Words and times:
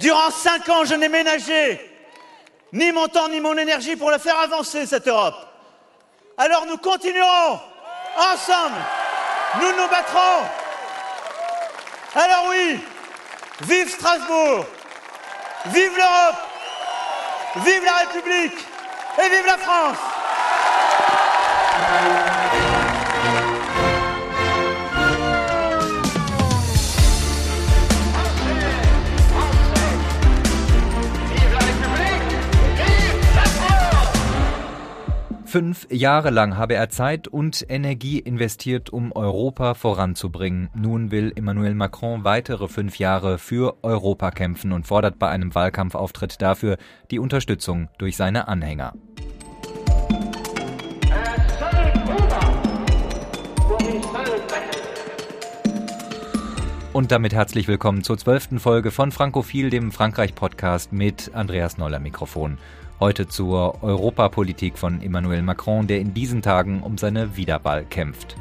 Durant 0.00 0.30
cinq 0.30 0.68
ans, 0.68 0.84
je 0.84 0.94
n'ai 0.94 1.08
ménagé 1.08 1.80
ni 2.72 2.90
mon 2.92 3.06
temps 3.08 3.28
ni 3.28 3.40
mon 3.40 3.56
énergie 3.56 3.96
pour 3.96 4.10
la 4.10 4.18
faire 4.18 4.38
avancer, 4.38 4.86
cette 4.86 5.06
Europe. 5.06 5.36
Alors 6.38 6.66
nous 6.66 6.78
continuerons 6.78 7.60
ensemble. 8.16 8.76
Nous 9.60 9.72
nous 9.72 9.88
battrons. 9.88 10.46
Alors 12.14 12.46
oui, 12.48 12.80
vive 13.62 13.90
Strasbourg, 13.90 14.64
vive 15.66 15.96
l'Europe, 15.96 16.36
vive 17.56 17.84
la 17.84 17.96
République 17.96 18.66
et 19.18 19.28
vive 19.28 19.46
la 19.46 19.58
France. 19.58 19.98
Fünf 35.52 35.86
Jahre 35.90 36.30
lang 36.30 36.56
habe 36.56 36.72
er 36.76 36.88
Zeit 36.88 37.28
und 37.28 37.66
Energie 37.68 38.18
investiert, 38.18 38.88
um 38.88 39.12
Europa 39.12 39.74
voranzubringen. 39.74 40.70
Nun 40.74 41.10
will 41.10 41.30
Emmanuel 41.36 41.74
Macron 41.74 42.24
weitere 42.24 42.68
fünf 42.68 42.98
Jahre 42.98 43.36
für 43.36 43.76
Europa 43.82 44.30
kämpfen 44.30 44.72
und 44.72 44.86
fordert 44.86 45.18
bei 45.18 45.28
einem 45.28 45.54
Wahlkampfauftritt 45.54 46.40
dafür 46.40 46.78
die 47.10 47.18
Unterstützung 47.18 47.90
durch 47.98 48.16
seine 48.16 48.48
Anhänger. 48.48 48.94
Und 56.94 57.12
damit 57.12 57.34
herzlich 57.34 57.68
willkommen 57.68 58.02
zur 58.04 58.16
zwölften 58.16 58.58
Folge 58.58 58.90
von 58.90 59.12
Frankophil, 59.12 59.68
dem 59.68 59.92
Frankreich-Podcast 59.92 60.94
mit 60.94 61.34
Andreas 61.34 61.76
Noller 61.76 62.00
Mikrofon. 62.00 62.56
Heute 63.02 63.26
zur 63.26 63.82
Europapolitik 63.82 64.78
von 64.78 65.02
Emmanuel 65.02 65.42
Macron, 65.42 65.88
der 65.88 65.98
in 65.98 66.14
diesen 66.14 66.40
Tagen 66.40 66.84
um 66.84 66.98
seine 66.98 67.36
Wiederwahl 67.36 67.84
kämpft. 67.84 68.36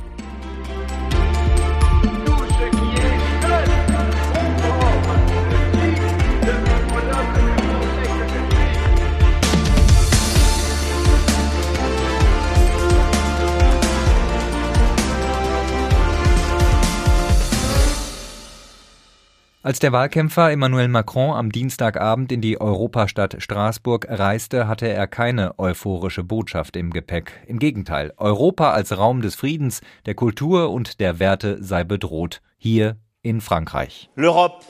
Als 19.63 19.77
der 19.77 19.91
Wahlkämpfer 19.91 20.51
Emmanuel 20.51 20.87
Macron 20.87 21.35
am 21.35 21.51
Dienstagabend 21.51 22.31
in 22.31 22.41
die 22.41 22.59
Europastadt 22.59 23.35
Straßburg 23.37 24.07
reiste, 24.09 24.67
hatte 24.67 24.87
er 24.87 25.05
keine 25.05 25.59
euphorische 25.59 26.23
Botschaft 26.23 26.75
im 26.75 26.89
Gepäck. 26.89 27.33
Im 27.45 27.59
Gegenteil, 27.59 28.11
Europa 28.17 28.71
als 28.71 28.97
Raum 28.97 29.21
des 29.21 29.35
Friedens, 29.35 29.81
der 30.07 30.15
Kultur 30.15 30.71
und 30.71 30.99
der 30.99 31.19
Werte 31.19 31.63
sei 31.63 31.83
bedroht. 31.83 32.41
Hier 32.57 32.97
in 33.21 33.39
Frankreich. 33.39 34.09
L'Europe, 34.15 34.63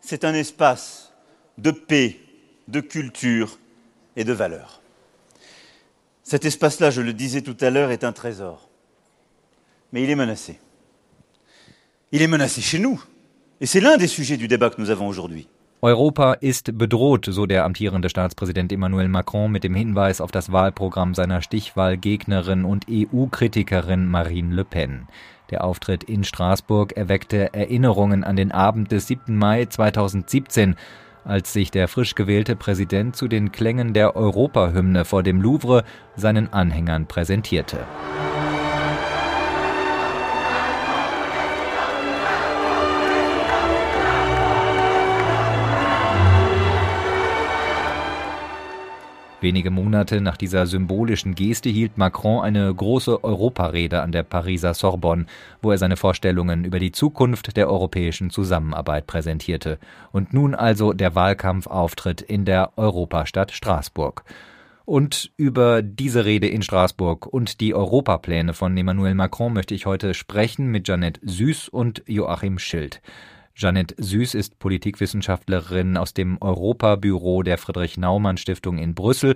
c'est 0.00 0.24
un 0.24 0.34
espace 0.34 1.12
de 1.56 1.70
paix, 1.70 2.16
de 2.66 2.80
culture 2.80 3.56
et 4.16 4.24
de 4.24 4.32
valeurs. 4.32 4.80
Cet 6.24 6.44
espace-là, 6.44 6.90
je 6.90 7.02
le 7.02 7.12
disais 7.12 7.42
tout 7.42 7.56
à 7.60 7.70
l'heure, 7.70 7.92
est 7.92 8.02
un 8.02 8.12
trésor. 8.12 8.68
Mais 9.92 10.02
il 10.02 10.10
est 10.10 10.16
menacé. 10.16 10.58
Il 12.10 12.20
est 12.20 12.26
menacé 12.26 12.60
chez 12.60 12.80
nous. 12.80 13.00
Et 13.60 13.66
c'est 13.66 13.80
l'un 13.80 13.96
des 13.96 14.06
sujets 14.06 14.36
du 14.36 14.46
débat 14.46 14.70
que 14.70 14.80
nous 14.80 14.90
avons 14.90 15.08
aujourd'hui. 15.08 15.48
Europa 15.82 16.34
ist 16.34 16.78
bedroht, 16.78 17.26
so 17.28 17.46
der 17.46 17.64
amtierende 17.64 18.08
Staatspräsident 18.08 18.72
Emmanuel 18.72 19.08
Macron 19.08 19.50
mit 19.50 19.64
dem 19.64 19.74
Hinweis 19.74 20.20
auf 20.20 20.30
das 20.30 20.52
Wahlprogramm 20.52 21.14
seiner 21.14 21.42
Stichwahlgegnerin 21.42 22.64
und 22.64 22.86
EU-Kritikerin 22.88 24.06
Marine 24.06 24.54
Le 24.54 24.64
Pen. 24.64 25.08
Der 25.50 25.64
Auftritt 25.64 26.04
in 26.04 26.22
Straßburg 26.22 26.96
erweckte 26.96 27.52
Erinnerungen 27.52 28.22
an 28.22 28.36
den 28.36 28.52
Abend 28.52 28.92
des 28.92 29.08
7. 29.08 29.36
Mai 29.36 29.64
2017, 29.66 30.76
als 31.24 31.52
sich 31.52 31.72
der 31.72 31.88
frisch 31.88 32.14
gewählte 32.14 32.54
Präsident 32.54 33.16
zu 33.16 33.26
den 33.26 33.50
Klängen 33.50 33.92
der 33.92 34.14
Europahymne 34.14 35.04
vor 35.04 35.24
dem 35.24 35.40
Louvre 35.40 35.82
seinen 36.16 36.52
Anhängern 36.52 37.06
präsentierte. 37.06 37.78
Wenige 49.40 49.70
Monate 49.70 50.20
nach 50.20 50.36
dieser 50.36 50.66
symbolischen 50.66 51.36
Geste 51.36 51.68
hielt 51.68 51.96
Macron 51.96 52.42
eine 52.42 52.74
große 52.74 53.22
Europarede 53.22 54.02
an 54.02 54.10
der 54.10 54.24
Pariser 54.24 54.74
Sorbonne, 54.74 55.26
wo 55.62 55.70
er 55.70 55.78
seine 55.78 55.96
Vorstellungen 55.96 56.64
über 56.64 56.80
die 56.80 56.90
Zukunft 56.90 57.56
der 57.56 57.70
europäischen 57.70 58.30
Zusammenarbeit 58.30 59.06
präsentierte. 59.06 59.78
Und 60.10 60.34
nun 60.34 60.56
also 60.56 60.92
der 60.92 61.14
Wahlkampfauftritt 61.14 62.20
in 62.20 62.46
der 62.46 62.72
Europastadt 62.76 63.52
Straßburg. 63.52 64.24
Und 64.84 65.30
über 65.36 65.82
diese 65.82 66.24
Rede 66.24 66.48
in 66.48 66.62
Straßburg 66.62 67.26
und 67.26 67.60
die 67.60 67.74
Europapläne 67.74 68.54
von 68.54 68.76
Emmanuel 68.76 69.14
Macron 69.14 69.52
möchte 69.52 69.74
ich 69.74 69.86
heute 69.86 70.14
sprechen 70.14 70.66
mit 70.66 70.88
Jeanette 70.88 71.20
Süß 71.22 71.68
und 71.68 72.02
Joachim 72.06 72.58
Schild. 72.58 73.00
Jeanette 73.60 73.96
Süß 73.98 74.34
ist 74.34 74.60
Politikwissenschaftlerin 74.60 75.96
aus 75.96 76.14
dem 76.14 76.40
Europabüro 76.40 77.42
der 77.42 77.58
Friedrich-Naumann-Stiftung 77.58 78.78
in 78.78 78.94
Brüssel, 78.94 79.34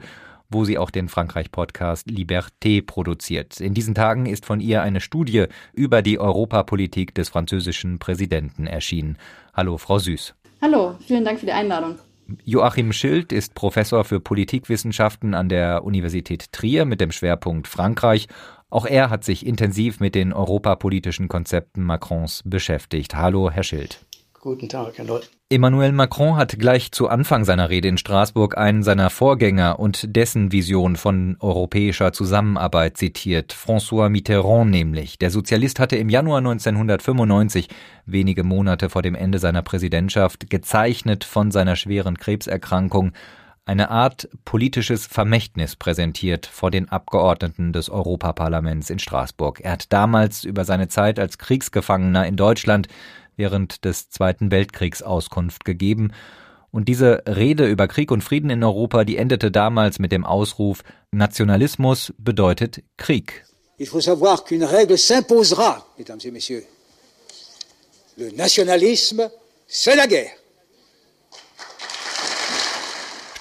wo 0.48 0.64
sie 0.64 0.78
auch 0.78 0.90
den 0.90 1.08
Frankreich-Podcast 1.08 2.06
Liberté 2.06 2.86
produziert. 2.86 3.60
In 3.60 3.74
diesen 3.74 3.96
Tagen 3.96 4.26
ist 4.26 4.46
von 4.46 4.60
ihr 4.60 4.80
eine 4.80 5.00
Studie 5.00 5.46
über 5.72 6.02
die 6.02 6.20
Europapolitik 6.20 7.16
des 7.16 7.30
französischen 7.30 7.98
Präsidenten 7.98 8.68
erschienen. 8.68 9.18
Hallo, 9.54 9.76
Frau 9.76 9.98
Süß. 9.98 10.36
Hallo, 10.60 10.94
vielen 11.04 11.24
Dank 11.24 11.40
für 11.40 11.46
die 11.46 11.52
Einladung. 11.52 11.96
Joachim 12.44 12.92
Schild 12.92 13.32
ist 13.32 13.56
Professor 13.56 14.04
für 14.04 14.20
Politikwissenschaften 14.20 15.34
an 15.34 15.48
der 15.48 15.82
Universität 15.82 16.52
Trier 16.52 16.84
mit 16.84 17.00
dem 17.00 17.10
Schwerpunkt 17.10 17.66
Frankreich. 17.66 18.28
Auch 18.70 18.86
er 18.86 19.10
hat 19.10 19.24
sich 19.24 19.44
intensiv 19.44 19.98
mit 19.98 20.14
den 20.14 20.32
europapolitischen 20.32 21.26
Konzepten 21.26 21.82
Macrons 21.82 22.42
beschäftigt. 22.44 23.16
Hallo, 23.16 23.50
Herr 23.50 23.64
Schild. 23.64 24.06
Guten 24.44 24.68
Tag, 24.68 24.98
Herr 24.98 25.04
Leut. 25.04 25.30
Emmanuel 25.50 25.92
Macron 25.92 26.34
hat 26.34 26.58
gleich 26.58 26.90
zu 26.90 27.06
Anfang 27.06 27.44
seiner 27.44 27.70
Rede 27.70 27.86
in 27.86 27.96
Straßburg 27.96 28.58
einen 28.58 28.82
seiner 28.82 29.08
Vorgänger 29.08 29.78
und 29.78 30.16
dessen 30.16 30.50
Vision 30.50 30.96
von 30.96 31.36
europäischer 31.38 32.12
Zusammenarbeit 32.12 32.96
zitiert, 32.96 33.54
François 33.54 34.08
Mitterrand 34.08 34.68
nämlich. 34.68 35.16
Der 35.16 35.30
Sozialist 35.30 35.78
hatte 35.78 35.94
im 35.94 36.08
Januar 36.08 36.38
1995, 36.38 37.68
wenige 38.04 38.42
Monate 38.42 38.90
vor 38.90 39.02
dem 39.02 39.14
Ende 39.14 39.38
seiner 39.38 39.62
Präsidentschaft, 39.62 40.50
gezeichnet 40.50 41.22
von 41.22 41.52
seiner 41.52 41.76
schweren 41.76 42.18
Krebserkrankung, 42.18 43.12
eine 43.64 43.90
Art 43.90 44.28
politisches 44.44 45.06
Vermächtnis 45.06 45.76
präsentiert 45.76 46.46
vor 46.46 46.72
den 46.72 46.88
Abgeordneten 46.88 47.72
des 47.72 47.90
Europaparlaments 47.90 48.90
in 48.90 48.98
Straßburg. 48.98 49.60
Er 49.60 49.72
hat 49.72 49.92
damals 49.92 50.42
über 50.42 50.64
seine 50.64 50.88
Zeit 50.88 51.20
als 51.20 51.38
Kriegsgefangener 51.38 52.26
in 52.26 52.34
Deutschland 52.34 52.88
während 53.36 53.84
des 53.84 54.10
Zweiten 54.10 54.50
Weltkriegs 54.50 55.02
Auskunft 55.02 55.64
gegeben. 55.64 56.12
Und 56.70 56.88
diese 56.88 57.22
Rede 57.26 57.66
über 57.66 57.86
Krieg 57.86 58.10
und 58.10 58.22
Frieden 58.24 58.50
in 58.50 58.64
Europa, 58.64 59.04
die 59.04 59.16
endete 59.16 59.50
damals 59.50 59.98
mit 59.98 60.10
dem 60.10 60.24
Ausruf 60.24 60.82
Nationalismus 61.10 62.14
bedeutet 62.18 62.82
Krieg. 62.96 63.44
Il 63.78 63.86
faut 63.86 64.00
savoir 64.00 64.44
qu'une 64.44 64.64
règle 64.64 64.96
s'imposera, 64.96 65.84
mesdames 65.98 66.20
et 66.24 66.30
messieurs. 66.30 66.64
Le 68.16 68.30
nationalisme, 68.30 69.28
c'est 69.66 69.96
la 69.96 70.06
guerre. 70.06 70.41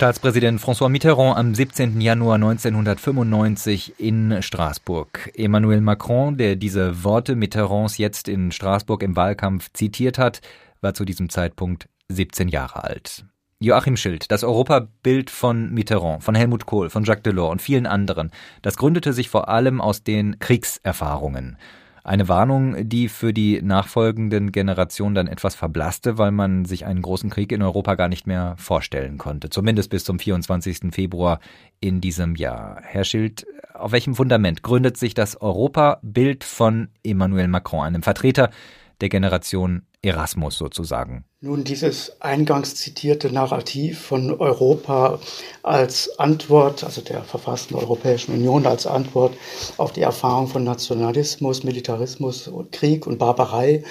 Staatspräsident 0.01 0.59
François 0.59 0.89
Mitterrand 0.89 1.38
am 1.38 1.53
17. 1.53 2.01
Januar 2.01 2.33
1995 2.33 4.00
in 4.00 4.42
Straßburg. 4.42 5.30
Emmanuel 5.36 5.80
Macron, 5.80 6.38
der 6.38 6.56
diese 6.56 7.03
Worte 7.03 7.36
Mitterrands 7.36 8.00
jetzt 8.00 8.27
in 8.27 8.51
Straßburg 8.51 9.03
im 9.03 9.15
Wahlkampf 9.15 9.69
zitiert 9.74 10.18
hat, 10.18 10.42
war 10.81 10.95
zu 10.95 11.06
diesem 11.06 11.30
Zeitpunkt 11.30 11.88
17 12.09 12.48
Jahre 12.48 12.83
alt. 12.83 13.25
Joachim 13.59 13.95
Schild, 13.95 14.31
das 14.31 14.44
Europabild 14.44 15.30
von 15.30 15.71
Mitterrand, 15.71 16.24
von 16.24 16.33
Helmut 16.33 16.65
Kohl, 16.65 16.89
von 16.89 17.03
Jacques 17.03 17.21
Delors 17.21 17.51
und 17.51 17.62
vielen 17.62 17.86
anderen, 17.86 18.31
das 18.63 18.77
gründete 18.77 19.13
sich 19.13 19.30
vor 19.30 19.50
allem 19.50 19.80
aus 19.81 20.01
den 20.01 20.39
Kriegserfahrungen. 20.39 21.57
Eine 22.03 22.27
Warnung, 22.27 22.89
die 22.89 23.09
für 23.09 23.31
die 23.31 23.62
nachfolgenden 23.62 24.51
Generationen 24.51 25.13
dann 25.13 25.27
etwas 25.27 25.53
verblasste, 25.53 26.18
weil 26.18 26.31
man 26.31 26.65
sich 26.65 26.86
einen 26.86 27.03
großen 27.03 27.30
Krieg 27.30 27.51
in 27.51 27.62
Europa 27.62 27.94
gar 27.95 28.07
nicht 28.07 28.25
mehr 28.25 28.56
vorstellen 28.57 29.19
konnte. 29.19 29.50
Zumindest 29.50 29.92
bis 29.92 30.03
zum 30.03 30.18
24. 30.18 30.92
Februar 30.92 31.39
in 31.80 32.01
diesem 32.01 32.36
Jahr. 32.36 32.81
Herr 32.81 33.03
Schild, 33.03 33.45
auf 33.74 33.92
welchem 33.92 34.15
Fundament 34.15 34.63
gründet 34.63 34.98
sich 34.98 35.13
das 35.13 35.39
Europabild 35.39 36.44
von 36.44 36.89
Emmanuel 37.03 37.48
Macron, 37.48 37.86
einem 37.86 38.03
Vertreter 38.03 38.50
der 39.00 39.09
Generation 39.09 39.83
Erasmus 40.03 40.57
sozusagen. 40.57 41.25
Nun, 41.44 41.63
dieses 41.63 42.21
eingangs 42.21 42.75
zitierte 42.75 43.31
Narrativ 43.31 44.00
von 44.00 44.39
Europa 44.39 45.19
als 45.63 46.19
Antwort, 46.19 46.83
also 46.83 47.01
der 47.01 47.24
verfassten 47.24 47.75
Europäischen 47.75 48.33
Union 48.33 48.68
als 48.68 48.86
Antwort 48.86 49.36
auf 49.77 49.92
die 49.92 50.01
Erfahrung 50.01 50.48
von 50.48 50.63
Nationalismus, 50.63 51.63
Militarismus, 51.63 52.51
Krieg 52.71 53.07
und 53.07 53.18
Barbarei 53.18 53.83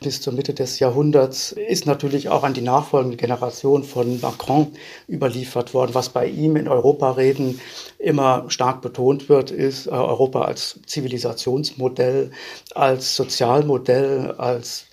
bis 0.00 0.20
zur 0.20 0.32
Mitte 0.32 0.52
des 0.52 0.80
Jahrhunderts, 0.80 1.52
ist 1.52 1.86
natürlich 1.86 2.28
auch 2.28 2.42
an 2.42 2.54
die 2.54 2.60
nachfolgende 2.60 3.16
Generation 3.16 3.84
von 3.84 4.20
Macron 4.20 4.72
überliefert 5.08 5.74
worden. 5.74 5.94
Was 5.94 6.08
bei 6.08 6.26
ihm 6.26 6.56
in 6.56 6.66
Europareden 6.66 7.60
immer 8.00 8.46
stark 8.48 8.82
betont 8.82 9.28
wird, 9.28 9.52
ist 9.52 9.86
äh, 9.86 9.90
Europa 9.90 10.42
als 10.42 10.80
Zivilisationsmodell, 10.86 12.32
als 12.74 13.14
Sozialmodell, 13.14 14.32
als 14.38 14.86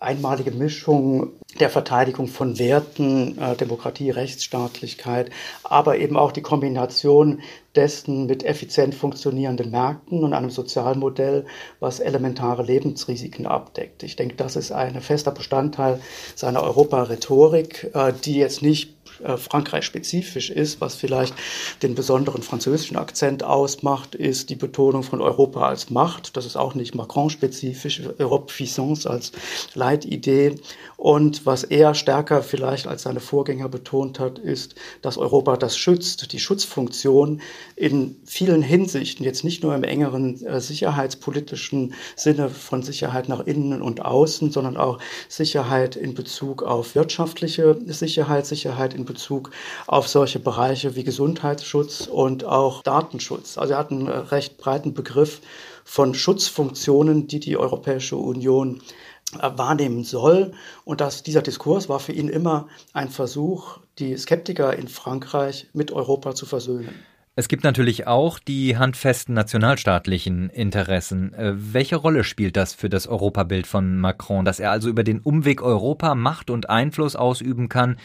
einmalige 0.00 0.50
Mischung 0.50 1.34
der 1.60 1.68
Verteidigung 1.68 2.26
von 2.26 2.58
Werten, 2.58 3.36
äh, 3.38 3.54
Demokratie, 3.54 4.10
Rechtsstaatlichkeit, 4.10 5.30
aber 5.62 5.98
eben 5.98 6.16
auch 6.16 6.32
die 6.32 6.40
Kombination 6.40 7.42
dessen 7.76 8.26
mit 8.26 8.42
effizient 8.42 8.94
funktionierenden 8.94 9.70
Märkten 9.70 10.24
und 10.24 10.32
einem 10.32 10.50
Sozialmodell, 10.50 11.44
was 11.78 12.00
elementare 12.00 12.62
Lebensrisiken 12.62 13.46
abdeckt. 13.46 14.02
Ich 14.02 14.16
denke, 14.16 14.36
das 14.36 14.56
ist 14.56 14.72
ein 14.72 15.00
fester 15.02 15.32
Bestandteil 15.32 16.00
seiner 16.34 16.62
Europa-Rhetorik, 16.62 17.90
äh, 17.94 18.12
die 18.24 18.36
jetzt 18.36 18.62
nicht 18.62 18.96
äh, 19.22 19.36
Frankreich 19.36 19.84
spezifisch 19.84 20.50
ist, 20.50 20.80
was 20.80 20.94
vielleicht 20.94 21.34
den 21.82 21.94
besonderen 21.94 22.42
französischen 22.42 22.96
Akzent 22.96 23.42
ausmacht, 23.42 24.14
ist 24.14 24.50
die 24.50 24.56
Betonung 24.56 25.02
von 25.02 25.20
Europa 25.20 25.66
als 25.66 25.90
Macht. 25.90 26.36
Das 26.36 26.46
ist 26.46 26.56
auch 26.56 26.74
nicht 26.74 26.94
Macron-spezifisch, 26.94 28.02
Europe 28.18 28.52
Puissance 28.52 29.08
als 29.08 29.32
Leitidee. 29.74 30.56
Und 31.00 31.46
was 31.46 31.64
er 31.64 31.94
stärker 31.94 32.42
vielleicht 32.42 32.86
als 32.86 33.04
seine 33.04 33.20
Vorgänger 33.20 33.70
betont 33.70 34.20
hat, 34.20 34.38
ist, 34.38 34.74
dass 35.00 35.16
Europa 35.16 35.56
das 35.56 35.74
schützt, 35.74 36.30
die 36.34 36.38
Schutzfunktion 36.38 37.40
in 37.74 38.16
vielen 38.26 38.60
Hinsichten, 38.60 39.24
jetzt 39.24 39.42
nicht 39.42 39.62
nur 39.62 39.74
im 39.74 39.82
engeren 39.82 40.44
äh, 40.44 40.60
sicherheitspolitischen 40.60 41.94
Sinne 42.16 42.50
von 42.50 42.82
Sicherheit 42.82 43.30
nach 43.30 43.40
innen 43.46 43.80
und 43.80 44.04
außen, 44.04 44.50
sondern 44.52 44.76
auch 44.76 44.98
Sicherheit 45.30 45.96
in 45.96 46.12
Bezug 46.12 46.62
auf 46.62 46.94
wirtschaftliche 46.94 47.78
Sicherheit, 47.86 48.44
Sicherheit 48.44 48.92
in 48.92 49.06
Bezug 49.06 49.52
auf 49.86 50.06
solche 50.06 50.38
Bereiche 50.38 50.96
wie 50.96 51.04
Gesundheitsschutz 51.04 52.08
und 52.08 52.44
auch 52.44 52.82
Datenschutz. 52.82 53.56
Also 53.56 53.72
er 53.72 53.78
hat 53.78 53.90
einen 53.90 54.06
recht 54.06 54.58
breiten 54.58 54.92
Begriff 54.92 55.40
von 55.82 56.12
Schutzfunktionen, 56.12 57.26
die 57.26 57.40
die 57.40 57.56
Europäische 57.56 58.16
Union 58.16 58.76
äh, 58.76 59.09
wahrnehmen 59.38 60.04
soll. 60.04 60.52
Und 60.84 61.00
dass 61.00 61.22
dieser 61.22 61.42
Diskurs 61.42 61.88
war 61.88 62.00
für 62.00 62.12
ihn 62.12 62.28
immer 62.28 62.68
ein 62.92 63.08
Versuch, 63.08 63.78
die 63.98 64.16
Skeptiker 64.16 64.76
in 64.76 64.88
Frankreich 64.88 65.68
mit 65.72 65.92
Europa 65.92 66.34
zu 66.34 66.46
versöhnen. 66.46 66.94
Es 67.36 67.48
gibt 67.48 67.64
natürlich 67.64 68.06
auch 68.06 68.38
die 68.38 68.76
handfesten 68.76 69.34
nationalstaatlichen 69.34 70.50
Interessen. 70.50 71.32
Äh, 71.32 71.52
welche 71.56 71.96
Rolle 71.96 72.24
spielt 72.24 72.56
das 72.56 72.74
für 72.74 72.90
das 72.90 73.06
Europabild 73.06 73.66
von 73.66 73.98
Macron, 73.98 74.44
dass 74.44 74.60
er 74.60 74.72
also 74.72 74.88
über 74.88 75.04
den 75.04 75.20
Umweg 75.20 75.62
Europa 75.62 76.14
Macht 76.14 76.50
und 76.50 76.68
Einfluss 76.68 77.16
ausüben 77.16 77.68
kann, 77.68 77.98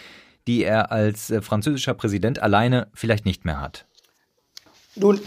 die 0.47 0.63
er 0.63 0.91
als 0.91 1.31
äh, 1.31 1.41
französischer 1.41 1.95
Präsident 1.95 2.41
alleine 2.41 2.87
vielleicht 2.93 3.25
nicht 3.25 3.45
mehr 3.45 3.59
hat? 3.59 3.87
Nun, 4.95 5.19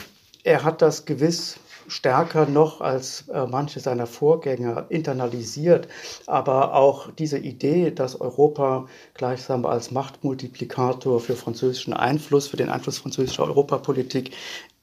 er 0.45 0.65
hat 0.65 0.81
das 0.81 1.05
gewiss 1.05 1.59
stärker 1.89 2.47
noch 2.47 2.81
als 2.81 3.29
äh, 3.29 3.47
manche 3.47 3.81
seiner 3.81 4.07
Vorgänger 4.07 4.87
internalisiert. 4.89 5.89
Aber 6.27 6.75
auch 6.75 7.11
diese 7.19 7.39
Idee, 7.39 7.91
dass 7.91 8.21
Europa 8.21 8.87
gleichsam 9.15 9.67
als 9.67 9.91
Machtmultiplikator 9.91 11.21
für 11.21 11.37
französischen 11.37 11.93
Einfluss, 11.93 12.49
für 12.49 12.57
den 12.57 12.69
Einfluss 12.69 12.99
französischer 12.99 13.45
Europapolitik 13.45 14.33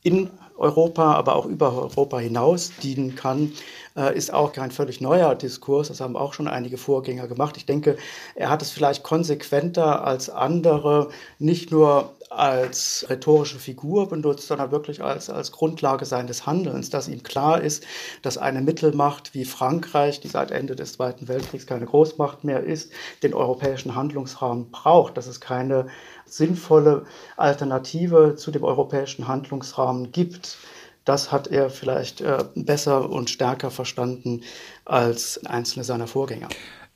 in 0.03 0.29
Europa, 0.57 1.13
aber 1.13 1.35
auch 1.35 1.45
über 1.45 1.73
Europa 1.73 2.19
hinaus 2.19 2.71
dienen 2.81 3.15
kann, 3.15 3.51
äh, 3.97 4.15
ist 4.15 4.33
auch 4.33 4.53
kein 4.53 4.71
völlig 4.71 5.01
neuer 5.01 5.35
Diskurs. 5.35 5.89
Das 5.89 5.99
haben 5.99 6.15
auch 6.15 6.33
schon 6.33 6.47
einige 6.47 6.77
Vorgänger 6.77 7.27
gemacht. 7.27 7.57
Ich 7.57 7.65
denke, 7.65 7.97
er 8.35 8.49
hat 8.49 8.61
es 8.61 8.71
vielleicht 8.71 9.03
konsequenter 9.03 10.05
als 10.05 10.29
andere 10.29 11.09
nicht 11.39 11.71
nur 11.71 12.14
als 12.37 13.05
rhetorische 13.09 13.59
Figur 13.59 14.09
benutzt, 14.09 14.47
sondern 14.47 14.71
wirklich 14.71 15.03
als, 15.03 15.29
als 15.29 15.51
Grundlage 15.51 16.05
seines 16.05 16.45
Handelns, 16.45 16.89
dass 16.89 17.07
ihm 17.07 17.23
klar 17.23 17.61
ist, 17.61 17.85
dass 18.21 18.37
eine 18.37 18.61
Mittelmacht 18.61 19.33
wie 19.33 19.45
Frankreich, 19.45 20.19
die 20.19 20.27
seit 20.27 20.51
Ende 20.51 20.75
des 20.75 20.93
Zweiten 20.93 21.27
Weltkriegs 21.27 21.65
keine 21.65 21.85
Großmacht 21.85 22.43
mehr 22.43 22.63
ist, 22.63 22.91
den 23.23 23.33
europäischen 23.33 23.95
Handlungsrahmen 23.95 24.71
braucht, 24.71 25.17
dass 25.17 25.27
es 25.27 25.39
keine 25.39 25.87
sinnvolle 26.25 27.05
Alternative 27.37 28.35
zu 28.35 28.51
dem 28.51 28.63
europäischen 28.63 29.27
Handlungsrahmen 29.27 30.11
gibt. 30.11 30.57
Das 31.05 31.31
hat 31.31 31.47
er 31.47 31.69
vielleicht 31.69 32.21
äh, 32.21 32.43
besser 32.55 33.09
und 33.09 33.29
stärker 33.29 33.69
verstanden 33.69 34.41
als 34.85 35.45
einzelne 35.45 35.83
seiner 35.83 36.07
Vorgänger. 36.07 36.49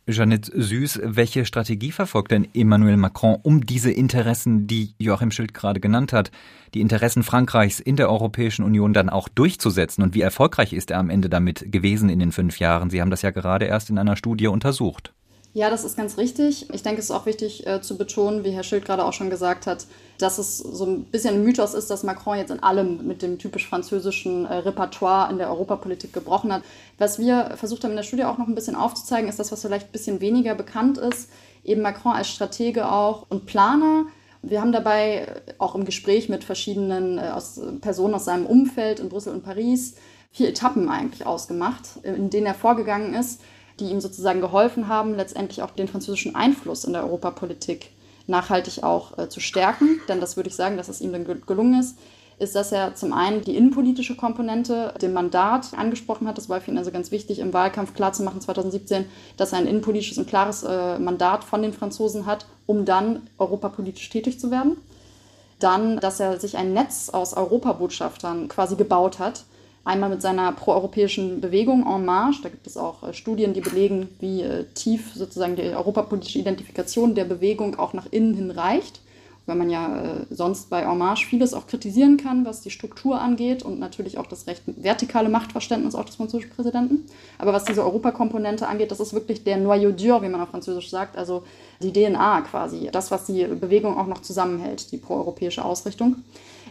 Jeanette 0.09 0.51
Süß, 0.55 1.01
welche 1.03 1.45
Strategie 1.45 1.91
verfolgt 1.91 2.31
denn 2.31 2.47
Emmanuel 2.53 2.97
Macron, 2.97 3.37
um 3.43 3.65
diese 3.65 3.91
Interessen, 3.91 4.67
die 4.67 4.93
Joachim 4.97 5.31
Schild 5.31 5.53
gerade 5.53 5.79
genannt 5.79 6.13
hat, 6.13 6.31
die 6.73 6.81
Interessen 6.81 7.23
Frankreichs 7.23 7.79
in 7.79 7.95
der 7.95 8.09
Europäischen 8.09 8.63
Union 8.63 8.93
dann 8.93 9.09
auch 9.09 9.29
durchzusetzen? 9.29 10.03
Und 10.03 10.15
wie 10.15 10.21
erfolgreich 10.21 10.73
ist 10.73 10.91
er 10.91 10.99
am 10.99 11.09
Ende 11.09 11.29
damit 11.29 11.71
gewesen 11.71 12.09
in 12.09 12.19
den 12.19 12.31
fünf 12.31 12.59
Jahren? 12.59 12.89
Sie 12.89 13.01
haben 13.01 13.11
das 13.11 13.21
ja 13.21 13.31
gerade 13.31 13.65
erst 13.65 13.89
in 13.89 13.97
einer 13.97 14.15
Studie 14.15 14.47
untersucht. 14.47 15.13
Ja, 15.53 15.71
das 15.71 15.83
ist 15.83 15.97
ganz 15.97 16.17
richtig. 16.19 16.71
Ich 16.71 16.83
denke, 16.83 16.99
es 16.99 17.05
ist 17.05 17.11
auch 17.11 17.25
wichtig 17.25 17.65
äh, 17.65 17.81
zu 17.81 17.97
betonen, 17.97 18.43
wie 18.43 18.51
Herr 18.51 18.61
Schild 18.63 18.85
gerade 18.85 19.03
auch 19.03 19.13
schon 19.13 19.31
gesagt 19.31 19.65
hat, 19.65 19.87
dass 20.19 20.37
es 20.37 20.59
so 20.59 20.85
ein 20.85 21.05
bisschen 21.05 21.35
ein 21.35 21.43
Mythos 21.43 21.73
ist, 21.73 21.89
dass 21.89 22.03
Macron 22.03 22.37
jetzt 22.37 22.51
in 22.51 22.61
allem 22.61 23.07
mit 23.07 23.23
dem 23.23 23.39
typisch 23.39 23.67
französischen 23.67 24.45
äh, 24.45 24.57
Repertoire 24.57 25.31
in 25.31 25.39
der 25.39 25.49
Europapolitik 25.49 26.13
gebrochen 26.13 26.53
hat. 26.53 26.61
Was 26.99 27.17
wir 27.17 27.53
versucht 27.55 27.83
haben 27.83 27.91
in 27.91 27.97
der 27.97 28.03
Studie 28.03 28.25
auch 28.25 28.37
noch 28.37 28.47
ein 28.47 28.53
bisschen 28.53 28.75
aufzuzeigen, 28.75 29.27
ist 29.27 29.39
das, 29.39 29.51
was 29.51 29.61
vielleicht 29.61 29.87
ein 29.87 29.91
bisschen 29.91 30.21
weniger 30.21 30.53
bekannt 30.53 30.99
ist. 30.99 31.31
Eben 31.63 31.81
Macron 31.81 32.13
als 32.13 32.29
Stratege 32.29 32.91
auch 32.91 33.25
und 33.29 33.47
Planer. 33.47 34.05
Wir 34.43 34.61
haben 34.61 34.71
dabei 34.71 35.21
äh, 35.21 35.53
auch 35.57 35.73
im 35.73 35.83
Gespräch 35.83 36.29
mit 36.29 36.43
verschiedenen 36.43 37.17
äh, 37.17 37.29
aus, 37.33 37.59
Personen 37.81 38.13
aus 38.13 38.25
seinem 38.25 38.45
Umfeld 38.45 38.99
in 38.99 39.09
Brüssel 39.09 39.33
und 39.33 39.43
Paris 39.43 39.95
vier 40.31 40.49
Etappen 40.49 40.89
eigentlich 40.89 41.25
ausgemacht, 41.25 41.97
in 42.03 42.29
denen 42.29 42.45
er 42.45 42.53
vorgegangen 42.53 43.15
ist 43.15 43.41
die 43.79 43.89
ihm 43.89 44.01
sozusagen 44.01 44.41
geholfen 44.41 44.87
haben, 44.87 45.15
letztendlich 45.15 45.61
auch 45.61 45.71
den 45.71 45.87
französischen 45.87 46.35
Einfluss 46.35 46.83
in 46.83 46.93
der 46.93 47.03
Europapolitik 47.03 47.91
nachhaltig 48.27 48.83
auch 48.83 49.17
äh, 49.17 49.29
zu 49.29 49.39
stärken. 49.39 49.99
Denn 50.07 50.21
das 50.21 50.37
würde 50.37 50.49
ich 50.49 50.55
sagen, 50.55 50.77
dass 50.77 50.89
es 50.89 51.01
ihm 51.01 51.11
dann 51.11 51.25
gelungen 51.25 51.79
ist, 51.79 51.97
ist, 52.39 52.55
dass 52.55 52.71
er 52.71 52.95
zum 52.95 53.11
einen 53.11 53.41
die 53.41 53.55
innenpolitische 53.55 54.15
Komponente, 54.15 54.93
dem 55.01 55.13
Mandat 55.13 55.73
angesprochen 55.75 56.27
hat. 56.27 56.37
Das 56.37 56.47
war 56.47 56.61
für 56.61 56.71
ihn 56.71 56.77
also 56.77 56.91
ganz 56.91 57.11
wichtig, 57.11 57.39
im 57.39 57.53
Wahlkampf 57.53 57.93
klarzumachen 57.93 58.39
2017, 58.39 59.05
dass 59.35 59.51
er 59.51 59.59
ein 59.59 59.67
innenpolitisches 59.67 60.17
und 60.17 60.27
klares 60.27 60.63
äh, 60.63 60.99
Mandat 60.99 61.43
von 61.43 61.61
den 61.61 61.73
Franzosen 61.73 62.25
hat, 62.25 62.45
um 62.65 62.85
dann 62.85 63.27
europapolitisch 63.37 64.09
tätig 64.09 64.39
zu 64.39 64.51
werden. 64.51 64.77
Dann, 65.59 65.99
dass 65.99 66.21
er 66.21 66.39
sich 66.39 66.55
ein 66.55 66.73
Netz 66.73 67.09
aus 67.09 67.33
Europabotschaftern 67.33 68.47
quasi 68.47 68.77
gebaut 68.77 69.19
hat, 69.19 69.43
Einmal 69.85 70.09
mit 70.09 70.21
seiner 70.21 70.51
proeuropäischen 70.51 71.39
Bewegung 71.41 71.85
En 71.87 72.05
Marche. 72.05 72.43
Da 72.43 72.49
gibt 72.49 72.67
es 72.67 72.77
auch 72.77 73.03
äh, 73.03 73.13
Studien, 73.13 73.53
die 73.53 73.61
belegen, 73.61 74.09
wie 74.19 74.41
äh, 74.41 74.65
tief 74.73 75.13
sozusagen 75.13 75.55
die 75.55 75.63
europapolitische 75.63 76.39
Identifikation 76.39 77.15
der 77.15 77.25
Bewegung 77.25 77.79
auch 77.79 77.93
nach 77.93 78.07
innen 78.11 78.33
hin 78.33 78.51
reicht. 78.51 79.01
Weil 79.45 79.55
man 79.55 79.69
ja 79.69 80.03
äh, 80.03 80.25
sonst 80.29 80.69
bei 80.69 80.81
En 80.81 80.97
Marche 80.97 81.25
vieles 81.25 81.53
auch 81.53 81.65
kritisieren 81.65 82.17
kann, 82.17 82.45
was 82.45 82.61
die 82.61 82.69
Struktur 82.69 83.19
angeht 83.19 83.63
und 83.63 83.79
natürlich 83.79 84.17
auch 84.17 84.27
das 84.27 84.47
recht 84.47 84.63
vertikale 84.67 85.29
Machtverständnis 85.29 85.95
auch 85.95 86.05
des 86.05 86.17
französischen 86.17 86.51
Präsidenten. 86.51 87.05
Aber 87.37 87.53
was 87.53 87.63
diese 87.63 87.83
Europakomponente 87.83 88.67
angeht, 88.67 88.91
das 88.91 88.99
ist 88.99 89.13
wirklich 89.13 89.43
der 89.43 89.57
Noyau 89.57 89.91
dur, 89.91 90.21
wie 90.21 90.29
man 90.29 90.41
auf 90.41 90.49
Französisch 90.49 90.89
sagt, 90.89 91.17
also 91.17 91.43
die 91.81 91.93
DNA 91.93 92.41
quasi, 92.41 92.89
das, 92.91 93.09
was 93.09 93.25
die 93.25 93.45
Bewegung 93.45 93.97
auch 93.97 94.07
noch 94.07 94.21
zusammenhält, 94.21 94.91
die 94.91 94.97
proeuropäische 94.97 95.63
Ausrichtung. 95.63 96.17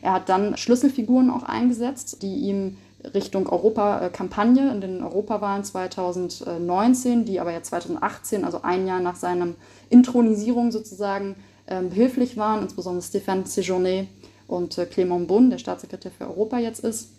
Er 0.03 0.13
hat 0.13 0.29
dann 0.29 0.57
Schlüsselfiguren 0.57 1.31
auch 1.31 1.43
eingesetzt, 1.43 2.23
die 2.23 2.35
ihm 2.35 2.77
Richtung 3.15 3.49
Europa-Kampagne 3.49 4.71
in 4.71 4.81
den 4.81 5.03
Europawahlen 5.03 5.65
2019, 5.65 7.25
die 7.25 7.39
aber 7.39 7.53
jetzt 7.53 7.69
2018, 7.69 8.45
also 8.45 8.63
ein 8.63 8.87
Jahr 8.87 9.01
nach 9.01 9.17
seiner 9.17 9.49
Intronisierung 9.89 10.73
sozusagen, 10.73 11.37
ähm, 11.69 11.91
behilflich 11.91 12.37
waren, 12.37 12.63
insbesondere 12.63 13.05
Stéphane 13.05 13.45
Séjourné 13.45 14.07
und 14.47 14.79
äh, 14.79 14.83
Clément 14.83 15.27
Beaune, 15.27 15.51
der 15.51 15.59
Staatssekretär 15.59 16.11
für 16.11 16.27
Europa 16.27 16.59
jetzt 16.59 16.81
ist. 16.81 17.11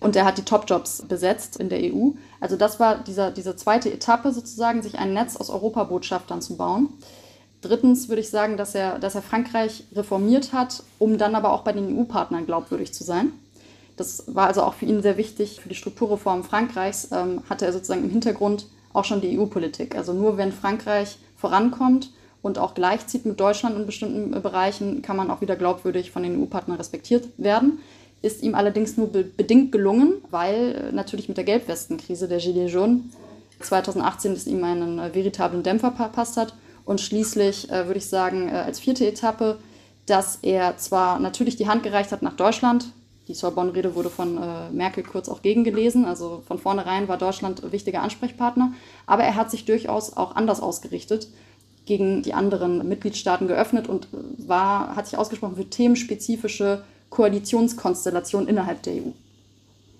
Und 0.00 0.16
er 0.16 0.24
hat 0.24 0.38
die 0.38 0.44
Top-Jobs 0.44 1.02
besetzt 1.02 1.56
in 1.58 1.68
der 1.68 1.80
EU. 1.80 2.10
Also 2.40 2.56
das 2.56 2.80
war 2.80 2.96
dieser, 2.96 3.30
diese 3.30 3.54
zweite 3.54 3.92
Etappe 3.92 4.32
sozusagen, 4.32 4.82
sich 4.82 4.98
ein 4.98 5.12
Netz 5.12 5.36
aus 5.36 5.50
Europabotschaftern 5.50 6.40
zu 6.42 6.56
bauen. 6.56 6.88
Drittens 7.60 8.08
würde 8.08 8.22
ich 8.22 8.30
sagen, 8.30 8.56
dass 8.56 8.74
er, 8.74 8.98
dass 8.98 9.14
er 9.14 9.22
Frankreich 9.22 9.84
reformiert 9.94 10.52
hat, 10.54 10.82
um 10.98 11.18
dann 11.18 11.34
aber 11.34 11.52
auch 11.52 11.62
bei 11.62 11.72
den 11.72 11.98
EU-Partnern 11.98 12.46
glaubwürdig 12.46 12.94
zu 12.94 13.04
sein. 13.04 13.32
Das 14.00 14.24
war 14.28 14.46
also 14.46 14.62
auch 14.62 14.72
für 14.72 14.86
ihn 14.86 15.02
sehr 15.02 15.18
wichtig. 15.18 15.60
Für 15.60 15.68
die 15.68 15.74
Strukturreform 15.74 16.42
Frankreichs 16.42 17.10
ähm, 17.12 17.42
hatte 17.50 17.66
er 17.66 17.72
sozusagen 17.74 18.02
im 18.02 18.08
Hintergrund 18.08 18.64
auch 18.94 19.04
schon 19.04 19.20
die 19.20 19.38
EU-Politik. 19.38 19.94
Also 19.94 20.14
nur 20.14 20.38
wenn 20.38 20.52
Frankreich 20.52 21.18
vorankommt 21.36 22.10
und 22.40 22.58
auch 22.58 22.72
gleichzieht 22.72 23.26
mit 23.26 23.38
Deutschland 23.38 23.76
in 23.76 23.84
bestimmten 23.84 24.30
Bereichen, 24.40 25.02
kann 25.02 25.18
man 25.18 25.30
auch 25.30 25.42
wieder 25.42 25.54
glaubwürdig 25.54 26.12
von 26.12 26.22
den 26.22 26.40
EU-Partnern 26.40 26.78
respektiert 26.78 27.28
werden. 27.36 27.80
Ist 28.22 28.42
ihm 28.42 28.54
allerdings 28.54 28.96
nur 28.96 29.08
be 29.08 29.22
bedingt 29.22 29.70
gelungen, 29.70 30.14
weil 30.30 30.76
äh, 30.76 30.92
natürlich 30.92 31.28
mit 31.28 31.36
der 31.36 31.44
Gelbwestenkrise 31.44 32.26
der 32.26 32.38
Gilets 32.38 32.72
jaunes 32.72 33.02
2018 33.60 34.32
es 34.32 34.46
ihm 34.46 34.64
einen 34.64 34.98
äh, 34.98 35.14
veritablen 35.14 35.62
Dämpfer 35.62 35.92
verpasst 35.92 36.38
hat. 36.38 36.54
Und 36.86 37.02
schließlich 37.02 37.70
äh, 37.70 37.86
würde 37.86 37.98
ich 37.98 38.06
sagen, 38.06 38.48
äh, 38.48 38.52
als 38.52 38.80
vierte 38.80 39.06
Etappe, 39.06 39.58
dass 40.06 40.38
er 40.40 40.78
zwar 40.78 41.20
natürlich 41.20 41.56
die 41.56 41.68
Hand 41.68 41.82
gereicht 41.82 42.12
hat 42.12 42.22
nach 42.22 42.36
Deutschland, 42.36 42.94
die 43.30 43.34
Sorbonne-Rede 43.34 43.94
wurde 43.94 44.10
von 44.10 44.36
äh, 44.38 44.70
Merkel 44.70 45.04
kurz 45.04 45.28
auch 45.28 45.40
gegengelesen, 45.40 46.04
also 46.04 46.42
von 46.48 46.58
vornherein 46.58 47.06
war 47.06 47.16
Deutschland 47.16 47.70
wichtiger 47.70 48.02
Ansprechpartner, 48.02 48.72
aber 49.06 49.22
er 49.22 49.36
hat 49.36 49.52
sich 49.52 49.64
durchaus 49.64 50.16
auch 50.16 50.34
anders 50.34 50.60
ausgerichtet 50.60 51.28
gegen 51.86 52.22
die 52.22 52.34
anderen 52.34 52.88
Mitgliedstaaten 52.88 53.46
geöffnet 53.46 53.88
und 53.88 54.08
war, 54.36 54.96
hat 54.96 55.06
sich 55.06 55.16
ausgesprochen 55.16 55.54
für 55.54 55.70
themenspezifische 55.70 56.82
Koalitionskonstellationen 57.10 58.48
innerhalb 58.48 58.82
der 58.82 58.94
EU. 58.94 59.10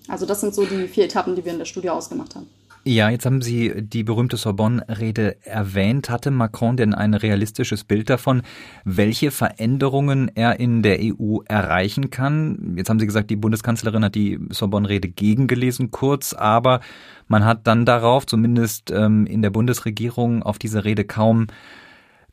Also 0.09 0.25
das 0.25 0.41
sind 0.41 0.53
so 0.53 0.65
die 0.65 0.89
vier 0.89 1.05
Etappen, 1.05 1.37
die 1.37 1.45
wir 1.45 1.53
in 1.53 1.59
der 1.59 1.65
Studie 1.65 1.89
ausgemacht 1.89 2.35
haben. 2.35 2.49
Ja, 2.83 3.11
jetzt 3.11 3.27
haben 3.27 3.43
Sie 3.43 3.73
die 3.83 4.03
berühmte 4.03 4.37
Sorbonne-Rede 4.37 5.45
erwähnt. 5.45 6.09
Hatte 6.09 6.31
Macron 6.31 6.77
denn 6.77 6.95
ein 6.95 7.13
realistisches 7.13 7.83
Bild 7.83 8.09
davon, 8.09 8.41
welche 8.85 9.29
Veränderungen 9.29 10.31
er 10.33 10.59
in 10.59 10.81
der 10.81 10.97
EU 10.99 11.41
erreichen 11.45 12.09
kann? 12.09 12.73
Jetzt 12.75 12.89
haben 12.89 12.99
Sie 12.99 13.05
gesagt, 13.05 13.29
die 13.29 13.35
Bundeskanzlerin 13.35 14.03
hat 14.03 14.15
die 14.15 14.39
Sorbonne-Rede 14.49 15.09
gegengelesen, 15.09 15.91
kurz, 15.91 16.33
aber 16.33 16.79
man 17.27 17.45
hat 17.45 17.67
dann 17.67 17.85
darauf, 17.85 18.25
zumindest 18.25 18.89
ähm, 18.89 19.27
in 19.27 19.43
der 19.43 19.51
Bundesregierung, 19.51 20.41
auf 20.41 20.57
diese 20.57 20.83
Rede 20.83 21.05
kaum 21.05 21.47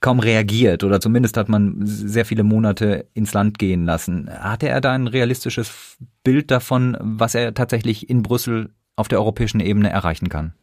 kaum 0.01 0.21
reagiert 0.21 0.85
oder 0.85 1.01
zumindest 1.01 1.37
hat 1.37 1.49
man 1.49 1.75
sehr 1.83 2.25
viele 2.25 2.45
Monate 2.45 3.07
ins 3.15 3.35
Land 3.35 3.59
gehen 3.59 3.85
lassen. 3.85 4.31
Hatte 4.31 4.69
er 4.69 4.81
da 4.81 4.93
ein 4.93 5.09
realistisches 5.09 5.99
Bild 6.23 6.53
davon, 6.53 6.97
was 7.01 7.35
er 7.35 7.53
tatsächlich 7.53 8.09
in 8.09 8.23
Brüssel 8.23 8.71
auf 8.99 9.09
der 9.09 9.19
europäischen 9.19 9.61
Ebene 9.61 9.91
erreichen 9.91 10.29
kann? 10.29 10.55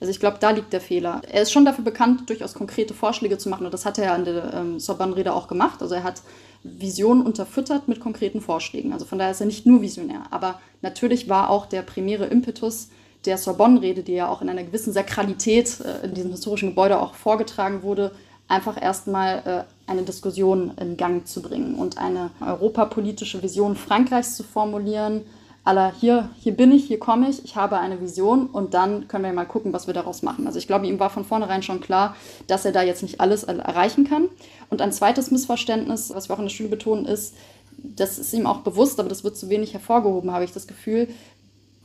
Also 0.00 0.10
ich 0.10 0.20
glaube, 0.20 0.38
da 0.40 0.50
liegt 0.50 0.72
der 0.72 0.80
Fehler. 0.80 1.20
Er 1.30 1.42
ist 1.42 1.52
schon 1.52 1.66
dafür 1.66 1.84
bekannt, 1.84 2.28
durchaus 2.30 2.54
konkrete 2.54 2.94
Vorschläge 2.94 3.36
zu 3.36 3.50
machen 3.50 3.66
und 3.66 3.74
das 3.74 3.84
hat 3.84 3.98
er 3.98 4.06
ja 4.06 4.16
in 4.16 4.24
der 4.24 4.54
ähm, 4.54 4.80
Sorbonne-Rede 4.80 5.32
auch 5.32 5.46
gemacht. 5.46 5.82
Also 5.82 5.94
er 5.94 6.02
hat 6.02 6.22
Visionen 6.62 7.24
unterfüttert 7.24 7.86
mit 7.86 8.00
konkreten 8.00 8.40
Vorschlägen. 8.40 8.92
Also 8.92 9.04
von 9.04 9.18
daher 9.18 9.32
ist 9.32 9.40
er 9.40 9.46
nicht 9.46 9.66
nur 9.66 9.82
visionär. 9.82 10.22
Aber 10.30 10.58
natürlich 10.80 11.28
war 11.28 11.50
auch 11.50 11.66
der 11.66 11.82
primäre 11.82 12.26
Impetus 12.26 12.88
der 13.26 13.36
Sorbonne-Rede, 13.36 14.02
die 14.02 14.14
ja 14.14 14.28
auch 14.28 14.40
in 14.40 14.48
einer 14.48 14.64
gewissen 14.64 14.94
Sakralität 14.94 15.80
äh, 15.80 16.06
in 16.06 16.14
diesem 16.14 16.30
historischen 16.30 16.70
Gebäude 16.70 16.98
auch 16.98 17.14
vorgetragen 17.14 17.82
wurde, 17.82 18.12
einfach 18.48 18.80
erstmal 18.80 19.66
äh, 19.86 19.90
eine 19.90 20.02
Diskussion 20.02 20.72
in 20.80 20.96
Gang 20.96 21.26
zu 21.26 21.42
bringen 21.42 21.74
und 21.74 21.98
eine 21.98 22.30
europapolitische 22.40 23.42
Vision 23.42 23.76
Frankreichs 23.76 24.36
zu 24.36 24.42
formulieren, 24.42 25.22
aller 25.64 25.92
hier, 26.00 26.30
hier 26.40 26.52
bin 26.52 26.72
ich, 26.72 26.86
hier 26.86 26.98
komme 26.98 27.28
ich, 27.28 27.44
ich 27.44 27.56
habe 27.56 27.78
eine 27.78 28.00
Vision 28.00 28.46
und 28.46 28.74
dann 28.74 29.08
können 29.08 29.24
wir 29.24 29.32
mal 29.32 29.44
gucken, 29.44 29.72
was 29.72 29.86
wir 29.86 29.94
daraus 29.94 30.22
machen. 30.22 30.46
Also 30.46 30.58
ich 30.58 30.66
glaube, 30.66 30.86
ihm 30.86 30.98
war 30.98 31.10
von 31.10 31.24
vornherein 31.24 31.62
schon 31.62 31.80
klar, 31.80 32.16
dass 32.46 32.64
er 32.64 32.72
da 32.72 32.82
jetzt 32.82 33.02
nicht 33.02 33.20
alles 33.20 33.44
erreichen 33.44 34.08
kann. 34.08 34.28
Und 34.70 34.80
ein 34.80 34.92
zweites 34.92 35.30
Missverständnis, 35.30 36.12
was 36.14 36.28
wir 36.28 36.34
auch 36.34 36.38
in 36.38 36.46
der 36.46 36.50
Schule 36.50 36.70
betonen, 36.70 37.04
ist, 37.04 37.34
das 37.76 38.18
ist 38.18 38.32
ihm 38.32 38.46
auch 38.46 38.60
bewusst, 38.60 38.98
aber 39.00 39.08
das 39.08 39.24
wird 39.24 39.36
zu 39.36 39.48
wenig 39.48 39.72
hervorgehoben, 39.72 40.32
habe 40.32 40.44
ich 40.44 40.52
das 40.52 40.66
Gefühl, 40.66 41.08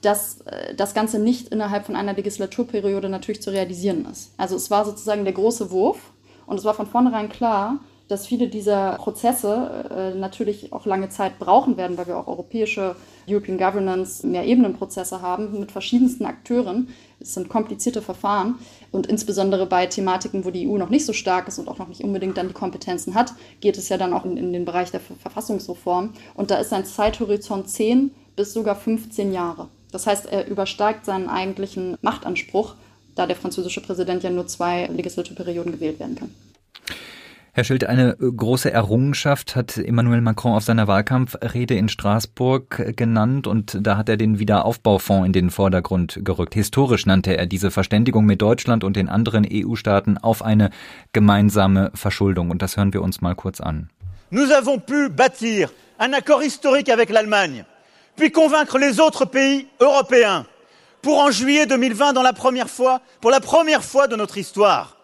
dass 0.02 0.42
äh, 0.42 0.76
das 0.76 0.94
Ganze 0.94 1.20
nicht 1.20 1.50
innerhalb 1.50 1.86
von 1.86 1.96
einer 1.96 2.14
Legislaturperiode 2.14 3.10
natürlich 3.10 3.42
zu 3.42 3.52
realisieren 3.52 4.06
ist. 4.12 4.32
Also 4.38 4.56
es 4.56 4.72
war 4.72 4.86
sozusagen 4.86 5.24
der 5.24 5.34
große 5.34 5.72
Wurf 5.72 5.98
und 6.46 6.58
es 6.58 6.66
war 6.66 6.74
von 6.74 6.88
vornherein 6.88 7.30
klar, 7.30 7.80
dass 8.08 8.28
viele 8.28 8.48
dieser 8.48 8.94
Prozesse 8.94 9.86
äh, 9.90 10.18
natürlich 10.18 10.72
auch 10.72 10.86
lange 10.86 11.10
Zeit 11.10 11.40
brauchen 11.40 11.78
werden, 11.78 11.98
weil 11.98 12.08
wir 12.08 12.18
auch 12.18 12.28
europäische 12.28 12.96
European 13.28 13.58
Governance 13.58 14.26
Mehrebenenprozesse 14.26 15.22
haben 15.22 15.60
mit 15.60 15.72
verschiedensten 15.72 16.26
Akteuren. 16.26 16.90
Es 17.20 17.34
sind 17.34 17.50
komplizierte 17.50 18.02
Verfahren 18.02 18.60
und 18.92 19.08
insbesondere 19.08 19.66
bei 19.66 19.88
Thematiken, 19.88 20.46
wo 20.46 20.52
die 20.52 20.68
EU 20.68 20.78
noch 20.78 20.90
nicht 20.90 21.06
so 21.06 21.14
stark 21.14 21.48
ist 21.48 21.58
und 21.58 21.68
auch 21.68 21.80
noch 21.80 21.88
nicht 21.88 22.04
unbedingt 22.04 22.38
dann 22.38 22.50
die 22.50 22.54
Kompetenzen 22.54 23.16
hat, 23.16 23.34
geht 23.60 23.78
es 23.78 23.90
ja 23.90 23.98
dann 23.98 24.14
auch 24.14 24.26
in, 24.26 24.38
in 24.38 24.54
den 24.54 24.66
Bereich 24.66 24.92
der 24.92 25.00
Verfassungsreform. 25.00 26.14
Und 26.36 26.52
da 26.52 26.58
ist 26.58 26.74
ein 26.74 26.86
Zeithorizont 26.86 27.70
10 27.70 28.12
bis 28.36 28.54
sogar 28.54 28.76
15 28.76 29.34
Jahre. 29.34 29.70
Das 29.92 30.06
heißt, 30.06 30.28
er 30.28 30.48
übersteigt 30.48 31.06
seinen 31.06 31.30
eigentlichen 31.30 31.98
Machtanspruch, 32.02 32.76
da 33.16 33.26
der 33.26 33.38
französische 33.38 33.82
Präsident 33.82 34.24
ja 34.24 34.30
nur 34.30 34.46
zwei 34.46 34.88
Legislaturperioden 34.88 35.72
gewählt 35.72 36.00
werden 36.00 36.16
kann. 36.16 36.32
Herr 37.58 37.64
Schild, 37.64 37.86
eine 37.86 38.18
äh, 38.20 38.32
große 38.36 38.70
Errungenschaft 38.70 39.56
hat 39.56 39.78
Emmanuel 39.78 40.20
Macron 40.20 40.52
auf 40.52 40.64
seiner 40.64 40.90
Wahlkampfrede 40.90 41.74
in 41.74 41.88
Straßburg 41.88 42.80
äh, 42.80 42.92
genannt 42.92 43.48
und 43.48 43.78
da 43.80 43.96
hat 43.96 44.10
er 44.10 44.18
den 44.18 44.40
Wiederaufbaufonds 44.40 45.26
in 45.26 45.32
den 45.32 45.50
Vordergrund 45.50 46.20
gerückt. 46.22 46.54
Historisch 46.54 47.06
nannte 47.06 47.38
er 47.38 47.46
diese 47.46 47.72
Verständigung 47.72 48.26
mit 48.26 48.42
Deutschland 48.42 48.84
und 48.84 48.98
den 48.98 49.08
anderen 49.08 49.48
EU-Staaten 49.50 50.18
auf 50.18 50.44
eine 50.44 50.70
gemeinsame 51.14 51.92
Verschuldung 51.94 52.52
und 52.52 52.62
das 52.62 52.76
hören 52.76 52.92
wir 52.92 53.02
uns 53.02 53.22
mal 53.22 53.36
kurz 53.36 53.62
an. 53.62 53.90
Nous 54.32 54.52
avons 54.52 54.82
pu 54.86 55.08
bâtir 55.08 55.70
un 55.98 56.14
accord 56.14 56.44
historique 56.44 56.92
avec 56.92 57.10
l'Allemagne, 57.10 57.64
puis 58.18 58.32
convaincre 58.32 58.78
les 58.78 59.00
autres 59.00 59.24
pays 59.24 59.66
européens 59.80 60.46
pour 61.02 61.20
en 61.20 61.32
juillet 61.32 61.68
2020 61.68 62.12
dans 62.12 62.22
la 62.22 62.34
première 62.34 62.70
fois, 62.70 63.00
pour 63.22 63.32
la 63.32 63.40
première 63.40 63.82
fois 63.86 64.10
de 64.10 64.18
notre 64.18 64.38
histoire 64.38 64.95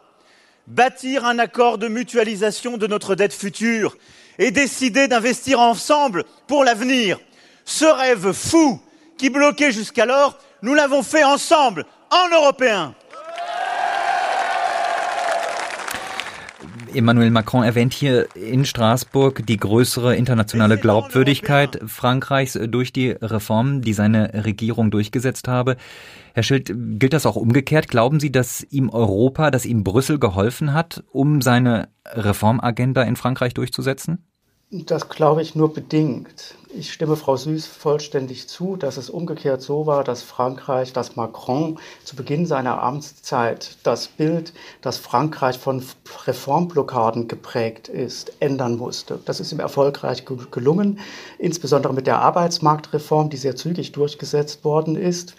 bâtir 0.67 1.25
un 1.25 1.39
accord 1.39 1.77
de 1.77 1.87
mutualisation 1.87 2.77
de 2.77 2.87
notre 2.87 3.15
dette 3.15 3.33
future 3.33 3.97
et 4.39 4.51
décider 4.51 5.07
d'investir 5.07 5.59
ensemble 5.59 6.23
pour 6.47 6.63
l'avenir. 6.63 7.19
Ce 7.65 7.85
rêve 7.85 8.31
fou 8.31 8.79
qui 9.17 9.29
bloquait 9.29 9.71
jusqu'alors, 9.71 10.39
nous 10.61 10.73
l'avons 10.73 11.03
fait 11.03 11.23
ensemble, 11.23 11.85
en 12.09 12.29
Européens. 12.29 12.95
Emmanuel 16.93 17.31
Macron 17.31 17.63
erwähnt 17.63 17.93
hier 17.93 18.27
in 18.35 18.65
Straßburg 18.65 19.45
die 19.45 19.57
größere 19.57 20.15
internationale 20.15 20.77
Glaubwürdigkeit 20.77 21.79
Frankreichs 21.85 22.59
durch 22.67 22.91
die 22.91 23.11
Reformen, 23.11 23.81
die 23.81 23.93
seine 23.93 24.45
Regierung 24.45 24.91
durchgesetzt 24.91 25.47
habe. 25.47 25.77
Herr 26.33 26.43
Schild, 26.43 26.73
gilt 26.75 27.13
das 27.13 27.25
auch 27.25 27.35
umgekehrt? 27.35 27.87
Glauben 27.87 28.19
Sie, 28.19 28.31
dass 28.31 28.65
ihm 28.69 28.89
Europa, 28.89 29.51
dass 29.51 29.65
ihm 29.65 29.83
Brüssel 29.83 30.19
geholfen 30.19 30.73
hat, 30.73 31.03
um 31.11 31.41
seine 31.41 31.89
Reformagenda 32.05 33.03
in 33.03 33.15
Frankreich 33.15 33.53
durchzusetzen? 33.53 34.30
Das 34.73 35.09
glaube 35.09 35.41
ich 35.41 35.53
nur 35.53 35.73
bedingt. 35.73 36.55
Ich 36.73 36.93
stimme 36.93 37.17
Frau 37.17 37.35
Süß 37.35 37.67
vollständig 37.67 38.47
zu, 38.47 38.77
dass 38.77 38.95
es 38.95 39.09
umgekehrt 39.09 39.61
so 39.61 39.85
war, 39.85 40.05
dass 40.05 40.21
Frankreich, 40.23 40.93
dass 40.93 41.17
Macron 41.17 41.77
zu 42.05 42.15
Beginn 42.15 42.45
seiner 42.45 42.81
Amtszeit 42.81 43.75
das 43.83 44.07
Bild, 44.07 44.53
dass 44.79 44.97
Frankreich 44.97 45.57
von 45.57 45.83
Reformblockaden 46.25 47.27
geprägt 47.27 47.89
ist, 47.89 48.31
ändern 48.39 48.77
musste. 48.77 49.19
Das 49.25 49.41
ist 49.41 49.51
ihm 49.51 49.59
erfolgreich 49.59 50.23
gelungen, 50.51 50.99
insbesondere 51.37 51.93
mit 51.93 52.07
der 52.07 52.19
Arbeitsmarktreform, 52.19 53.29
die 53.29 53.35
sehr 53.35 53.57
zügig 53.57 53.91
durchgesetzt 53.91 54.63
worden 54.63 54.95
ist 54.95 55.35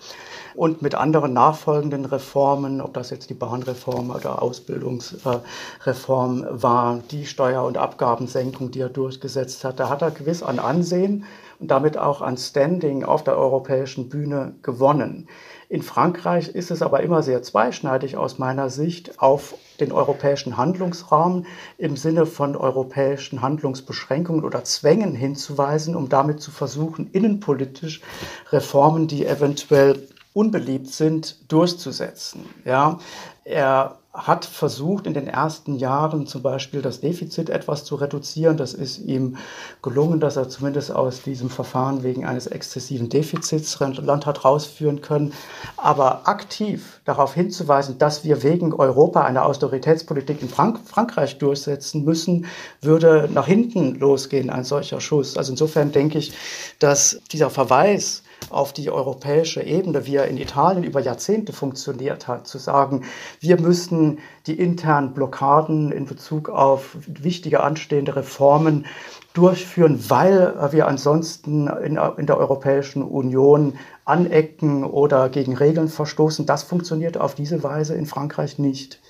und 0.55 0.83
mit 0.83 0.95
anderen 0.95 1.33
nachfolgenden 1.33 2.05
Reformen, 2.05 2.81
ob 2.81 2.95
das 2.95 3.11
jetzt 3.11 3.31
die 3.31 3.35
Bahnreform 3.35 4.11
oder 4.11 4.43
Ausbildungsreform 4.43 6.47
war, 6.51 7.01
die 7.11 7.27
Steuer- 7.27 7.65
und 7.65 7.79
Abgabensenkung, 7.79 8.71
die 8.71 8.81
er 8.81 8.89
durchgesetzt 8.89 9.65
hat, 9.65 9.81
da 9.81 9.89
hat 9.89 10.03
er 10.03 10.11
gewiss 10.11 10.43
an 10.43 10.59
Ansehen 10.59 11.25
und 11.59 11.71
damit 11.71 11.97
auch 11.97 12.23
an 12.23 12.37
Standing 12.37 13.05
auf 13.05 13.23
der 13.23 13.39
europäischen 13.39 14.09
Bühne 14.09 14.55
gewonnen. 14.63 15.29
In 15.69 15.81
Frankreich 15.81 16.49
ist 16.49 16.71
es 16.71 16.83
aber 16.83 17.03
immer 17.03 17.23
sehr 17.23 17.43
zweischneidig 17.43 18.19
aus 18.19 18.39
meiner 18.39 18.69
Sicht 18.69 19.23
auf 19.23 19.55
den 19.81 19.91
europäischen 19.91 20.59
Handlungsraum 20.59 21.47
im 21.79 21.97
Sinne 21.97 22.27
von 22.27 22.57
europäischen 22.57 23.41
Handlungsbeschränkungen 23.41 24.45
oder 24.45 24.65
Zwängen 24.65 25.15
hinzuweisen, 25.15 25.97
um 25.97 26.11
damit 26.11 26.41
zu 26.41 26.51
versuchen, 26.51 27.09
innenpolitisch 27.13 28.03
Reformen, 28.51 29.07
die 29.07 29.25
eventuell 29.25 30.09
unbeliebt 30.35 30.89
sind, 30.89 31.37
durchzusetzen. 31.51 32.47
Ja, 32.65 32.99
er 33.45 33.99
hat 34.15 34.45
versucht, 34.45 35.07
in 35.07 35.15
den 35.15 35.27
ersten 35.27 35.75
Jahren 35.75 36.27
zum 36.27 36.43
Beispiel 36.43 36.83
das 36.83 37.01
Defizit 37.01 37.49
etwas 37.49 37.85
zu 37.85 37.95
reduzieren. 37.95 38.59
Das 38.59 38.75
ist 38.75 38.99
ihm 38.99 39.39
gelungen, 39.81 40.21
dass 40.21 40.37
er 40.37 40.51
zumindest 40.51 40.93
aus 40.93 41.23
diesem 41.23 41.49
Verfahren 41.49 42.03
wegen 42.03 42.27
eines 42.27 42.47
exzessiven 42.47 43.09
Defizits 43.09 43.81
Land 43.81 44.27
hat 44.27 44.45
rausführen 44.45 45.01
können. 45.01 45.33
Aber 45.79 46.29
aktiv 46.29 47.01
darauf 47.07 47.33
hinzuweisen, 47.33 47.97
dass 47.97 48.23
wir 48.23 48.43
wegen 48.43 48.75
Europa 48.75 49.23
eine 49.23 49.47
Austeritätspolitik 49.47 50.43
in 50.43 50.51
Frank 50.51 50.81
Frankreich 50.85 51.39
durchsetzen 51.39 52.05
müssen, 52.05 52.45
würde 52.83 53.31
nach 53.33 53.47
hinten 53.47 53.95
losgehen, 53.99 54.51
ein 54.51 54.65
solcher 54.65 55.01
Schuss. 55.01 55.39
Also 55.39 55.53
insofern 55.53 55.91
denke 55.91 56.19
ich, 56.19 56.35
dass 56.79 57.19
dieser 57.33 57.49
Verweis 57.49 58.23
auf 58.51 58.73
die 58.73 58.91
europäische 58.91 59.63
Ebene, 59.63 60.07
wie 60.07 60.17
er 60.17 60.29
in 60.29 60.37
Italien 60.37 60.85
über 60.85 61.01
Jahrzehnte 61.01 61.53
funktioniert 61.53 62.29
hat, 62.29 62.47
zu 62.47 62.59
sagen, 62.59 63.05
wir 63.41 63.61
müssen 63.61 64.19
die 64.47 64.59
internen 64.59 65.13
Blockaden 65.13 65.93
in 65.93 66.07
Bezug 66.07 66.49
auf 66.49 66.97
wichtige 67.07 67.63
anstehende 67.63 68.17
Reformen 68.17 68.87
durchführen, 69.35 69.99
weil 70.09 70.55
wir 70.73 70.87
ansonsten 70.87 71.67
in, 71.67 71.99
in 72.17 72.27
der 72.27 72.39
Europäischen 72.39 73.03
Union 73.03 73.79
anecken 74.05 74.85
oder 74.85 75.29
gegen 75.29 75.57
Regeln 75.57 75.89
verstoßen. 75.89 76.47
Das 76.47 76.63
funktioniert 76.63 77.19
auf 77.19 77.35
diese 77.35 77.63
Weise 77.63 77.95
in 77.95 78.07
Frankreich 78.07 78.59
nicht. 78.59 79.02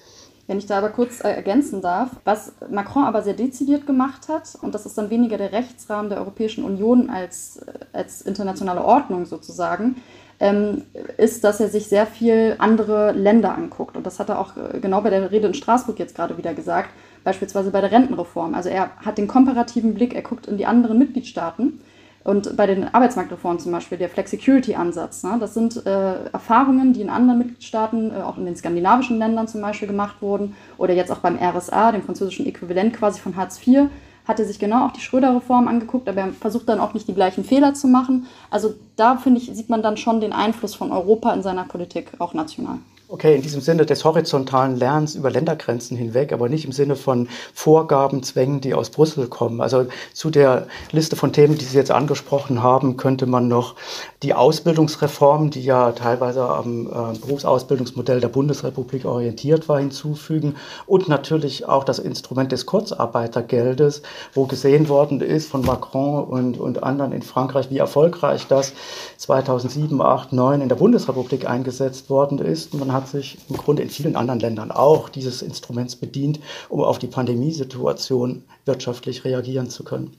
Wenn 0.46 0.58
ich 0.58 0.66
da 0.66 0.78
aber 0.78 0.90
kurz 0.90 1.22
äh, 1.22 1.30
ergänzen 1.30 1.82
darf, 1.82 2.10
was 2.24 2.52
Macron 2.68 3.04
aber 3.04 3.22
sehr 3.22 3.34
dezidiert 3.34 3.86
gemacht 3.86 4.28
hat, 4.28 4.56
und 4.60 4.74
das 4.74 4.86
ist 4.86 4.98
dann 4.98 5.10
weniger 5.10 5.38
der 5.38 5.52
Rechtsrahmen 5.52 6.10
der 6.10 6.18
Europäischen 6.18 6.64
Union 6.64 7.10
als, 7.10 7.58
äh, 7.58 7.72
als 7.92 8.22
internationale 8.22 8.82
Ordnung 8.82 9.24
sozusagen, 9.24 9.96
ähm, 10.40 10.82
ist, 11.16 11.44
dass 11.44 11.60
er 11.60 11.68
sich 11.68 11.86
sehr 11.86 12.06
viel 12.06 12.56
andere 12.58 13.12
Länder 13.12 13.54
anguckt. 13.54 13.96
Und 13.96 14.04
das 14.04 14.18
hat 14.18 14.28
er 14.28 14.40
auch 14.40 14.56
äh, 14.56 14.80
genau 14.80 15.00
bei 15.00 15.10
der 15.10 15.30
Rede 15.30 15.46
in 15.46 15.54
Straßburg 15.54 15.98
jetzt 16.00 16.16
gerade 16.16 16.36
wieder 16.36 16.52
gesagt, 16.52 16.90
beispielsweise 17.22 17.70
bei 17.70 17.80
der 17.80 17.92
Rentenreform. 17.92 18.54
Also 18.54 18.68
er 18.68 18.90
hat 18.96 19.18
den 19.18 19.28
komparativen 19.28 19.94
Blick, 19.94 20.14
er 20.14 20.22
guckt 20.22 20.48
in 20.48 20.56
die 20.56 20.66
anderen 20.66 20.98
Mitgliedstaaten 20.98 21.80
und 22.24 22.56
bei 22.56 22.66
den 22.66 22.94
Arbeitsmarktreformen 22.94 23.58
zum 23.58 23.72
Beispiel, 23.72 23.98
der 23.98 24.08
Flex-Security-Ansatz, 24.08 25.24
ne, 25.24 25.36
das 25.40 25.54
sind 25.54 25.84
äh, 25.86 26.24
Erfahrungen, 26.32 26.92
die 26.92 27.00
in 27.00 27.10
anderen 27.10 27.38
Mitgliedstaaten, 27.38 28.12
äh, 28.12 28.22
auch 28.22 28.38
in 28.38 28.44
den 28.44 28.54
skandinavischen 28.54 29.18
Ländern 29.18 29.48
zum 29.48 29.60
Beispiel 29.60 29.88
gemacht 29.88 30.16
wurden, 30.20 30.54
oder 30.78 30.94
jetzt 30.94 31.10
auch 31.10 31.18
beim 31.18 31.36
RSA, 31.36 31.92
dem 31.92 32.02
französischen 32.02 32.46
Äquivalent 32.46 32.94
quasi 32.94 33.20
von 33.20 33.36
Hartz 33.36 33.60
IV, 33.66 33.88
hat 34.24 34.38
er 34.38 34.46
sich 34.46 34.60
genau 34.60 34.86
auch 34.86 34.92
die 34.92 35.00
Schröder-Reform 35.00 35.66
angeguckt, 35.66 36.08
aber 36.08 36.20
er 36.20 36.32
versucht 36.32 36.68
dann 36.68 36.78
auch 36.78 36.94
nicht 36.94 37.08
die 37.08 37.14
gleichen 37.14 37.42
Fehler 37.42 37.74
zu 37.74 37.88
machen. 37.88 38.26
Also 38.50 38.74
da, 38.94 39.16
finde 39.16 39.40
ich, 39.40 39.50
sieht 39.52 39.68
man 39.68 39.82
dann 39.82 39.96
schon 39.96 40.20
den 40.20 40.32
Einfluss 40.32 40.76
von 40.76 40.92
Europa 40.92 41.32
in 41.34 41.42
seiner 41.42 41.64
Politik, 41.64 42.12
auch 42.20 42.32
national. 42.32 42.78
Okay, 43.12 43.34
in 43.36 43.42
diesem 43.42 43.60
Sinne 43.60 43.84
des 43.84 44.06
horizontalen 44.06 44.78
Lernens 44.78 45.16
über 45.16 45.30
Ländergrenzen 45.30 45.98
hinweg, 45.98 46.32
aber 46.32 46.48
nicht 46.48 46.64
im 46.64 46.72
Sinne 46.72 46.96
von 46.96 47.28
Vorgaben, 47.52 48.22
Zwängen, 48.22 48.62
die 48.62 48.72
aus 48.72 48.88
Brüssel 48.88 49.26
kommen. 49.26 49.60
Also 49.60 49.84
zu 50.14 50.30
der 50.30 50.66
Liste 50.92 51.14
von 51.14 51.30
Themen, 51.30 51.58
die 51.58 51.66
Sie 51.66 51.76
jetzt 51.76 51.90
angesprochen 51.90 52.62
haben, 52.62 52.96
könnte 52.96 53.26
man 53.26 53.48
noch 53.48 53.74
die 54.22 54.32
Ausbildungsreform, 54.32 55.50
die 55.50 55.62
ja 55.62 55.92
teilweise 55.92 56.48
am 56.48 56.86
äh, 56.86 57.18
Berufsausbildungsmodell 57.18 58.22
der 58.22 58.28
Bundesrepublik 58.28 59.04
orientiert 59.04 59.68
war, 59.68 59.78
hinzufügen 59.78 60.54
und 60.86 61.06
natürlich 61.08 61.68
auch 61.68 61.84
das 61.84 61.98
Instrument 61.98 62.50
des 62.50 62.64
Kurzarbeitergeldes, 62.64 64.00
wo 64.32 64.46
gesehen 64.46 64.88
worden 64.88 65.20
ist 65.20 65.50
von 65.50 65.60
Macron 65.60 66.24
und, 66.24 66.58
und 66.58 66.82
anderen 66.82 67.12
in 67.12 67.20
Frankreich, 67.20 67.70
wie 67.70 67.76
erfolgreich 67.76 68.46
das 68.48 68.72
2007, 69.18 70.00
8, 70.00 70.32
9 70.32 70.62
in 70.62 70.70
der 70.70 70.76
Bundesrepublik 70.76 71.46
eingesetzt 71.46 72.08
worden 72.08 72.38
ist. 72.38 72.72
Man 72.72 72.90
hat 72.92 73.01
hat 73.02 73.08
sich 73.08 73.38
im 73.48 73.56
Grunde 73.56 73.82
in 73.82 73.90
vielen 73.90 74.16
anderen 74.16 74.40
Ländern 74.40 74.70
auch 74.70 75.08
dieses 75.08 75.42
Instruments 75.42 75.96
bedient, 75.96 76.40
um 76.68 76.80
auf 76.80 76.98
die 76.98 77.06
Pandemiesituation 77.06 78.44
wirtschaftlich 78.64 79.24
reagieren 79.24 79.68
zu 79.68 79.84
können. 79.84 80.16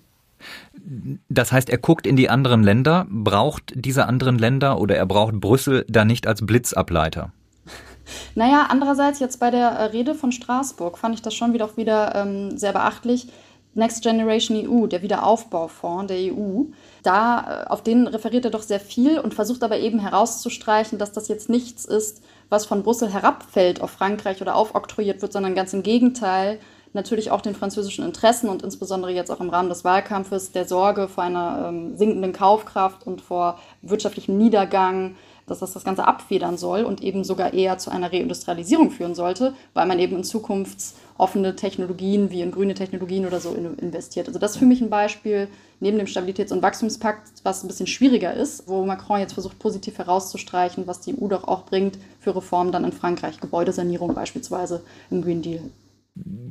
Das 1.29 1.51
heißt, 1.51 1.69
er 1.69 1.77
guckt 1.77 2.05
in 2.05 2.17
die 2.17 2.29
anderen 2.29 2.63
Länder, 2.63 3.07
braucht 3.09 3.71
diese 3.75 4.07
anderen 4.07 4.37
Länder 4.37 4.79
oder 4.79 4.97
er 4.97 5.05
braucht 5.05 5.39
Brüssel 5.39 5.85
da 5.87 6.03
nicht 6.03 6.27
als 6.27 6.45
Blitzableiter? 6.45 7.31
Naja, 8.35 8.67
andererseits 8.69 9.21
jetzt 9.21 9.39
bei 9.39 9.49
der 9.49 9.69
äh, 9.69 9.83
Rede 9.85 10.13
von 10.13 10.33
Straßburg 10.33 10.97
fand 10.97 11.15
ich 11.15 11.21
das 11.21 11.33
schon 11.33 11.53
wieder 11.53 11.63
auch 11.63 11.77
wieder 11.77 12.13
ähm, 12.15 12.57
sehr 12.57 12.73
beachtlich. 12.73 13.27
Next 13.75 14.03
Generation 14.03 14.57
EU, 14.57 14.87
der 14.87 15.01
Wiederaufbaufonds 15.01 16.07
der 16.07 16.17
EU, 16.33 16.65
da 17.01 17.65
äh, 17.65 17.69
auf 17.69 17.81
den 17.81 18.07
referiert 18.07 18.45
er 18.45 18.51
doch 18.51 18.61
sehr 18.61 18.79
viel 18.79 19.19
und 19.19 19.33
versucht 19.33 19.63
aber 19.63 19.79
eben 19.79 19.99
herauszustreichen, 19.99 20.99
dass 20.99 21.11
das 21.11 21.27
jetzt 21.27 21.49
nichts 21.49 21.85
ist, 21.85 22.21
was 22.49 22.65
von 22.65 22.83
Brüssel 22.83 23.11
herabfällt 23.11 23.81
auf 23.81 23.91
Frankreich 23.91 24.41
oder 24.41 24.55
aufoktroyiert 24.55 25.21
wird, 25.21 25.33
sondern 25.33 25.55
ganz 25.55 25.73
im 25.73 25.83
Gegenteil 25.83 26.59
natürlich 26.93 27.31
auch 27.31 27.41
den 27.41 27.55
französischen 27.55 28.05
Interessen 28.05 28.49
und 28.49 28.61
insbesondere 28.61 29.11
jetzt 29.11 29.31
auch 29.31 29.39
im 29.39 29.49
Rahmen 29.49 29.69
des 29.69 29.83
Wahlkampfes 29.83 30.51
der 30.51 30.65
Sorge 30.65 31.07
vor 31.07 31.23
einer 31.23 31.65
ähm, 31.69 31.97
sinkenden 31.97 32.33
Kaufkraft 32.33 33.05
und 33.05 33.21
vor 33.21 33.59
wirtschaftlichem 33.81 34.37
Niedergang, 34.37 35.15
dass 35.45 35.59
das 35.59 35.73
das 35.73 35.83
Ganze 35.83 36.05
abfedern 36.07 36.57
soll 36.57 36.83
und 36.83 37.01
eben 37.01 37.23
sogar 37.23 37.53
eher 37.53 37.77
zu 37.77 37.91
einer 37.91 38.11
Reindustrialisierung 38.11 38.91
führen 38.91 39.15
sollte, 39.15 39.53
weil 39.73 39.85
man 39.85 39.99
eben 39.99 40.15
in 40.15 40.23
zukunftsoffene 40.23 41.55
Technologien 41.55 42.29
wie 42.31 42.41
in 42.41 42.51
grüne 42.51 42.73
Technologien 42.73 43.25
oder 43.25 43.39
so 43.39 43.53
investiert. 43.53 44.27
Also 44.27 44.39
das 44.39 44.51
ist 44.51 44.57
für 44.57 44.65
mich 44.65 44.81
ein 44.81 44.89
Beispiel 44.89 45.47
neben 45.79 45.97
dem 45.97 46.07
Stabilitäts- 46.07 46.53
und 46.53 46.61
Wachstumspakt, 46.61 47.29
was 47.43 47.63
ein 47.63 47.67
bisschen 47.67 47.87
schwieriger 47.87 48.33
ist, 48.33 48.67
wo 48.67 48.85
Macron 48.85 49.19
jetzt 49.19 49.33
versucht, 49.33 49.59
positiv 49.59 49.97
herauszustreichen, 49.97 50.87
was 50.87 51.01
die 51.01 51.13
EU 51.21 51.27
doch 51.27 51.47
auch 51.47 51.65
bringt 51.65 51.97
für 52.19 52.35
Reformen 52.35 52.71
dann 52.71 52.85
in 52.85 52.93
Frankreich, 52.93 53.39
Gebäudesanierung 53.39 54.13
beispielsweise 54.13 54.83
im 55.11 55.21
Green 55.21 55.41
Deal. 55.41 55.61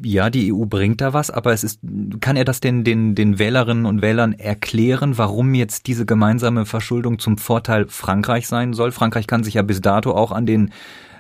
Ja, 0.05 0.31
die 0.31 0.53
EU 0.53 0.65
bringt 0.65 1.01
da 1.01 1.13
was, 1.13 1.31
aber 1.31 1.53
es 1.53 1.63
ist, 1.63 1.81
kann 2.21 2.37
er 2.37 2.45
das 2.45 2.59
denn 2.59 2.83
den, 2.83 3.15
den 3.15 3.39
Wählerinnen 3.39 3.87
und 3.87 4.03
Wählern 4.03 4.33
erklären, 4.33 5.19
warum 5.19 5.55
jetzt 5.55 5.87
diese 5.87 6.05
gemeinsame 6.05 6.67
Verschuldung 6.67 7.21
zum 7.21 7.39
Vorteil 7.39 7.87
Frankreich 7.89 8.49
sein 8.49 8.73
soll? 8.73 8.91
Frankreich 8.91 9.29
kann 9.29 9.45
sich 9.45 9.55
ja 9.55 9.63
bis 9.63 9.81
dato 9.81 10.13
auch 10.13 10.33
an 10.33 10.47
den, 10.47 10.73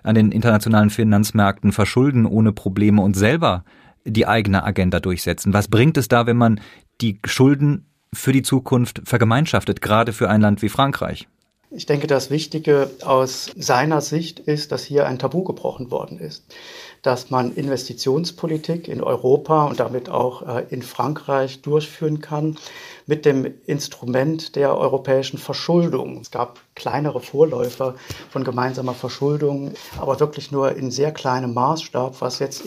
an 0.02 0.16
den 0.16 0.32
internationalen 0.32 0.90
Finanzmärkten 0.90 1.70
verschulden 1.70 2.26
ohne 2.26 2.52
Probleme 2.52 3.00
und 3.00 3.14
selber 3.14 3.64
die 4.04 4.26
eigene 4.26 4.64
Agenda 4.64 4.98
durchsetzen. 4.98 5.52
Was 5.52 5.68
bringt 5.68 5.96
es 5.96 6.08
da, 6.08 6.26
wenn 6.26 6.36
man 6.36 6.60
die 7.00 7.20
Schulden 7.24 7.86
für 8.12 8.32
die 8.32 8.42
Zukunft 8.42 9.02
vergemeinschaftet, 9.04 9.80
gerade 9.80 10.12
für 10.12 10.28
ein 10.28 10.40
Land 10.40 10.62
wie 10.62 10.68
Frankreich? 10.68 11.28
Ich 11.74 11.86
denke, 11.86 12.06
das 12.06 12.30
Wichtige 12.30 12.90
aus 13.02 13.50
seiner 13.56 14.02
Sicht 14.02 14.40
ist, 14.40 14.72
dass 14.72 14.84
hier 14.84 15.06
ein 15.06 15.18
Tabu 15.18 15.42
gebrochen 15.42 15.90
worden 15.90 16.18
ist, 16.18 16.44
dass 17.02 17.30
man 17.30 17.52
Investitionspolitik 17.52 18.86
in 18.86 19.02
Europa 19.02 19.66
und 19.66 19.80
damit 19.80 20.08
auch 20.08 20.46
äh, 20.46 20.64
in 20.70 20.82
Frankreich 20.82 21.60
durchführen 21.60 22.20
kann 22.20 22.56
mit 23.06 23.26
dem 23.26 23.52
Instrument 23.66 24.54
der 24.54 24.76
europäischen 24.76 25.38
Verschuldung. 25.38 26.20
Es 26.20 26.30
gab 26.30 26.60
kleinere 26.76 27.20
Vorläufer 27.20 27.96
von 28.30 28.44
gemeinsamer 28.44 28.94
Verschuldung, 28.94 29.72
aber 29.98 30.20
wirklich 30.20 30.52
nur 30.52 30.76
in 30.76 30.92
sehr 30.92 31.12
kleinem 31.12 31.52
Maßstab, 31.54 32.20
was 32.20 32.38
jetzt 32.38 32.62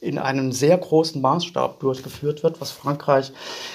in 0.00 0.18
einem 0.18 0.52
sehr 0.52 0.76
großen 0.76 1.20
Maßstab 1.20 1.80
durchgeführt 1.80 2.42
wird, 2.42 2.60
was 2.60 2.70
Frankreich 2.70 3.32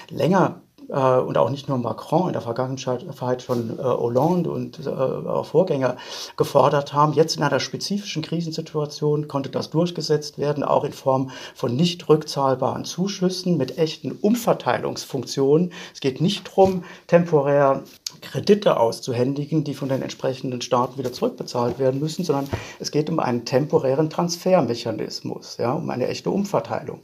länger 0.09 0.61
und 0.93 1.37
auch 1.37 1.49
nicht 1.49 1.67
nur 1.67 1.77
Macron 1.77 2.27
in 2.27 2.33
der 2.33 2.41
Vergangenheit 2.41 3.41
schon 3.41 3.79
äh, 3.79 3.83
Hollande 3.83 4.51
und 4.51 4.85
äh, 4.85 4.89
auch 4.89 5.45
Vorgänger 5.45 5.97
gefordert 6.37 6.93
haben. 6.93 7.13
Jetzt 7.13 7.37
in 7.37 7.43
einer 7.43 7.59
spezifischen 7.59 8.21
Krisensituation 8.21 9.27
konnte 9.27 9.49
das 9.49 9.69
durchgesetzt 9.69 10.37
werden, 10.37 10.63
auch 10.63 10.83
in 10.83 10.93
Form 10.93 11.31
von 11.53 11.75
nicht 11.75 12.07
rückzahlbaren 12.09 12.85
Zuschüssen 12.85 13.57
mit 13.57 13.77
echten 13.77 14.11
Umverteilungsfunktionen. 14.11 15.71
Es 15.93 15.99
geht 15.99 16.21
nicht 16.21 16.47
darum, 16.47 16.83
temporär 17.07 17.83
Kredite 18.21 18.79
auszuhändigen, 18.79 19.63
die 19.63 19.73
von 19.73 19.89
den 19.89 20.01
entsprechenden 20.01 20.61
Staaten 20.61 20.97
wieder 20.97 21.13
zurückbezahlt 21.13 21.79
werden 21.79 21.99
müssen, 21.99 22.23
sondern 22.23 22.49
es 22.79 22.91
geht 22.91 23.09
um 23.09 23.19
einen 23.19 23.45
temporären 23.45 24.09
Transfermechanismus, 24.09 25.57
ja, 25.57 25.73
um 25.73 25.89
eine 25.89 26.07
echte 26.07 26.29
Umverteilung. 26.29 27.01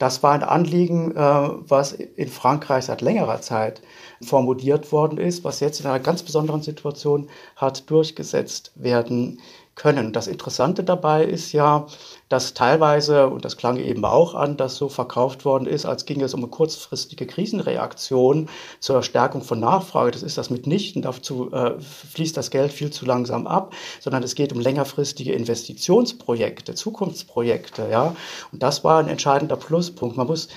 Das 0.00 0.22
war 0.22 0.32
ein 0.32 0.42
Anliegen, 0.42 1.14
äh, 1.14 1.14
was 1.18 1.92
in 1.92 2.28
Frankreich 2.28 2.86
seit 2.86 3.02
längerer 3.02 3.42
Zeit 3.42 3.82
formuliert 4.22 4.92
worden 4.92 5.18
ist, 5.18 5.44
was 5.44 5.60
jetzt 5.60 5.78
in 5.80 5.86
einer 5.86 6.00
ganz 6.00 6.22
besonderen 6.22 6.62
Situation 6.62 7.28
hat 7.54 7.90
durchgesetzt 7.90 8.72
werden 8.76 9.42
können. 9.80 10.12
Das 10.12 10.26
Interessante 10.26 10.84
dabei 10.84 11.24
ist 11.24 11.52
ja, 11.52 11.86
dass 12.28 12.52
teilweise, 12.52 13.28
und 13.28 13.46
das 13.46 13.56
klang 13.56 13.78
eben 13.78 14.04
auch 14.04 14.34
an, 14.34 14.58
dass 14.58 14.76
so 14.76 14.90
verkauft 14.90 15.46
worden 15.46 15.66
ist, 15.66 15.86
als 15.86 16.04
ginge 16.04 16.24
es 16.24 16.34
um 16.34 16.40
eine 16.40 16.50
kurzfristige 16.50 17.26
Krisenreaktion 17.26 18.50
zur 18.78 19.02
Stärkung 19.02 19.40
von 19.40 19.58
Nachfrage. 19.58 20.10
Das 20.10 20.22
ist 20.22 20.36
das 20.36 20.50
mitnichten. 20.50 21.00
Dazu 21.00 21.50
äh, 21.52 21.80
fließt 21.80 22.36
das 22.36 22.50
Geld 22.50 22.72
viel 22.72 22.90
zu 22.90 23.06
langsam 23.06 23.46
ab, 23.46 23.72
sondern 24.00 24.22
es 24.22 24.34
geht 24.34 24.52
um 24.52 24.60
längerfristige 24.60 25.32
Investitionsprojekte, 25.32 26.74
Zukunftsprojekte. 26.74 27.88
Ja? 27.90 28.14
Und 28.52 28.62
das 28.62 28.84
war 28.84 29.00
ein 29.00 29.08
entscheidender 29.08 29.56
Pluspunkt. 29.56 30.14
Man 30.14 30.26
muss 30.26 30.48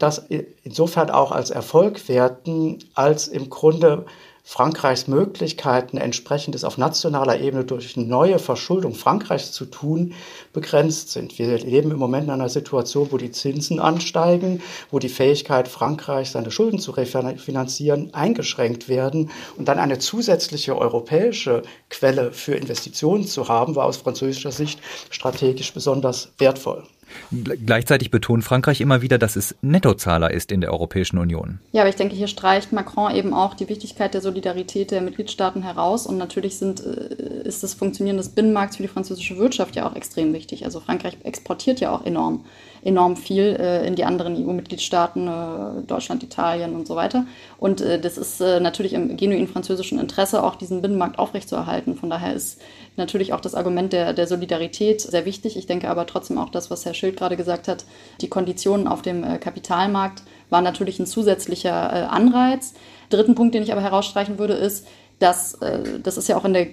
das 0.00 0.26
insofern 0.64 1.10
auch 1.10 1.30
als 1.30 1.50
Erfolg 1.50 2.08
werten, 2.08 2.80
als 2.94 3.28
im 3.28 3.48
Grunde 3.48 4.06
Frankreichs 4.44 5.06
Möglichkeiten, 5.06 5.98
entsprechendes 5.98 6.64
auf 6.64 6.76
nationaler 6.76 7.40
Ebene 7.40 7.64
durch 7.64 7.96
neue 7.96 8.38
Verschuldung 8.38 8.94
Frankreichs 8.94 9.52
zu 9.52 9.66
tun, 9.66 10.14
begrenzt 10.52 11.10
sind. 11.10 11.38
Wir 11.38 11.58
leben 11.58 11.92
im 11.92 11.98
Moment 11.98 12.24
in 12.24 12.30
einer 12.30 12.48
Situation, 12.48 13.12
wo 13.12 13.18
die 13.18 13.30
Zinsen 13.30 13.78
ansteigen, 13.78 14.60
wo 14.90 14.98
die 14.98 15.08
Fähigkeit 15.08 15.68
Frankreichs, 15.68 16.32
seine 16.32 16.50
Schulden 16.50 16.80
zu 16.80 16.90
refinanzieren, 16.90 18.12
eingeschränkt 18.14 18.88
werden. 18.88 19.30
Und 19.56 19.68
dann 19.68 19.78
eine 19.78 20.00
zusätzliche 20.00 20.76
europäische 20.76 21.62
Quelle 21.88 22.32
für 22.32 22.54
Investitionen 22.54 23.24
zu 23.26 23.48
haben, 23.48 23.76
war 23.76 23.84
aus 23.84 23.98
französischer 23.98 24.52
Sicht 24.52 24.80
strategisch 25.10 25.72
besonders 25.72 26.32
wertvoll. 26.38 26.82
Gleichzeitig 27.30 28.10
betont 28.10 28.44
Frankreich 28.44 28.80
immer 28.80 29.02
wieder, 29.02 29.18
dass 29.18 29.36
es 29.36 29.54
Nettozahler 29.62 30.30
ist 30.30 30.52
in 30.52 30.60
der 30.60 30.72
Europäischen 30.72 31.18
Union. 31.18 31.60
Ja, 31.72 31.82
aber 31.82 31.90
ich 31.90 31.96
denke, 31.96 32.14
hier 32.14 32.28
streicht 32.28 32.72
Macron 32.72 33.14
eben 33.14 33.32
auch 33.34 33.54
die 33.54 33.68
Wichtigkeit 33.68 34.14
der 34.14 34.20
Solidarität 34.20 34.90
der 34.90 35.00
Mitgliedstaaten 35.00 35.62
heraus. 35.62 36.06
Und 36.06 36.18
natürlich 36.18 36.58
sind, 36.58 36.84
äh, 36.84 37.42
ist 37.44 37.62
das 37.62 37.74
Funktionieren 37.74 38.16
des 38.16 38.30
Binnenmarkts 38.30 38.76
für 38.76 38.82
die 38.82 38.88
französische 38.88 39.38
Wirtschaft 39.38 39.76
ja 39.76 39.88
auch 39.88 39.96
extrem 39.96 40.32
wichtig. 40.32 40.64
Also 40.64 40.80
Frankreich 40.80 41.16
exportiert 41.22 41.80
ja 41.80 41.94
auch 41.94 42.04
enorm 42.04 42.44
enorm 42.84 43.16
viel 43.16 43.56
äh, 43.60 43.86
in 43.86 43.94
die 43.94 44.04
anderen 44.04 44.34
EU-Mitgliedstaaten, 44.34 45.28
äh, 45.28 45.86
Deutschland, 45.86 46.24
Italien 46.24 46.74
und 46.74 46.88
so 46.88 46.96
weiter. 46.96 47.26
Und 47.58 47.80
das 47.80 48.18
ist 48.18 48.40
natürlich 48.40 48.92
im 48.92 49.16
genuin 49.16 49.46
französischen 49.46 50.00
Interesse, 50.00 50.42
auch 50.42 50.56
diesen 50.56 50.82
Binnenmarkt 50.82 51.16
aufrechtzuerhalten. 51.16 51.94
Von 51.94 52.10
daher 52.10 52.34
ist 52.34 52.60
natürlich 52.96 53.32
auch 53.32 53.40
das 53.40 53.54
Argument 53.54 53.92
der, 53.92 54.12
der 54.12 54.26
Solidarität 54.26 55.00
sehr 55.00 55.24
wichtig. 55.24 55.56
Ich 55.56 55.66
denke 55.66 55.88
aber 55.88 56.06
trotzdem 56.06 56.38
auch 56.38 56.50
das, 56.50 56.70
was 56.70 56.84
Herr 56.84 56.94
Schild 56.94 57.16
gerade 57.16 57.36
gesagt 57.36 57.68
hat, 57.68 57.84
die 58.20 58.28
Konditionen 58.28 58.86
auf 58.86 59.02
dem 59.02 59.24
äh, 59.24 59.38
Kapitalmarkt 59.38 60.22
waren 60.50 60.64
natürlich 60.64 60.98
ein 60.98 61.06
zusätzlicher 61.06 61.70
äh, 61.70 62.02
Anreiz. 62.04 62.74
Dritten 63.10 63.34
Punkt, 63.34 63.54
den 63.54 63.62
ich 63.62 63.72
aber 63.72 63.82
herausstreichen 63.82 64.38
würde, 64.38 64.54
ist, 64.54 64.86
dass, 65.18 65.56
das 66.02 66.16
ist 66.16 66.28
ja 66.28 66.36
auch 66.36 66.44
in 66.44 66.54
der 66.54 66.66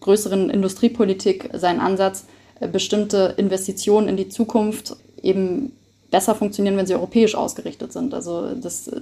größeren 0.00 0.50
Industriepolitik 0.50 1.48
sein 1.54 1.80
Ansatz, 1.80 2.26
bestimmte 2.72 3.34
Investitionen 3.38 4.08
in 4.08 4.18
die 4.18 4.28
Zukunft 4.28 4.96
eben 5.22 5.72
besser 6.10 6.34
funktionieren, 6.34 6.76
wenn 6.76 6.86
sie 6.86 6.94
europäisch 6.94 7.34
ausgerichtet 7.34 7.92
sind. 7.92 8.14
Also 8.14 8.54
das 8.54 8.88
äh, 8.88 9.00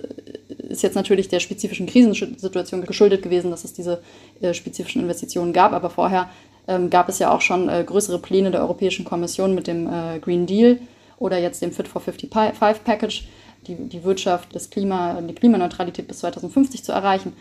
ist 0.68 0.82
jetzt 0.82 0.94
natürlich 0.94 1.28
der 1.28 1.40
spezifischen 1.40 1.86
Krisensituation 1.86 2.84
geschuldet 2.84 3.22
gewesen, 3.22 3.50
dass 3.50 3.64
es 3.64 3.72
diese 3.72 4.02
äh, 4.40 4.54
spezifischen 4.54 5.02
Investitionen 5.02 5.52
gab. 5.52 5.72
Aber 5.72 5.90
vorher 5.90 6.30
ähm, 6.68 6.90
gab 6.90 7.08
es 7.08 7.18
ja 7.18 7.30
auch 7.30 7.40
schon 7.40 7.68
äh, 7.68 7.84
größere 7.84 8.18
Pläne 8.18 8.50
der 8.50 8.60
Europäischen 8.60 9.04
Kommission 9.04 9.54
mit 9.54 9.66
dem 9.66 9.86
äh, 9.86 10.18
Green 10.18 10.46
Deal 10.46 10.78
oder 11.18 11.38
jetzt 11.38 11.62
dem 11.62 11.72
Fit 11.72 11.88
for 11.88 12.00
55 12.00 12.84
Package, 12.84 13.24
die, 13.66 13.76
die 13.76 14.04
Wirtschaft, 14.04 14.54
das 14.54 14.70
Klima, 14.70 15.20
die 15.20 15.34
Klimaneutralität 15.34 16.08
bis 16.08 16.18
2050 16.18 16.84
zu 16.84 16.92
erreichen 16.92 17.34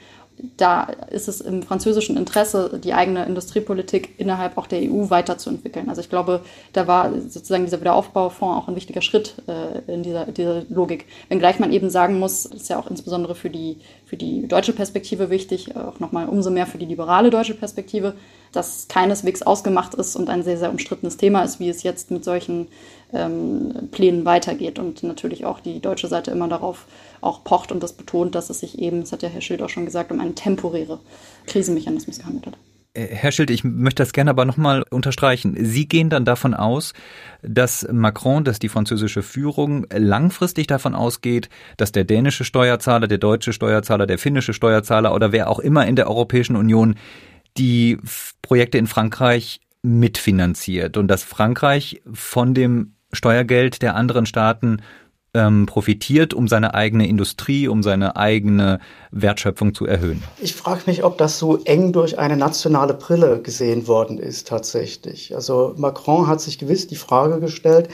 da 0.58 0.84
ist 1.10 1.28
es 1.28 1.41
im 1.41 1.63
französischen 1.63 2.17
Interesse, 2.17 2.80
die 2.84 2.93
eigene 2.93 3.26
Industriepolitik 3.26 4.15
innerhalb 4.17 4.58
auch 4.58 4.67
der 4.67 4.80
EU 4.82 5.10
weiterzuentwickeln. 5.10 5.89
Also 5.89 6.02
ich 6.02 6.10
glaube, 6.10 6.41
da 6.74 6.88
war 6.88 7.12
sozusagen 7.13 7.65
dieser 7.65 7.80
Wiederaufbaufonds 7.80 8.63
auch 8.63 8.67
ein 8.67 8.76
wichtiger 8.76 9.02
Schritt 9.02 9.36
äh, 9.48 9.91
in 9.91 10.04
dieser, 10.04 10.26
dieser 10.26 10.63
Logik. 10.69 11.06
Wenngleich 11.30 11.60
man 11.60 11.72
eben 11.72 11.89
sagen 11.89 12.19
muss, 12.19 12.43
das 12.43 12.62
ist 12.62 12.69
ja 12.69 12.80
auch 12.80 12.89
insbesondere 12.89 13.36
für 13.36 13.50
die, 13.50 13.78
für 14.06 14.17
die 14.17 14.48
deutsche 14.48 14.74
Perspektive 14.74 15.30
wichtig, 15.30 15.76
auch 15.76 16.00
nochmal 16.00 16.28
umso 16.28 16.50
mehr 16.50 16.65
für 16.65 16.78
die 16.78 16.86
liberale 16.86 17.30
deutsche 17.30 17.54
Perspektive, 17.54 18.15
dass 18.52 18.88
keineswegs 18.88 19.41
ausgemacht 19.41 19.96
ist 19.96 20.15
und 20.15 20.30
ein 20.30 20.43
sehr, 20.43 20.58
sehr 20.58 20.69
umstrittenes 20.69 21.17
Thema 21.17 21.43
ist, 21.43 21.60
wie 21.60 21.69
es 21.69 21.84
jetzt 21.84 22.12
mit 22.12 22.24
solchen 22.24 22.67
ähm, 23.13 23.89
Plänen 23.91 24.26
weitergeht. 24.26 24.80
Und 24.80 25.04
natürlich 25.04 25.46
auch 25.46 25.60
die 25.60 25.80
deutsche 25.80 26.08
Seite 26.08 26.32
immer 26.32 26.48
darauf 26.48 26.86
auch 27.23 27.43
pocht 27.43 27.71
und 27.71 27.81
das 27.81 27.93
betont, 27.93 28.36
dass 28.36 28.49
es 28.49 28.59
sich 28.59 28.79
eben, 28.79 29.01
das 29.01 29.12
hat 29.12 29.23
ja 29.23 29.29
Herr 29.29 29.41
Schild 29.41 29.62
auch 29.62 29.69
schon 29.69 29.86
gesagt, 29.86 30.12
um 30.12 30.19
einen 30.19 30.36
temporäre 30.36 30.99
Krisenmechanismus 31.45 32.19
gehandelt 32.19 32.47
hat. 32.47 32.57
Äh, 32.93 33.07
Herr 33.07 33.31
Schild, 33.31 33.49
ich 33.49 33.63
möchte 33.63 34.03
das 34.03 34.13
gerne 34.13 34.29
aber 34.29 34.45
nochmal 34.45 34.83
unterstreichen. 34.89 35.55
Sie 35.59 35.88
gehen 35.88 36.09
dann 36.09 36.25
davon 36.25 36.53
aus, 36.53 36.93
dass 37.41 37.88
Macron, 37.91 38.43
dass 38.43 38.59
die 38.59 38.69
französische 38.69 39.23
Führung 39.23 39.86
langfristig 39.91 40.67
davon 40.67 40.93
ausgeht, 40.93 41.49
dass 41.77 41.91
der 41.91 42.03
dänische 42.03 42.43
Steuerzahler, 42.43 43.07
der 43.07 43.17
deutsche 43.17 43.53
Steuerzahler, 43.53 44.05
der 44.05 44.19
finnische 44.19 44.53
Steuerzahler 44.53 45.13
oder 45.13 45.31
wer 45.31 45.49
auch 45.49 45.59
immer 45.59 45.88
in 45.88 45.95
der 45.95 46.07
Europäischen 46.07 46.55
Union 46.55 46.95
die 47.57 47.97
Projekte 48.41 48.77
in 48.77 48.88
Frankreich 48.88 49.59
mitfinanziert 49.83 50.97
und 50.97 51.07
dass 51.07 51.23
Frankreich 51.23 52.01
von 52.12 52.53
dem 52.53 52.93
Steuergeld 53.12 53.81
der 53.81 53.95
anderen 53.95 54.25
Staaten 54.25 54.81
ähm, 55.34 55.65
profitiert, 55.65 56.34
um 56.34 56.48
seine 56.48 56.74
eigene 56.74 57.08
Industrie, 57.08 57.67
um 57.67 57.82
seine 57.82 58.15
eigene 58.15 58.80
Wertschöpfung 59.12 59.74
zu 59.74 59.86
erhöhen. 59.86 60.24
Ich 60.39 60.54
frage 60.54 60.84
mich, 60.86 61.04
ob 61.04 61.17
das 61.17 61.39
so 61.39 61.58
eng 61.63 61.91
durch 61.91 62.19
eine 62.19 62.38
nationale 62.38 62.93
Brille 62.93 63.41
gesehen 63.41 63.88
worden 63.88 64.19
ist 64.19 64.48
tatsächlich. 64.48 65.36
Also 65.36 65.74
Macron 65.78 66.28
hat 66.28 66.41
sich 66.41 66.60
gewiss 66.60 66.88
die 66.88 66.96
Frage 66.96 67.39
gestellt, 67.39 67.89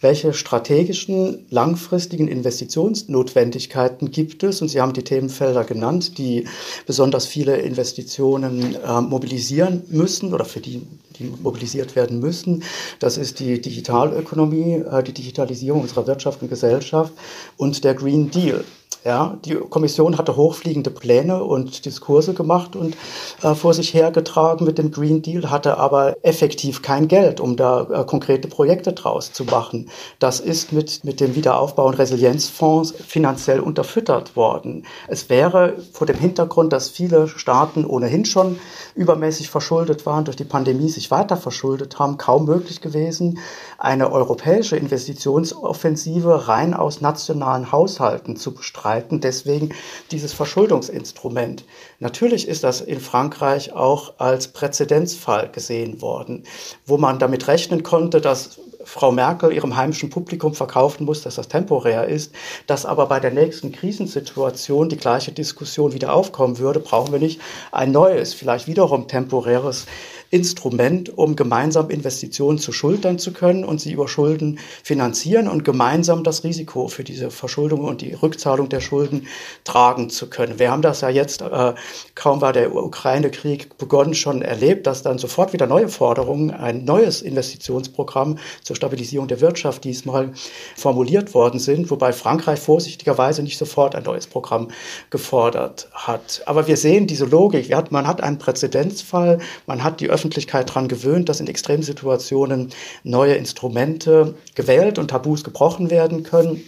welche 0.00 0.32
strategischen, 0.32 1.46
langfristigen 1.50 2.26
Investitionsnotwendigkeiten 2.26 4.10
gibt 4.10 4.42
es? 4.42 4.62
Und 4.62 4.68
Sie 4.68 4.80
haben 4.80 4.94
die 4.94 5.04
Themenfelder 5.04 5.64
genannt, 5.64 6.16
die 6.18 6.46
besonders 6.86 7.26
viele 7.26 7.56
Investitionen 7.56 8.76
äh, 8.76 9.00
mobilisieren 9.00 9.82
müssen 9.88 10.32
oder 10.32 10.44
für 10.44 10.60
die, 10.60 10.86
die 11.18 11.30
mobilisiert 11.42 11.96
werden 11.96 12.18
müssen. 12.18 12.64
Das 12.98 13.18
ist 13.18 13.40
die 13.40 13.60
Digitalökonomie, 13.60 14.82
äh, 14.90 15.02
die 15.02 15.12
Digitalisierung 15.12 15.82
unserer 15.82 16.06
Wirtschaft 16.06 16.40
und 16.42 16.48
Gesellschaft 16.48 17.12
und 17.56 17.84
der 17.84 17.94
Green 17.94 18.30
Deal. 18.30 18.64
Ja, 19.02 19.38
die 19.46 19.54
Kommission 19.54 20.18
hatte 20.18 20.36
hochfliegende 20.36 20.90
Pläne 20.90 21.42
und 21.42 21.86
Diskurse 21.86 22.34
gemacht 22.34 22.76
und 22.76 22.98
äh, 23.42 23.54
vor 23.54 23.72
sich 23.72 23.94
hergetragen 23.94 24.66
mit 24.66 24.76
dem 24.76 24.90
Green 24.90 25.22
Deal, 25.22 25.50
hatte 25.50 25.78
aber 25.78 26.16
effektiv 26.22 26.82
kein 26.82 27.08
Geld, 27.08 27.40
um 27.40 27.56
da 27.56 27.88
äh, 27.90 28.04
konkrete 28.04 28.46
Projekte 28.46 28.92
draus 28.92 29.32
zu 29.32 29.44
machen. 29.44 29.88
Das 30.18 30.38
ist 30.38 30.74
mit, 30.74 31.02
mit 31.02 31.20
dem 31.20 31.34
Wiederaufbau- 31.34 31.86
und 31.86 31.94
Resilienzfonds 31.94 32.92
finanziell 32.92 33.60
unterfüttert 33.60 34.36
worden. 34.36 34.84
Es 35.08 35.30
wäre 35.30 35.76
vor 35.92 36.06
dem 36.06 36.18
Hintergrund, 36.18 36.74
dass 36.74 36.90
viele 36.90 37.26
Staaten 37.26 37.86
ohnehin 37.86 38.26
schon 38.26 38.58
übermäßig 38.94 39.48
verschuldet 39.48 40.04
waren, 40.04 40.26
durch 40.26 40.36
die 40.36 40.44
Pandemie 40.44 40.90
sich 40.90 41.10
weiter 41.10 41.38
verschuldet 41.38 41.98
haben, 41.98 42.18
kaum 42.18 42.44
möglich 42.44 42.82
gewesen, 42.82 43.38
eine 43.80 44.12
europäische 44.12 44.76
Investitionsoffensive 44.76 46.48
rein 46.48 46.74
aus 46.74 47.00
nationalen 47.00 47.72
Haushalten 47.72 48.36
zu 48.36 48.52
bestreiten. 48.52 49.20
Deswegen 49.20 49.70
dieses 50.10 50.34
Verschuldungsinstrument. 50.34 51.64
Natürlich 51.98 52.46
ist 52.46 52.62
das 52.62 52.82
in 52.82 53.00
Frankreich 53.00 53.72
auch 53.72 54.12
als 54.18 54.48
Präzedenzfall 54.48 55.48
gesehen 55.50 56.02
worden, 56.02 56.44
wo 56.84 56.98
man 56.98 57.18
damit 57.18 57.48
rechnen 57.48 57.82
konnte, 57.82 58.20
dass 58.20 58.60
Frau 58.84 59.12
Merkel 59.12 59.52
ihrem 59.52 59.76
heimischen 59.76 60.10
Publikum 60.10 60.54
verkaufen 60.54 61.04
muss, 61.04 61.22
dass 61.22 61.36
das 61.36 61.48
temporär 61.48 62.06
ist, 62.06 62.32
dass 62.66 62.86
aber 62.86 63.06
bei 63.06 63.20
der 63.20 63.30
nächsten 63.30 63.72
Krisensituation 63.72 64.88
die 64.88 64.96
gleiche 64.96 65.32
Diskussion 65.32 65.92
wieder 65.92 66.12
aufkommen 66.14 66.58
würde, 66.58 66.80
brauchen 66.80 67.12
wir 67.12 67.18
nicht 67.18 67.40
ein 67.72 67.92
neues, 67.92 68.34
vielleicht 68.34 68.66
wiederum 68.66 69.06
temporäres 69.06 69.86
Instrument, 70.30 71.18
um 71.18 71.34
gemeinsam 71.34 71.90
Investitionen 71.90 72.58
zu 72.58 72.70
schultern 72.70 73.18
zu 73.18 73.32
können 73.32 73.64
und 73.64 73.80
sie 73.80 73.92
über 73.92 74.06
Schulden 74.06 74.60
finanzieren 74.84 75.48
und 75.48 75.64
gemeinsam 75.64 76.22
das 76.22 76.44
Risiko 76.44 76.86
für 76.86 77.02
diese 77.02 77.32
Verschuldung 77.32 77.80
und 77.80 78.00
die 78.00 78.14
Rückzahlung 78.14 78.68
der 78.68 78.80
Schulden 78.80 79.26
tragen 79.64 80.08
zu 80.08 80.30
können. 80.30 80.60
Wir 80.60 80.70
haben 80.70 80.82
das 80.82 81.00
ja 81.00 81.08
jetzt, 81.08 81.42
äh, 81.42 81.74
kaum 82.14 82.40
war 82.40 82.52
der 82.52 82.72
Ukraine-Krieg 82.72 83.76
begonnen, 83.76 84.14
schon 84.14 84.40
erlebt, 84.42 84.86
dass 84.86 85.02
dann 85.02 85.18
sofort 85.18 85.52
wieder 85.52 85.66
neue 85.66 85.88
Forderungen, 85.88 86.52
ein 86.52 86.84
neues 86.84 87.22
Investitionsprogramm 87.22 88.38
zur 88.62 88.76
Stabilisierung 88.76 89.26
der 89.26 89.40
Wirtschaft 89.40 89.82
diesmal 89.82 90.30
formuliert 90.76 91.34
worden 91.34 91.58
sind, 91.58 91.90
wobei 91.90 92.12
Frankreich 92.12 92.60
vorsichtigerweise 92.60 93.42
nicht 93.42 93.58
sofort 93.58 93.96
ein 93.96 94.04
neues 94.04 94.28
Programm 94.28 94.68
gefordert 95.10 95.88
hat. 95.92 96.42
Aber 96.46 96.68
wir 96.68 96.76
sehen 96.76 97.08
diese 97.08 97.24
Logik. 97.24 97.68
Man 97.90 98.06
hat 98.06 98.22
einen 98.22 98.38
Präzedenzfall, 98.38 99.40
man 99.66 99.82
hat 99.82 100.00
die 100.00 100.06
Öffentlichkeit 100.06 100.19
daran 100.28 100.88
gewöhnt, 100.88 101.28
dass 101.28 101.40
in 101.40 101.46
Extremsituationen 101.46 102.70
neue 103.02 103.34
Instrumente 103.34 104.34
gewählt 104.54 104.98
und 104.98 105.08
Tabus 105.08 105.44
gebrochen 105.44 105.90
werden 105.90 106.22
können. 106.22 106.62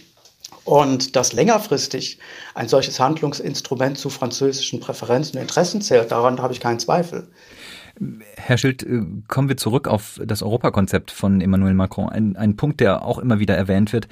Und 0.65 1.17
dass 1.17 1.33
längerfristig 1.33 2.19
ein 2.55 2.69
solches 2.69 2.99
Handlungsinstrument 2.99 3.97
zu 3.97 4.09
französischen 4.09 4.79
Präferenzen 4.79 5.35
und 5.35 5.41
Interessen 5.41 5.81
zählt, 5.81 6.11
daran 6.11 6.41
habe 6.41 6.53
ich 6.53 6.61
keinen 6.61 6.79
Zweifel. 6.79 7.27
Herr 8.35 8.57
Schild, 8.57 8.83
äh, 8.83 9.01
kommen 9.27 9.49
wir 9.49 9.57
zurück 9.57 9.87
auf 9.87 10.19
das 10.23 10.43
Europakonzept 10.43 11.11
von 11.11 11.41
Emmanuel 11.41 11.73
Macron. 11.73 12.09
Ein, 12.09 12.35
ein 12.35 12.55
Punkt, 12.55 12.79
der 12.79 13.05
auch 13.05 13.19
immer 13.19 13.39
wieder 13.39 13.55
erwähnt 13.55 13.93
wird, 13.93 14.07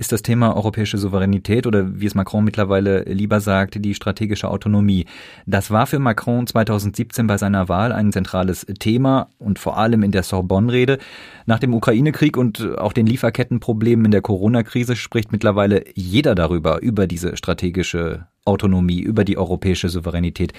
ist 0.00 0.12
das 0.12 0.22
Thema 0.22 0.56
europäische 0.56 0.96
Souveränität 0.96 1.66
oder 1.66 2.00
wie 2.00 2.06
es 2.06 2.14
Macron 2.14 2.42
mittlerweile 2.42 3.02
lieber 3.02 3.40
sagt, 3.40 3.84
die 3.84 3.94
strategische 3.94 4.48
Autonomie. 4.48 5.04
Das 5.44 5.70
war 5.70 5.86
für 5.86 5.98
Macron 5.98 6.46
2017 6.46 7.26
bei 7.26 7.36
seiner 7.36 7.68
Wahl 7.68 7.92
ein 7.92 8.10
zentrales 8.10 8.64
Thema 8.78 9.28
und 9.38 9.58
vor 9.58 9.76
allem 9.76 10.02
in 10.02 10.10
der 10.10 10.22
Sorbonne-Rede. 10.22 10.98
Nach 11.44 11.58
dem 11.58 11.74
Ukraine-Krieg 11.74 12.38
und 12.38 12.78
auch 12.78 12.94
den 12.94 13.06
Lieferkettenproblemen 13.06 14.06
in 14.06 14.10
der 14.10 14.22
Corona-Krise 14.22 14.96
spricht 14.96 15.32
mittlerweile 15.32 15.84
jeder 15.94 16.34
darüber, 16.34 16.80
über 16.80 17.06
diese 17.06 17.36
strategische 17.36 18.26
Autonomie, 18.46 19.00
über 19.00 19.24
die 19.24 19.36
europäische 19.36 19.90
Souveränität. 19.90 20.54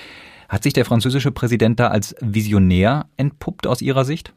Hat 0.52 0.64
sich 0.64 0.74
der 0.74 0.84
französische 0.84 1.32
Präsident 1.32 1.80
da 1.80 1.88
als 1.88 2.14
Visionär 2.20 3.06
entpuppt 3.16 3.68
aus 3.68 3.82
Ihrer 3.82 4.04
Sicht? 4.04 4.34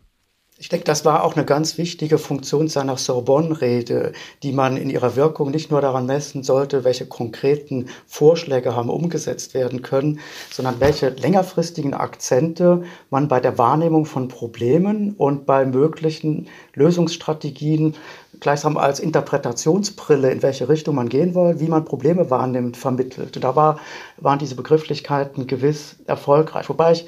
Ich 0.56 0.68
denke, 0.68 0.84
das 0.84 1.04
war 1.04 1.24
auch 1.24 1.34
eine 1.34 1.44
ganz 1.44 1.78
wichtige 1.78 2.16
Funktion 2.16 2.68
seiner 2.68 2.96
Sorbonne-Rede, 2.96 4.12
die 4.44 4.52
man 4.52 4.76
in 4.76 4.88
ihrer 4.88 5.16
Wirkung 5.16 5.50
nicht 5.50 5.72
nur 5.72 5.80
daran 5.80 6.06
messen 6.06 6.44
sollte, 6.44 6.84
welche 6.84 7.06
konkreten 7.06 7.88
Vorschläge 8.06 8.76
haben 8.76 8.88
umgesetzt 8.88 9.52
werden 9.54 9.82
können, 9.82 10.20
sondern 10.52 10.78
welche 10.78 11.08
längerfristigen 11.08 11.92
Akzente 11.92 12.84
man 13.10 13.26
bei 13.26 13.40
der 13.40 13.58
Wahrnehmung 13.58 14.06
von 14.06 14.28
Problemen 14.28 15.14
und 15.18 15.44
bei 15.44 15.66
möglichen 15.66 16.46
Lösungsstrategien 16.74 17.96
gleichsam 18.38 18.76
als 18.76 19.00
Interpretationsbrille, 19.00 20.30
in 20.30 20.42
welche 20.44 20.68
Richtung 20.68 20.94
man 20.94 21.08
gehen 21.08 21.34
will, 21.34 21.58
wie 21.58 21.66
man 21.66 21.84
Probleme 21.84 22.30
wahrnimmt, 22.30 22.76
vermittelt. 22.76 23.42
Da 23.42 23.56
war, 23.56 23.80
waren 24.18 24.38
diese 24.38 24.54
Begrifflichkeiten 24.54 25.48
gewiss 25.48 25.96
erfolgreich. 26.06 26.68
Wobei 26.68 26.92
ich 26.92 27.06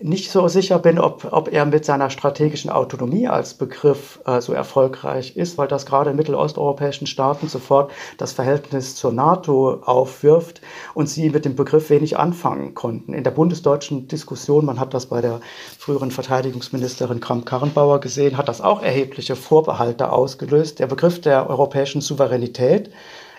nicht 0.00 0.30
so 0.30 0.46
sicher 0.48 0.78
bin, 0.78 0.98
ob, 0.98 1.28
ob 1.32 1.52
er 1.52 1.64
mit 1.64 1.84
seiner 1.84 2.10
strategischen 2.10 2.70
Autonomie 2.70 3.28
als 3.28 3.54
Begriff 3.54 4.20
äh, 4.26 4.40
so 4.40 4.52
erfolgreich 4.52 5.36
ist, 5.36 5.58
weil 5.58 5.68
das 5.68 5.86
gerade 5.86 6.10
in 6.10 6.16
mittelosteuropäischen 6.16 7.06
Staaten 7.06 7.48
sofort 7.48 7.90
das 8.18 8.32
Verhältnis 8.32 8.94
zur 8.94 9.12
NATO 9.12 9.80
aufwirft 9.84 10.60
und 10.94 11.08
sie 11.08 11.30
mit 11.30 11.44
dem 11.44 11.56
Begriff 11.56 11.90
wenig 11.90 12.18
anfangen 12.18 12.74
konnten. 12.74 13.14
In 13.14 13.24
der 13.24 13.30
bundesdeutschen 13.30 14.08
Diskussion, 14.08 14.64
man 14.64 14.80
hat 14.80 14.92
das 14.94 15.06
bei 15.06 15.20
der 15.20 15.40
früheren 15.78 16.10
Verteidigungsministerin 16.10 17.20
Kramp-Karrenbauer 17.20 18.00
gesehen, 18.00 18.36
hat 18.36 18.48
das 18.48 18.60
auch 18.60 18.82
erhebliche 18.82 19.36
Vorbehalte 19.36 20.12
ausgelöst. 20.12 20.78
Der 20.78 20.86
Begriff 20.86 21.20
der 21.20 21.48
europäischen 21.48 22.00
Souveränität 22.00 22.90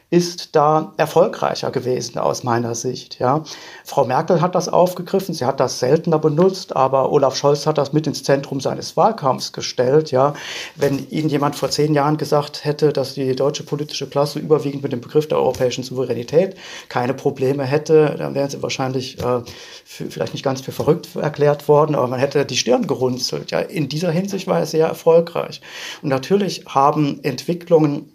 ist 0.09 0.55
da 0.55 0.93
erfolgreicher 0.95 1.69
gewesen 1.69 2.17
aus 2.17 2.43
meiner 2.43 2.75
Sicht. 2.75 3.19
Ja. 3.19 3.43
Frau 3.83 4.05
Merkel 4.05 4.39
hat 4.39 4.55
das 4.55 4.69
aufgegriffen, 4.69 5.33
sie 5.35 5.43
hat 5.43 5.59
das 5.59 5.79
seltener 5.79 6.17
benutzt, 6.17 6.73
aber 6.77 7.11
Olaf 7.11 7.35
Scholz 7.35 7.67
hat 7.67 7.77
das 7.77 7.91
mit 7.91 8.07
ins 8.07 8.23
Zentrum 8.23 8.61
seines 8.61 8.95
Wahlkampfs 8.95 9.51
gestellt. 9.51 10.11
Ja. 10.11 10.33
Wenn 10.77 11.09
Ihnen 11.09 11.27
jemand 11.27 11.57
vor 11.57 11.69
zehn 11.71 11.93
Jahren 11.93 12.15
gesagt 12.15 12.63
hätte, 12.63 12.93
dass 12.93 13.15
die 13.15 13.35
deutsche 13.35 13.63
politische 13.63 14.07
Klasse 14.07 14.39
überwiegend 14.39 14.81
mit 14.81 14.93
dem 14.93 15.01
Begriff 15.01 15.27
der 15.27 15.39
europäischen 15.39 15.83
Souveränität 15.83 16.55
keine 16.87 17.13
Probleme 17.13 17.65
hätte, 17.65 18.15
dann 18.17 18.33
wären 18.33 18.49
sie 18.49 18.63
wahrscheinlich 18.63 19.19
äh, 19.19 19.41
für, 19.83 20.09
vielleicht 20.09 20.33
nicht 20.33 20.43
ganz 20.43 20.61
für 20.61 20.71
verrückt 20.71 21.17
erklärt 21.17 21.67
worden, 21.67 21.95
aber 21.95 22.07
man 22.07 22.19
hätte 22.19 22.45
die 22.45 22.55
Stirn 22.55 22.87
gerunzelt. 22.87 23.51
Ja. 23.51 23.59
In 23.59 23.89
dieser 23.89 24.11
Hinsicht 24.11 24.47
war 24.47 24.59
er 24.59 24.65
sehr 24.67 24.87
erfolgreich. 24.87 25.59
Und 26.01 26.07
natürlich 26.07 26.63
haben 26.65 27.19
Entwicklungen 27.23 28.13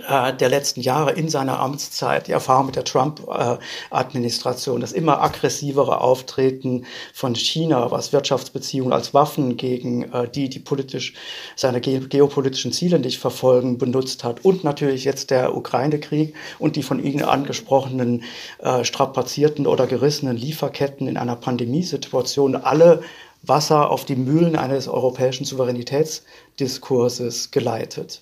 der 0.00 0.48
letzten 0.48 0.80
Jahre 0.80 1.12
in 1.12 1.28
seiner 1.28 1.60
Amtszeit, 1.60 2.28
die 2.28 2.32
Erfahrung 2.32 2.66
mit 2.66 2.76
der 2.76 2.84
Trump-Administration, 2.84 4.80
das 4.80 4.92
immer 4.92 5.22
aggressivere 5.22 6.00
Auftreten 6.00 6.86
von 7.12 7.34
China, 7.34 7.90
was 7.90 8.12
Wirtschaftsbeziehungen 8.12 8.92
als 8.92 9.14
Waffen 9.14 9.56
gegen 9.56 10.12
äh, 10.12 10.28
die, 10.28 10.48
die 10.48 10.58
politisch 10.58 11.14
seine 11.54 11.80
geopolitischen 11.80 12.72
Ziele 12.72 12.98
nicht 12.98 13.18
verfolgen, 13.18 13.78
benutzt 13.78 14.24
hat. 14.24 14.44
Und 14.44 14.64
natürlich 14.64 15.04
jetzt 15.04 15.30
der 15.30 15.56
Ukraine-Krieg 15.56 16.34
und 16.58 16.76
die 16.76 16.82
von 16.82 17.02
Ihnen 17.02 17.24
angesprochenen 17.24 18.24
äh, 18.58 18.84
strapazierten 18.84 19.66
oder 19.66 19.86
gerissenen 19.86 20.36
Lieferketten 20.36 21.08
in 21.08 21.16
einer 21.16 21.36
Pandemiesituation. 21.36 22.56
Alle 22.56 23.02
Wasser 23.42 23.90
auf 23.90 24.04
die 24.04 24.16
Mühlen 24.16 24.56
eines 24.56 24.88
europäischen 24.88 25.44
Souveränitätsdiskurses 25.44 27.50
geleitet 27.50 28.20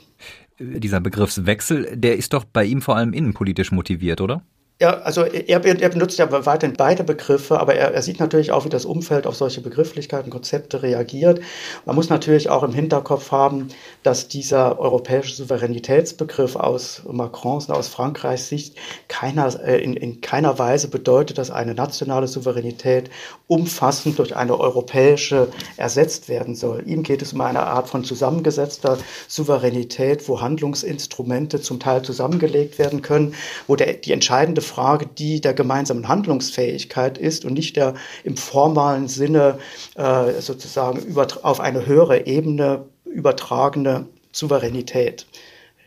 dieser 0.58 1.00
Begriffswechsel, 1.00 1.96
der 1.96 2.16
ist 2.16 2.32
doch 2.32 2.44
bei 2.44 2.64
ihm 2.64 2.80
vor 2.82 2.96
allem 2.96 3.12
innenpolitisch 3.12 3.72
motiviert, 3.72 4.20
oder? 4.20 4.42
Ja, 4.84 4.98
also 4.98 5.22
er, 5.22 5.64
er, 5.64 5.88
benutzt 5.88 6.18
ja 6.18 6.30
weiterhin 6.44 6.76
beide 6.76 7.04
Begriffe, 7.04 7.58
aber 7.58 7.74
er, 7.74 7.94
er, 7.94 8.02
sieht 8.02 8.20
natürlich 8.20 8.52
auch, 8.52 8.66
wie 8.66 8.68
das 8.68 8.84
Umfeld 8.84 9.26
auf 9.26 9.34
solche 9.34 9.62
Begrifflichkeiten, 9.62 10.28
Konzepte 10.28 10.82
reagiert. 10.82 11.40
Man 11.86 11.96
muss 11.96 12.10
natürlich 12.10 12.50
auch 12.50 12.62
im 12.62 12.74
Hinterkopf 12.74 13.30
haben, 13.30 13.68
dass 14.02 14.28
dieser 14.28 14.78
europäische 14.78 15.36
Souveränitätsbegriff 15.36 16.56
aus 16.56 17.00
Macrons 17.10 17.70
und 17.70 17.74
aus 17.74 17.88
Frankreichs 17.88 18.50
Sicht 18.50 18.76
keiner, 19.08 19.58
äh, 19.66 19.78
in, 19.82 19.94
in 19.94 20.20
keiner 20.20 20.58
Weise 20.58 20.88
bedeutet, 20.88 21.38
dass 21.38 21.50
eine 21.50 21.72
nationale 21.72 22.28
Souveränität 22.28 23.08
umfassend 23.46 24.18
durch 24.18 24.36
eine 24.36 24.60
europäische 24.60 25.48
ersetzt 25.78 26.28
werden 26.28 26.54
soll. 26.54 26.82
Ihm 26.86 27.04
geht 27.04 27.22
es 27.22 27.32
um 27.32 27.40
eine 27.40 27.62
Art 27.62 27.88
von 27.88 28.04
zusammengesetzter 28.04 28.98
Souveränität, 29.28 30.28
wo 30.28 30.42
Handlungsinstrumente 30.42 31.62
zum 31.62 31.80
Teil 31.80 32.02
zusammengelegt 32.02 32.78
werden 32.78 33.00
können, 33.00 33.34
wo 33.66 33.76
der, 33.76 33.94
die 33.94 34.12
entscheidende 34.12 34.60
Frage 34.60 34.73
die 35.18 35.40
der 35.40 35.54
gemeinsamen 35.54 36.08
Handlungsfähigkeit 36.08 37.18
ist 37.18 37.44
und 37.44 37.54
nicht 37.54 37.76
der 37.76 37.94
im 38.24 38.36
formalen 38.36 39.08
Sinne 39.08 39.58
äh, 39.94 40.40
sozusagen 40.40 41.00
über, 41.00 41.26
auf 41.42 41.60
eine 41.60 41.86
höhere 41.86 42.26
Ebene 42.26 42.84
übertragene 43.04 44.06
Souveränität. 44.32 45.26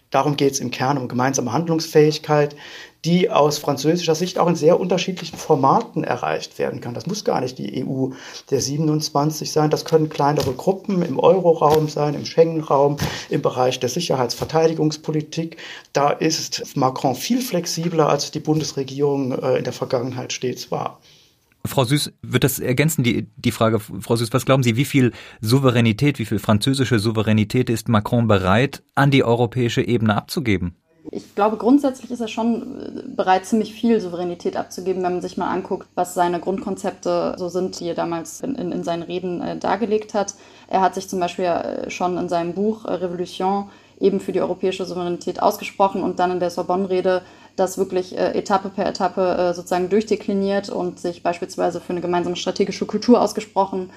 Darum 0.09 0.37
geht 0.37 0.53
es 0.53 0.59
im 0.59 0.71
Kern 0.71 0.97
um 0.97 1.07
gemeinsame 1.07 1.51
Handlungsfähigkeit, 1.51 2.55
die 3.05 3.29
aus 3.29 3.57
französischer 3.57 4.15
Sicht 4.15 4.39
auch 4.39 4.47
in 4.47 4.55
sehr 4.55 4.79
unterschiedlichen 4.79 5.37
Formaten 5.37 6.03
erreicht 6.03 6.59
werden 6.59 6.81
kann. 6.81 6.93
Das 6.93 7.07
muss 7.07 7.23
gar 7.23 7.41
nicht 7.41 7.57
die 7.57 7.85
EU 7.85 8.09
der 8.49 8.61
27 8.61 9.51
sein. 9.51 9.69
Das 9.69 9.85
können 9.85 10.09
kleinere 10.09 10.53
Gruppen 10.53 11.01
im 11.01 11.19
Euroraum 11.19 11.87
sein, 11.89 12.15
im 12.15 12.25
Schengen-Raum, 12.25 12.97
im 13.29 13.41
Bereich 13.41 13.79
der 13.79 13.89
Sicherheitsverteidigungspolitik. 13.89 15.57
Da 15.93 16.09
ist 16.09 16.75
Macron 16.75 17.15
viel 17.15 17.41
flexibler, 17.41 18.09
als 18.09 18.31
die 18.31 18.39
Bundesregierung 18.39 19.31
äh, 19.31 19.57
in 19.57 19.63
der 19.63 19.73
Vergangenheit 19.73 20.33
stets 20.33 20.71
war. 20.71 20.99
Frau 21.65 21.83
Süß, 21.83 22.13
wird 22.21 22.43
das 22.43 22.59
ergänzen, 22.59 23.03
die, 23.03 23.27
die 23.35 23.51
Frage, 23.51 23.79
Frau 23.79 24.15
Süß, 24.15 24.31
was 24.31 24.45
glauben 24.45 24.63
Sie, 24.63 24.75
wie 24.75 24.85
viel 24.85 25.11
Souveränität, 25.41 26.17
wie 26.17 26.25
viel 26.25 26.39
französische 26.39 26.99
Souveränität 26.99 27.69
ist 27.69 27.89
Macron 27.89 28.27
bereit, 28.27 28.83
an 28.95 29.11
die 29.11 29.23
europäische 29.23 29.81
Ebene 29.81 30.15
abzugeben? 30.15 30.75
Ich 31.11 31.35
glaube, 31.35 31.57
grundsätzlich 31.57 32.11
ist 32.11 32.19
er 32.19 32.27
schon 32.27 32.81
äh, 32.81 33.01
bereit, 33.07 33.45
ziemlich 33.45 33.73
viel 33.73 33.99
Souveränität 34.01 34.57
abzugeben, 34.57 35.03
wenn 35.03 35.13
man 35.13 35.21
sich 35.21 35.37
mal 35.37 35.49
anguckt, 35.49 35.87
was 35.95 36.13
seine 36.13 36.39
Grundkonzepte 36.39 37.35
so 37.37 37.49
sind, 37.49 37.79
die 37.79 37.87
er 37.87 37.95
damals 37.95 38.41
in, 38.41 38.55
in, 38.55 38.71
in 38.71 38.83
seinen 38.83 39.03
Reden 39.03 39.41
äh, 39.41 39.57
dargelegt 39.57 40.13
hat. 40.13 40.35
Er 40.67 40.81
hat 40.81 40.95
sich 40.95 41.07
zum 41.07 41.19
Beispiel 41.19 41.45
äh, 41.45 41.89
schon 41.89 42.17
in 42.17 42.29
seinem 42.29 42.53
Buch 42.53 42.85
äh, 42.85 42.93
Revolution 42.93 43.69
eben 43.99 44.19
für 44.19 44.31
die 44.31 44.41
europäische 44.41 44.85
Souveränität 44.85 45.41
ausgesprochen 45.41 46.03
und 46.03 46.19
dann 46.19 46.31
in 46.31 46.39
der 46.39 46.49
Sorbonne-Rede 46.49 47.21
das 47.57 47.77
wirklich 47.77 48.15
äh, 48.17 48.37
Etappe 48.37 48.69
per 48.69 48.85
Etappe 48.85 49.21
äh, 49.21 49.53
sozusagen 49.53 49.89
durchdekliniert 49.89 50.69
und 50.69 50.99
sich 50.99 51.23
beispielsweise 51.23 51.81
für 51.81 51.89
eine 51.89 52.01
gemeinsame 52.01 52.35
strategische 52.35 52.85
Kultur 52.85 53.19
ausgesprochen. 53.19 53.89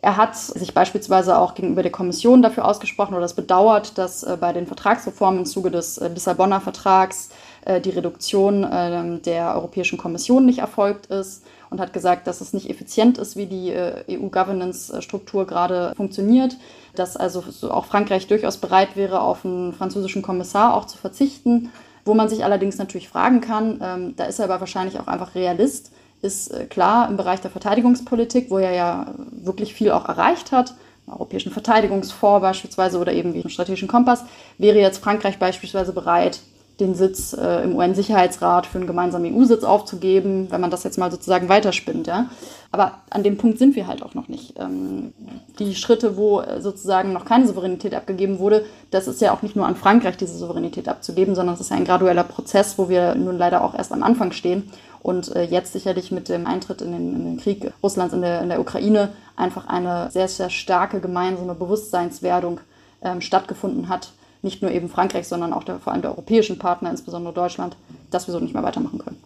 Er 0.00 0.16
hat 0.16 0.36
sich 0.36 0.72
beispielsweise 0.72 1.36
auch 1.36 1.54
gegenüber 1.54 1.82
der 1.82 1.90
Kommission 1.90 2.42
dafür 2.42 2.64
ausgesprochen 2.64 3.14
oder 3.14 3.22
das 3.22 3.34
bedauert, 3.34 3.98
dass 3.98 4.22
äh, 4.22 4.36
bei 4.40 4.52
den 4.52 4.66
Vertragsreformen 4.66 5.40
im 5.40 5.46
Zuge 5.46 5.72
des 5.72 5.98
äh, 5.98 6.08
Lissabonner 6.08 6.60
Vertrags 6.60 7.30
äh, 7.64 7.80
die 7.80 7.90
Reduktion 7.90 8.62
äh, 8.62 9.18
der 9.18 9.56
Europäischen 9.56 9.98
Kommission 9.98 10.46
nicht 10.46 10.60
erfolgt 10.60 11.06
ist 11.06 11.42
und 11.70 11.80
hat 11.80 11.92
gesagt, 11.92 12.28
dass 12.28 12.40
es 12.40 12.52
nicht 12.52 12.70
effizient 12.70 13.18
ist, 13.18 13.36
wie 13.36 13.44
die 13.44 13.74
EU-Governance-Struktur 14.08 15.46
gerade 15.46 15.92
funktioniert, 15.96 16.56
dass 16.94 17.14
also 17.14 17.44
auch 17.68 17.84
Frankreich 17.84 18.26
durchaus 18.26 18.56
bereit 18.56 18.96
wäre, 18.96 19.20
auf 19.20 19.44
einen 19.44 19.74
französischen 19.74 20.22
Kommissar 20.22 20.74
auch 20.74 20.86
zu 20.86 20.96
verzichten 20.96 21.70
wo 22.08 22.14
man 22.14 22.28
sich 22.28 22.44
allerdings 22.44 22.78
natürlich 22.78 23.08
fragen 23.08 23.40
kann, 23.40 23.80
ähm, 23.82 24.14
da 24.16 24.24
ist 24.24 24.38
er 24.38 24.46
aber 24.46 24.60
wahrscheinlich 24.60 24.98
auch 24.98 25.06
einfach 25.06 25.34
Realist, 25.34 25.92
ist 26.22 26.48
äh, 26.48 26.64
klar 26.64 27.08
im 27.08 27.16
Bereich 27.16 27.40
der 27.40 27.50
Verteidigungspolitik, 27.50 28.50
wo 28.50 28.58
er 28.58 28.72
ja 28.72 29.14
wirklich 29.30 29.74
viel 29.74 29.92
auch 29.92 30.08
erreicht 30.08 30.50
hat, 30.50 30.74
im 31.06 31.12
Europäischen 31.12 31.52
Verteidigungsfonds 31.52 32.40
beispielsweise 32.40 32.98
oder 32.98 33.12
eben 33.12 33.34
wie 33.34 33.40
im 33.40 33.50
strategischen 33.50 33.88
Kompass, 33.88 34.24
wäre 34.56 34.78
jetzt 34.78 34.98
Frankreich 34.98 35.38
beispielsweise 35.38 35.92
bereit, 35.92 36.40
den 36.80 36.94
Sitz 36.94 37.32
äh, 37.32 37.64
im 37.64 37.74
UN-Sicherheitsrat 37.74 38.66
für 38.66 38.78
einen 38.78 38.86
gemeinsamen 38.86 39.34
EU-Sitz 39.34 39.64
aufzugeben, 39.64 40.46
wenn 40.50 40.60
man 40.60 40.70
das 40.70 40.84
jetzt 40.84 40.98
mal 40.98 41.10
sozusagen 41.10 41.48
weiterspinnt. 41.48 42.06
Ja? 42.06 42.30
Aber 42.70 43.00
an 43.10 43.22
dem 43.22 43.36
Punkt 43.36 43.58
sind 43.58 43.74
wir 43.74 43.86
halt 43.86 44.02
auch 44.02 44.14
noch 44.14 44.28
nicht. 44.28 44.54
Ähm, 44.58 45.12
die 45.58 45.74
Schritte, 45.74 46.16
wo 46.16 46.40
äh, 46.40 46.60
sozusagen 46.60 47.12
noch 47.12 47.24
keine 47.24 47.48
Souveränität 47.48 47.94
abgegeben 47.94 48.38
wurde, 48.38 48.64
das 48.90 49.08
ist 49.08 49.20
ja 49.20 49.32
auch 49.32 49.42
nicht 49.42 49.56
nur 49.56 49.66
an 49.66 49.74
Frankreich, 49.74 50.16
diese 50.16 50.38
Souveränität 50.38 50.88
abzugeben, 50.88 51.34
sondern 51.34 51.54
es 51.54 51.60
ist 51.60 51.70
ja 51.70 51.76
ein 51.76 51.84
gradueller 51.84 52.24
Prozess, 52.24 52.78
wo 52.78 52.88
wir 52.88 53.14
nun 53.16 53.38
leider 53.38 53.64
auch 53.64 53.74
erst 53.74 53.92
am 53.92 54.02
Anfang 54.04 54.30
stehen 54.32 54.70
und 55.02 55.34
äh, 55.34 55.44
jetzt 55.44 55.72
sicherlich 55.72 56.10
mit 56.12 56.28
dem 56.28 56.46
Eintritt 56.46 56.82
in 56.82 56.92
den, 56.92 57.14
in 57.14 57.24
den 57.24 57.36
Krieg 57.38 57.72
Russlands 57.82 58.14
in 58.14 58.22
der, 58.22 58.42
in 58.42 58.48
der 58.48 58.60
Ukraine 58.60 59.10
einfach 59.36 59.66
eine 59.66 60.10
sehr, 60.10 60.28
sehr 60.28 60.50
starke 60.50 61.00
gemeinsame 61.00 61.54
Bewusstseinswerdung 61.54 62.60
ähm, 63.02 63.20
stattgefunden 63.20 63.88
hat, 63.88 64.12
nicht 64.42 64.62
nur 64.62 64.70
eben 64.70 64.88
Frankreich, 64.88 65.26
sondern 65.26 65.52
auch 65.52 65.64
der, 65.64 65.78
vor 65.78 65.92
allem 65.92 66.02
der 66.02 66.12
europäischen 66.12 66.58
Partner, 66.58 66.90
insbesondere 66.90 67.34
Deutschland, 67.34 67.76
dass 68.10 68.26
wir 68.26 68.32
so 68.32 68.40
nicht 68.40 68.54
mehr 68.54 68.62
weitermachen 68.62 68.98
können. 68.98 69.16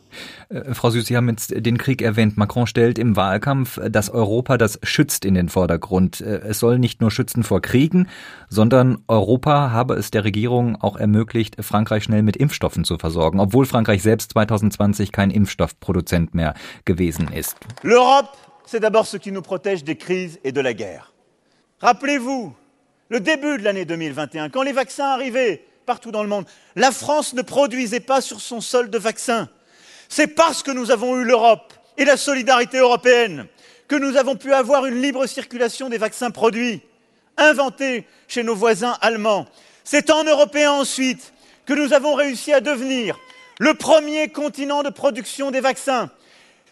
Äh, 0.48 0.75
Frau 0.75 0.90
Süß, 0.90 1.07
Sie 1.07 1.16
haben 1.16 1.29
jetzt 1.29 1.53
den 1.55 1.79
Krieg 1.79 2.03
erwähnt. 2.03 2.37
Macron 2.37 2.66
stellt 2.66 2.98
im 2.98 3.16
Wahlkampf 3.16 3.79
das 3.90 4.11
Europa, 4.11 4.57
das 4.57 4.79
schützt 4.83 5.25
in 5.25 5.35
den 5.35 5.48
Vordergrund. 5.48 6.20
Äh, 6.20 6.40
es 6.48 6.59
soll 6.59 6.79
nicht 6.79 7.01
nur 7.01 7.11
schützen 7.11 7.42
vor 7.42 7.61
Kriegen, 7.61 8.09
sondern 8.48 8.98
Europa 9.09 9.70
habe 9.70 9.94
es 9.94 10.11
der 10.11 10.25
Regierung 10.25 10.81
auch 10.81 10.96
ermöglicht, 10.96 11.57
Frankreich 11.62 12.05
schnell 12.05 12.22
mit 12.22 12.37
Impfstoffen 12.37 12.85
zu 12.85 12.98
versorgen, 12.98 13.40
obwohl 13.40 13.66
Frankreich 13.66 14.03
selbst 14.03 14.33
2020 14.33 15.12
kein 15.12 15.31
Impfstoffproduzent 15.31 16.35
mehr 16.35 16.55
gewesen 16.85 17.29
ist. 17.33 17.57
L'Europe, 17.83 18.29
c'est 18.66 18.83
d'abord 18.83 19.07
ce 19.07 19.18
qui 19.18 19.31
nous 19.31 19.42
protège 19.42 19.85
des 19.85 19.96
crises 19.96 20.38
et 20.42 20.53
de 20.53 20.61
la 20.61 20.72
guerre. 20.72 21.12
Rappelez-vous 21.81 22.55
le 23.12 23.20
début 23.20 23.59
de 23.59 23.62
l'année 23.62 23.85
2021, 23.85 24.48
quand 24.48 24.62
les 24.62 24.72
vaccins 24.72 25.09
arrivaient 25.09 25.62
partout 25.85 26.11
dans 26.11 26.22
le 26.22 26.31
monde, 26.31 26.46
la 26.77 26.90
France 26.90 27.35
ne 27.35 27.42
produisait 27.42 28.01
pas 28.01 28.22
sur 28.22 28.40
son 28.40 28.62
sol 28.62 28.88
de 28.88 28.96
vaccins. 28.96 29.51
C'est 30.09 30.29
parce 30.29 30.62
que 30.62 30.70
nous 30.70 30.90
avons 30.90 31.18
eu 31.18 31.25
l'Europe 31.25 31.75
et 31.98 32.07
la 32.07 32.16
solidarité 32.16 32.79
européenne 32.79 33.48
que 33.87 33.96
nous 33.96 34.16
avons 34.16 34.37
pu 34.37 34.55
avoir 34.55 34.87
une 34.87 35.03
libre 35.03 35.27
circulation 35.27 35.90
des 35.90 35.98
vaccins 35.98 36.31
produits, 36.31 36.81
inventés 37.37 38.07
chez 38.29 38.42
nos 38.44 38.55
voisins 38.55 38.96
allemands. 39.03 39.46
C'est 39.85 40.09
en 40.09 40.25
Européens 40.25 40.72
ensuite 40.72 41.35
que 41.66 41.75
nous 41.75 41.92
avons 41.92 42.14
réussi 42.14 42.51
à 42.55 42.62
devenir 42.62 43.18
le 43.59 43.75
premier 43.75 44.29
continent 44.29 44.83
de 44.83 44.88
production 44.88 45.51
des 45.51 45.61
vaccins. 45.61 46.11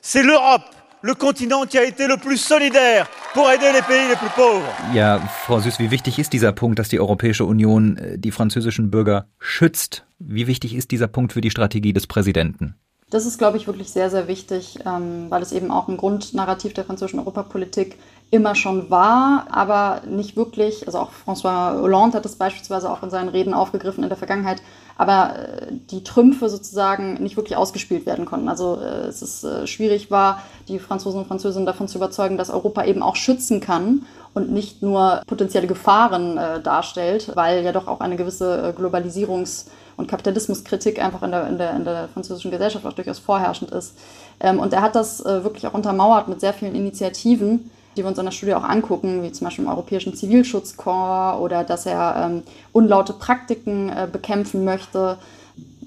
C'est 0.01 0.23
l'Europe 0.23 0.75
le 1.03 1.15
continent 1.15 1.65
qui 1.67 1.79
a 1.79 1.85
été 1.85 2.07
le 2.07 2.17
plus 2.17 2.37
solidaire 2.37 3.09
pour 3.33 3.51
aider 3.51 3.73
les 3.73 3.83
pays 3.83 4.09
les 4.09 4.17
plus 4.17 4.31
pauvres. 4.31 4.67
Ja, 4.95 5.19
Frau 5.45 5.61
Süß, 5.61 5.79
wie 5.79 5.91
wichtig 5.91 6.19
ist 6.19 6.33
dieser 6.33 6.53
Punkt, 6.53 6.79
dass 6.79 6.89
die 6.89 7.01
Europäische 7.01 7.45
Union 7.45 7.97
äh, 7.97 8.19
die 8.19 8.31
französischen 8.31 8.91
Bürger 8.91 9.27
schützt? 9.39 10.05
Wie 10.19 10.47
wichtig 10.47 10.75
ist 10.75 10.91
dieser 10.91 11.09
Punkt 11.09 11.33
für 11.33 11.41
die 11.41 11.51
Strategie 11.51 11.93
des 11.93 12.07
Präsidenten? 12.07 12.75
Das 13.09 13.27
ist, 13.27 13.39
glaube 13.39 13.57
ich, 13.57 13.67
wirklich 13.67 13.91
sehr, 13.91 14.09
sehr 14.09 14.29
wichtig, 14.29 14.79
ähm, 14.87 15.27
weil 15.31 15.43
es 15.43 15.51
eben 15.51 15.73
auch 15.73 15.89
ein 15.89 15.97
Grundnarrativ 15.97 16.75
der 16.75 16.85
französischen 16.85 17.19
Europapolitik 17.19 17.97
immer 18.31 18.55
schon 18.55 18.89
war, 18.91 19.49
aber 19.51 20.03
nicht 20.07 20.37
wirklich, 20.37 20.87
also 20.87 21.01
auch 21.01 21.11
François 21.27 21.81
Hollande 21.81 22.19
hat 22.19 22.25
das 22.25 22.37
beispielsweise 22.37 22.89
auch 22.89 23.03
in 23.03 23.11
seinen 23.11 23.29
Reden 23.29 23.53
aufgegriffen 23.55 24.05
in 24.05 24.09
der 24.09 24.19
Vergangenheit, 24.19 24.63
aber 25.01 25.35
äh, 25.35 25.67
die 25.91 26.05
Trümpfe 26.05 26.51
sozusagen 26.51 27.15
nicht 27.23 27.39
wirklich 27.39 27.57
ausgespielt 27.57 28.05
werden 28.05 28.27
konnten. 28.27 28.51
Also 28.51 28.79
äh, 28.83 29.07
es 29.07 29.23
ist 29.23 29.45
äh, 29.45 29.67
schwierig 29.67 30.11
war, 30.11 30.43
die 30.69 30.79
Franzosen 30.79 31.21
und 31.21 31.27
Französinnen 31.27 31.65
davon 31.65 31.89
zu 31.89 31.97
überzeugen, 31.97 32.37
dass 32.37 32.51
Europa 32.51 32.85
eben 32.85 33.03
auch 33.03 33.17
schützen 33.17 33.61
kann 33.61 34.05
und 34.35 34.53
nicht 34.53 34.83
nur 34.83 35.23
potenzielle 35.27 35.67
Gefahren 35.67 36.37
äh, 36.37 36.61
darstellt, 36.61 37.33
weil 37.35 37.65
ja 37.65 37.73
doch 37.73 37.89
auch 37.89 38.01
eine 38.01 38.17
gewisse 38.17 38.75
Globalisierungs- 38.79 39.69
und 39.97 40.07
Kapitalismuskritik 40.07 41.03
einfach 41.03 41.23
in 41.23 41.31
der, 41.31 41.47
in, 41.49 41.57
der, 41.57 41.77
in 41.77 41.85
der 41.85 42.09
französischen 42.09 42.51
Gesellschaft 42.51 42.85
auch 42.85 42.93
durchaus 42.93 43.19
vorherrschend 43.19 43.71
ist. 43.71 43.97
Ähm, 44.39 44.61
und 44.61 44.75
er 44.75 44.83
hat 44.83 44.95
das 44.97 45.25
äh, 45.25 45.43
wirklich 45.45 45.67
auch 45.67 45.73
untermauert 45.73 46.29
mit 46.29 46.43
sehr 46.43 46.53
vielen 46.53 46.75
Initiativen, 46.75 47.71
die 47.97 48.03
wir 48.03 48.09
uns 48.09 48.19
in 48.19 48.25
der 48.25 48.33
Studie 48.33 48.55
auch 48.55 48.65
angucken, 48.65 49.23
wie 49.23 49.33
zum 49.33 49.47
Beispiel 49.47 49.65
im 49.65 49.71
Europäischen 49.71 50.15
Zivilschutzkorps 50.15 51.41
oder 51.41 51.65
dass 51.65 51.87
er 51.87 52.29
ähm, 52.31 52.43
unlaute 52.73 53.13
Praktiken 53.13 53.89
äh, 53.89 54.09
bekämpfen 54.11 54.65
möchte, 54.65 55.19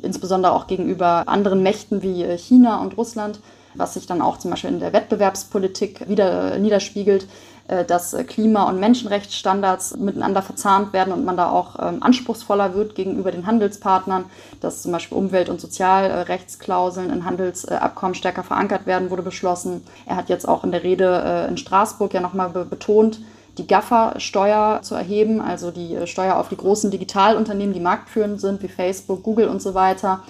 insbesondere 0.02 0.54
auch 0.54 0.68
gegenüber 0.68 1.24
anderen 1.28 1.64
Mächten 1.64 2.02
wie 2.02 2.24
äh, 2.24 2.38
China 2.38 2.82
und 2.82 2.98
Russland, 2.98 3.40
was 3.76 3.94
sich 3.94 4.06
dann 4.06 4.22
auch 4.22 4.38
zum 4.38 4.52
Beispiel 4.52 4.72
in 4.72 4.80
der 4.80 4.94
Wettbewerbspolitik 4.94 6.08
wieder 6.10 6.58
niederspiegelt. 6.60 7.28
Äh, 7.70 7.86
dass 7.86 8.16
Klima- 8.28 8.64
und 8.64 8.82
Menschenrechtsstandards 8.82 9.96
miteinander 9.96 10.42
verzahnt 10.42 10.92
werden 10.92 11.14
und 11.14 11.24
man 11.24 11.38
da 11.38 11.50
auch 11.50 11.78
ähm, 11.80 12.04
anspruchsvoller 12.04 12.74
wird 12.76 12.94
gegenüber 12.94 13.32
den 13.32 13.48
Handelspartnern, 13.48 14.26
dass 14.60 14.82
zum 14.82 14.92
Beispiel 14.92 15.18
Umwelt- 15.18 15.48
und 15.48 15.62
Sozialrechtsklauseln 15.62 17.10
in 17.10 17.24
Handelsabkommen 17.24 18.16
stärker 18.16 18.44
verankert 18.44 18.86
werden, 18.86 19.10
wurde 19.10 19.22
beschlossen. 19.22 19.82
Er 20.06 20.18
hat 20.18 20.28
jetzt 20.28 20.46
auch 20.46 20.66
in 20.66 20.72
der 20.72 20.84
Rede 20.84 21.24
äh, 21.26 21.48
in 21.48 21.56
Straßburg 21.56 22.14
ja 22.14 22.20
nochmal 22.20 22.50
betont, 22.50 23.20
die 23.58 23.68
GAFA-Steuer 23.68 24.80
zu 24.82 24.96
erheben, 24.96 25.40
also 25.40 25.72
die 25.72 25.96
äh, 25.96 26.06
Steuer 26.06 26.36
auf 26.36 26.50
die 26.50 26.58
großen 26.58 26.92
Digitalunternehmen, 26.92 27.74
die 27.74 27.80
marktführend 27.80 28.42
sind, 28.42 28.62
wie 28.62 28.68
Facebook, 28.68 29.24
Google 29.24 29.48
und 29.48 29.62
so 29.62 29.74
weiter. 29.74 30.24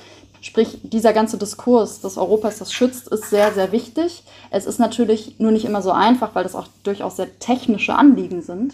Sprich, 0.43 0.79
dieser 0.83 1.13
ganze 1.13 1.37
Diskurs 1.37 2.01
des 2.01 2.17
Europas, 2.17 2.59
das 2.59 2.73
schützt, 2.73 3.07
ist 3.07 3.29
sehr, 3.29 3.53
sehr 3.53 3.71
wichtig. 3.71 4.23
Es 4.51 4.65
ist 4.65 4.77
natürlich 4.77 5.39
nur 5.39 5.53
nicht 5.53 5.63
immer 5.63 5.81
so 5.81 5.93
einfach, 5.93 6.35
weil 6.35 6.43
das 6.43 6.53
auch 6.53 6.67
durchaus 6.83 7.15
sehr 7.15 7.39
technische 7.39 7.95
Anliegen 7.95 8.41
sind, 8.41 8.73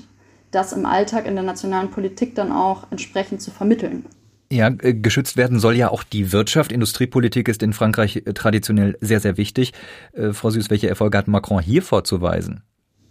das 0.50 0.74
im 0.74 0.88
Alltag 0.88 1.28
in 1.28 1.36
der 1.36 1.44
nationalen 1.44 1.92
Politik 1.92 2.34
dann 2.34 2.52
auch 2.52 2.88
entsprechend 2.90 3.44
zu 3.44 3.52
vermitteln. 3.52 4.06
Ja, 4.52 4.72
äh, 4.82 4.96
geschützt 4.96 5.38
werden 5.38 5.60
soll 5.60 5.76
ja 5.76 5.92
auch 5.92 6.02
die 6.02 6.32
Wirtschaft. 6.32 6.72
Industriepolitik 6.72 7.48
ist 7.48 7.62
in 7.62 7.74
Frankreich 7.74 8.16
äh, 8.16 8.34
traditionell 8.34 8.98
sehr, 9.00 9.20
sehr 9.20 9.38
wichtig. 9.38 9.74
Äh, 10.14 10.34
Frau 10.34 10.50
Süß, 10.50 10.72
welche 10.72 10.90
Erfolge 10.90 11.20
hat 11.20 11.28
Macron 11.28 11.62
hier 11.62 11.84
vorzuweisen? 11.84 12.64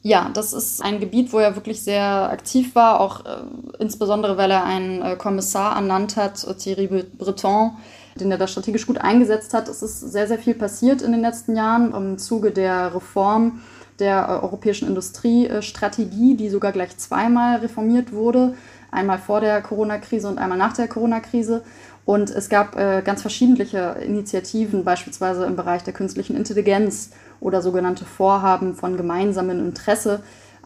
Ja, 0.03 0.31
das 0.35 0.53
ist 0.53 0.83
ein 0.83 0.99
Gebiet, 0.99 1.33
wo 1.33 1.39
er 1.39 1.55
wirklich 1.55 1.83
sehr 1.83 2.29
aktiv 2.31 2.75
war, 2.75 2.99
auch 2.99 3.25
äh, 3.25 3.37
insbesondere 3.79 4.37
weil 4.37 4.51
er 4.51 4.65
einen 4.65 5.01
äh, 5.01 5.15
Kommissar 5.15 5.77
ernannt 5.77 6.17
hat, 6.17 6.45
Thierry 6.59 6.89
Breton, 6.89 7.77
den 8.21 8.31
er 8.31 8.39
da 8.39 8.47
strategisch 8.47 8.87
gut 8.87 8.99
eingesetzt 8.99 9.55
hat. 9.55 9.69
Es 9.69 9.83
ist 9.83 10.01
sehr, 10.01 10.27
sehr 10.27 10.39
viel 10.39 10.55
passiert 10.55 11.03
in 11.03 11.13
den 11.13 11.21
letzten 11.21 11.57
Jahren 11.57 11.93
im 11.95 12.19
Zuge 12.19 12.51
der 12.51 12.95
Reform 12.95 13.61
der 13.99 14.27
äh, 14.29 14.45
europäischen 14.45 14.89
Industriestrategie, 14.89 16.37
die 16.37 16.49
sogar 16.49 16.73
gleich 16.73 16.97
zweimal 16.99 17.59
reformiert 17.59 18.13
wurde. 18.13 18.55
Einmal 18.91 19.19
vor 19.19 19.41
der 19.41 19.61
Corona-Krise 19.61 20.29
und 20.29 20.39
einmal 20.39 20.59
nach 20.59 20.73
der 20.73 20.89
Corona-Krise. 20.89 21.63
Und 22.05 22.31
es 22.31 22.49
gab 22.49 22.77
äh, 22.77 23.03
ganz 23.05 23.21
verschiedene 23.21 23.65
Initiativen, 24.01 24.83
beispielsweise 24.83 25.45
im 25.45 25.57
Bereich 25.57 25.83
der 25.83 25.93
künstlichen 25.93 26.37
Intelligenz 26.37 27.11
oder 27.41 27.61
sogenannte 27.61 28.07
Vorhaben 28.07 28.75
von 28.75 28.97
gemeinsamem 28.97 29.61
Interesse, 29.61 30.23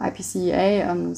IPCEA, 0.08 0.90
ähm, 0.90 1.14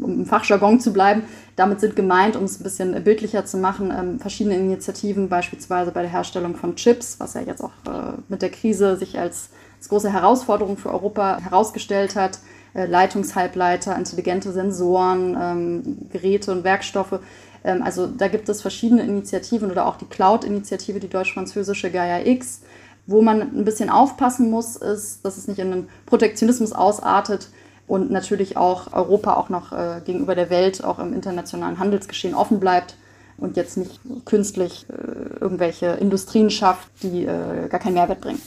um 0.00 0.20
im 0.20 0.26
Fachjargon 0.26 0.80
zu 0.80 0.92
bleiben. 0.92 1.22
Damit 1.56 1.80
sind 1.80 1.96
gemeint, 1.96 2.36
um 2.36 2.44
es 2.44 2.60
ein 2.60 2.62
bisschen 2.62 3.04
bildlicher 3.04 3.44
zu 3.44 3.58
machen, 3.58 3.92
ähm, 3.96 4.18
verschiedene 4.20 4.56
Initiativen, 4.56 5.28
beispielsweise 5.28 5.90
bei 5.90 6.02
der 6.02 6.10
Herstellung 6.10 6.56
von 6.56 6.76
Chips, 6.76 7.18
was 7.18 7.34
ja 7.34 7.40
jetzt 7.42 7.62
auch 7.62 7.72
äh, 7.86 8.12
mit 8.28 8.42
der 8.42 8.50
Krise 8.50 8.96
sich 8.96 9.18
als, 9.18 9.50
als 9.78 9.88
große 9.88 10.12
Herausforderung 10.12 10.76
für 10.76 10.90
Europa 10.90 11.38
herausgestellt 11.38 12.16
hat. 12.16 12.38
Äh, 12.74 12.86
Leitungshalbleiter, 12.86 13.96
intelligente 13.96 14.52
Sensoren, 14.52 15.36
ähm, 15.40 15.98
Geräte 16.12 16.52
und 16.52 16.64
Werkstoffe. 16.64 17.18
Also 17.62 18.06
da 18.06 18.28
gibt 18.28 18.48
es 18.48 18.62
verschiedene 18.62 19.02
Initiativen 19.02 19.70
oder 19.70 19.84
auch 19.84 19.96
die 19.96 20.06
Cloud-Initiative, 20.06 20.98
die 20.98 21.10
deutsch-französische 21.10 21.90
Gaia 21.90 22.24
X. 22.24 22.62
Wo 23.06 23.22
man 23.22 23.40
ein 23.40 23.64
bisschen 23.64 23.90
aufpassen 23.90 24.50
muss, 24.50 24.76
ist, 24.76 25.24
dass 25.24 25.36
es 25.36 25.48
nicht 25.48 25.58
in 25.58 25.72
einen 25.72 25.88
Protektionismus 26.06 26.72
ausartet, 26.72 27.48
und 27.90 28.08
natürlich 28.08 28.56
auch 28.56 28.92
Europa 28.92 29.34
auch 29.34 29.48
noch 29.48 29.72
äh, 29.72 30.00
gegenüber 30.04 30.36
der 30.36 30.48
Welt, 30.48 30.84
auch 30.84 31.00
im 31.00 31.12
internationalen 31.12 31.80
Handelsgeschehen 31.80 32.36
offen 32.36 32.60
bleibt 32.60 32.94
und 33.36 33.56
jetzt 33.56 33.76
nicht 33.76 33.98
künstlich 34.24 34.86
äh, 34.88 35.40
irgendwelche 35.40 35.86
Industrien 35.86 36.50
schafft, 36.50 36.88
die 37.02 37.24
äh, 37.24 37.68
gar 37.68 37.80
keinen 37.80 37.94
Mehrwert 37.94 38.20
bringen. 38.20 38.40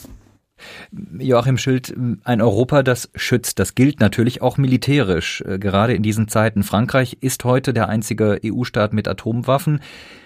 Joachim 1.18 1.58
Schild, 1.58 1.94
ein 2.24 2.40
Europa, 2.40 2.82
das 2.82 3.10
schützt, 3.16 3.58
das 3.58 3.74
gilt 3.74 4.00
natürlich 4.00 4.40
auch 4.40 4.56
militärisch, 4.56 5.42
äh, 5.46 5.58
gerade 5.58 5.92
in 5.92 6.02
diesen 6.02 6.28
Zeiten. 6.28 6.62
Frankreich 6.62 7.18
ist 7.20 7.44
heute 7.44 7.74
der 7.74 7.90
einzige 7.90 8.40
EU-Staat 8.42 8.94
mit 8.94 9.08
Atomwaffen. 9.08 9.80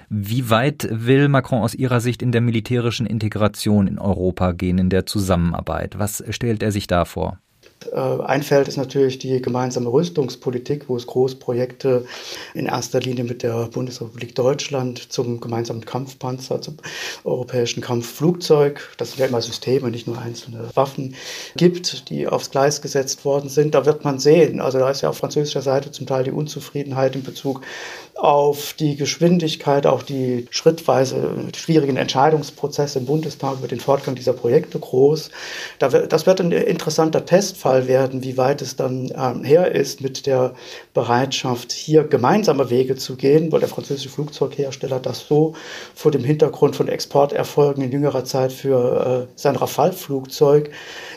Wie 0.09 0.49
weit 0.49 0.89
will 0.93 1.29
Macron 1.29 1.63
aus 1.63 1.75
Ihrer 1.75 2.01
Sicht 2.01 2.23
in 2.23 2.31
der 2.31 2.41
militärischen 2.41 3.05
Integration 3.05 3.89
in 3.89 3.99
Europa 3.99 4.53
gehen, 4.53 4.79
in 4.79 4.91
der 4.91 5.07
Zusammenarbeit? 5.07 5.99
Was 5.99 6.23
stellt 6.31 6.63
er 6.63 6.71
sich 6.71 6.87
da 6.87 7.05
vor? 7.05 7.41
Äh, 7.93 7.99
einfällt, 7.99 8.67
ist 8.67 8.77
natürlich 8.77 9.19
die 9.19 9.41
gemeinsame 9.41 9.91
Rüstungspolitik, 9.91 10.89
wo 10.89 10.97
es 10.97 11.07
Großprojekte 11.07 12.05
in 12.55 12.67
erster 12.67 12.99
Linie 12.99 13.23
mit 13.23 13.45
der 13.45 13.69
Bundesrepublik 13.69 14.35
Deutschland 14.35 15.13
zum 15.13 15.41
gemeinsamen 15.41 15.85
Kampfpanzer, 15.85 16.61
zum 16.61 16.79
europäischen 17.23 17.81
Kampfflugzeug, 17.81 18.81
das 18.97 19.11
sind 19.11 19.21
ja 19.21 19.27
immer 19.27 19.41
Systeme, 19.41 19.91
nicht 19.91 20.09
nur 20.09 20.19
einzelne 20.19 20.69
Waffen, 20.75 21.15
gibt, 21.57 22.11
die 22.11 22.27
aufs 22.27 22.51
Gleis 22.51 22.83
gesetzt 22.83 23.25
worden 23.25 23.49
sind. 23.49 23.75
Da 23.75 23.87
wird 23.87 24.05
man 24.05 24.19
sehen, 24.19 24.61
also 24.61 24.79
da 24.79 24.91
ist 24.91 25.03
ja 25.03 25.11
auf 25.11 25.19
französischer 25.19 25.63
Seite 25.63 25.93
zum 25.93 26.07
Teil 26.07 26.25
die 26.25 26.33
Unzufriedenheit 26.33 27.15
in 27.15 27.23
Bezug 27.23 27.61
auf 28.19 28.73
die 28.73 28.97
Geschwindigkeit, 28.97 29.87
auch 29.87 30.03
die 30.03 30.49
schrittweise 30.51 31.31
schwierigen 31.57 31.97
Entscheidungsprozesse 31.97 32.99
im 32.99 33.07
Bundestag 33.07 33.59
über 33.59 33.69
den 33.69 33.79
Fortgang 33.79 34.17
dieser 34.17 34.33
Projekte 34.33 34.81
groß. 34.81 35.31
Das 35.79 36.27
wird 36.27 36.41
ein 36.41 36.51
interessanter 36.51 37.25
Testfall 37.25 37.87
werden, 37.87 38.25
wie 38.25 38.37
weit 38.37 38.61
es 38.61 38.75
dann 38.75 39.13
ähm, 39.17 39.45
her 39.45 39.71
ist 39.73 40.01
mit 40.01 40.27
der 40.27 40.55
Bereitschaft, 40.95 41.71
hier 41.71 42.03
gemeinsame 42.03 42.71
Wege 42.71 42.97
zu 42.97 43.15
gehen, 43.15 43.53
weil 43.53 43.61
der 43.61 43.69
französische 43.69 44.09
Flugzeughersteller 44.09 44.99
das 44.99 45.21
so 45.29 45.55
vor 45.95 46.11
dem 46.11 46.25
Hintergrund 46.25 46.75
von 46.75 46.89
Exporterfolgen 46.89 47.85
in 47.85 47.93
jüngerer 47.93 48.25
Zeit 48.25 48.53
für 48.53 49.29
äh, 49.29 49.33
sein 49.37 49.55
Rafale-Flugzeug 49.55 50.71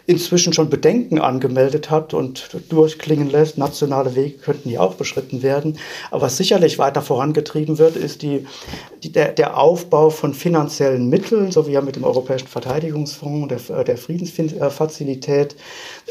inzwischen 0.06 0.54
schon 0.54 0.70
Bedenken 0.70 1.20
angemeldet 1.20 1.90
hat 1.90 2.14
und 2.14 2.50
durchklingen 2.70 3.30
lässt. 3.30 3.58
Nationale 3.58 4.16
Wege 4.16 4.38
könnten 4.38 4.70
hier 4.70 4.82
auch 4.84 4.96
beschritten 4.96 5.42
werden. 5.42 5.80
Aber 6.12 6.30
sicherlich 6.30 6.78
weiter 6.92 7.02
vorangetrieben 7.02 7.78
wird, 7.78 7.96
ist 7.96 8.22
die, 8.22 8.46
die, 9.04 9.12
der, 9.12 9.32
der 9.32 9.58
Aufbau 9.58 10.10
von 10.10 10.34
finanziellen 10.34 11.08
Mitteln, 11.08 11.52
so 11.52 11.68
wie 11.68 11.72
ja 11.72 11.82
mit 11.82 11.96
dem 11.96 12.04
Europäischen 12.04 12.48
Verteidigungsfonds, 12.48 13.48
der, 13.68 13.84
der 13.86 13.98
Friedensfazilität, 13.98 15.56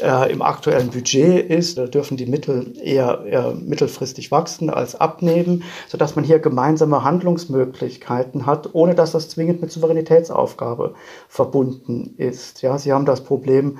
äh, 0.01 0.31
im 0.31 0.41
aktuellen 0.41 0.89
Budget 0.89 1.47
ist. 1.49 1.77
Da 1.77 1.85
dürfen 1.85 2.17
die 2.17 2.25
Mittel 2.25 2.73
eher, 2.83 3.23
eher 3.25 3.53
mittelfristig 3.53 4.31
wachsen 4.31 4.71
als 4.71 4.95
abnehmen, 4.95 5.63
sodass 5.87 6.15
man 6.15 6.25
hier 6.25 6.39
gemeinsame 6.39 7.03
Handlungsmöglichkeiten 7.03 8.47
hat, 8.47 8.69
ohne 8.73 8.95
dass 8.95 9.11
das 9.11 9.29
zwingend 9.29 9.61
mit 9.61 9.71
Souveränitätsaufgabe 9.71 10.95
verbunden 11.27 12.15
ist. 12.17 12.63
Ja, 12.63 12.77
Sie 12.79 12.91
haben 12.91 13.05
das 13.05 13.23
Problem 13.23 13.77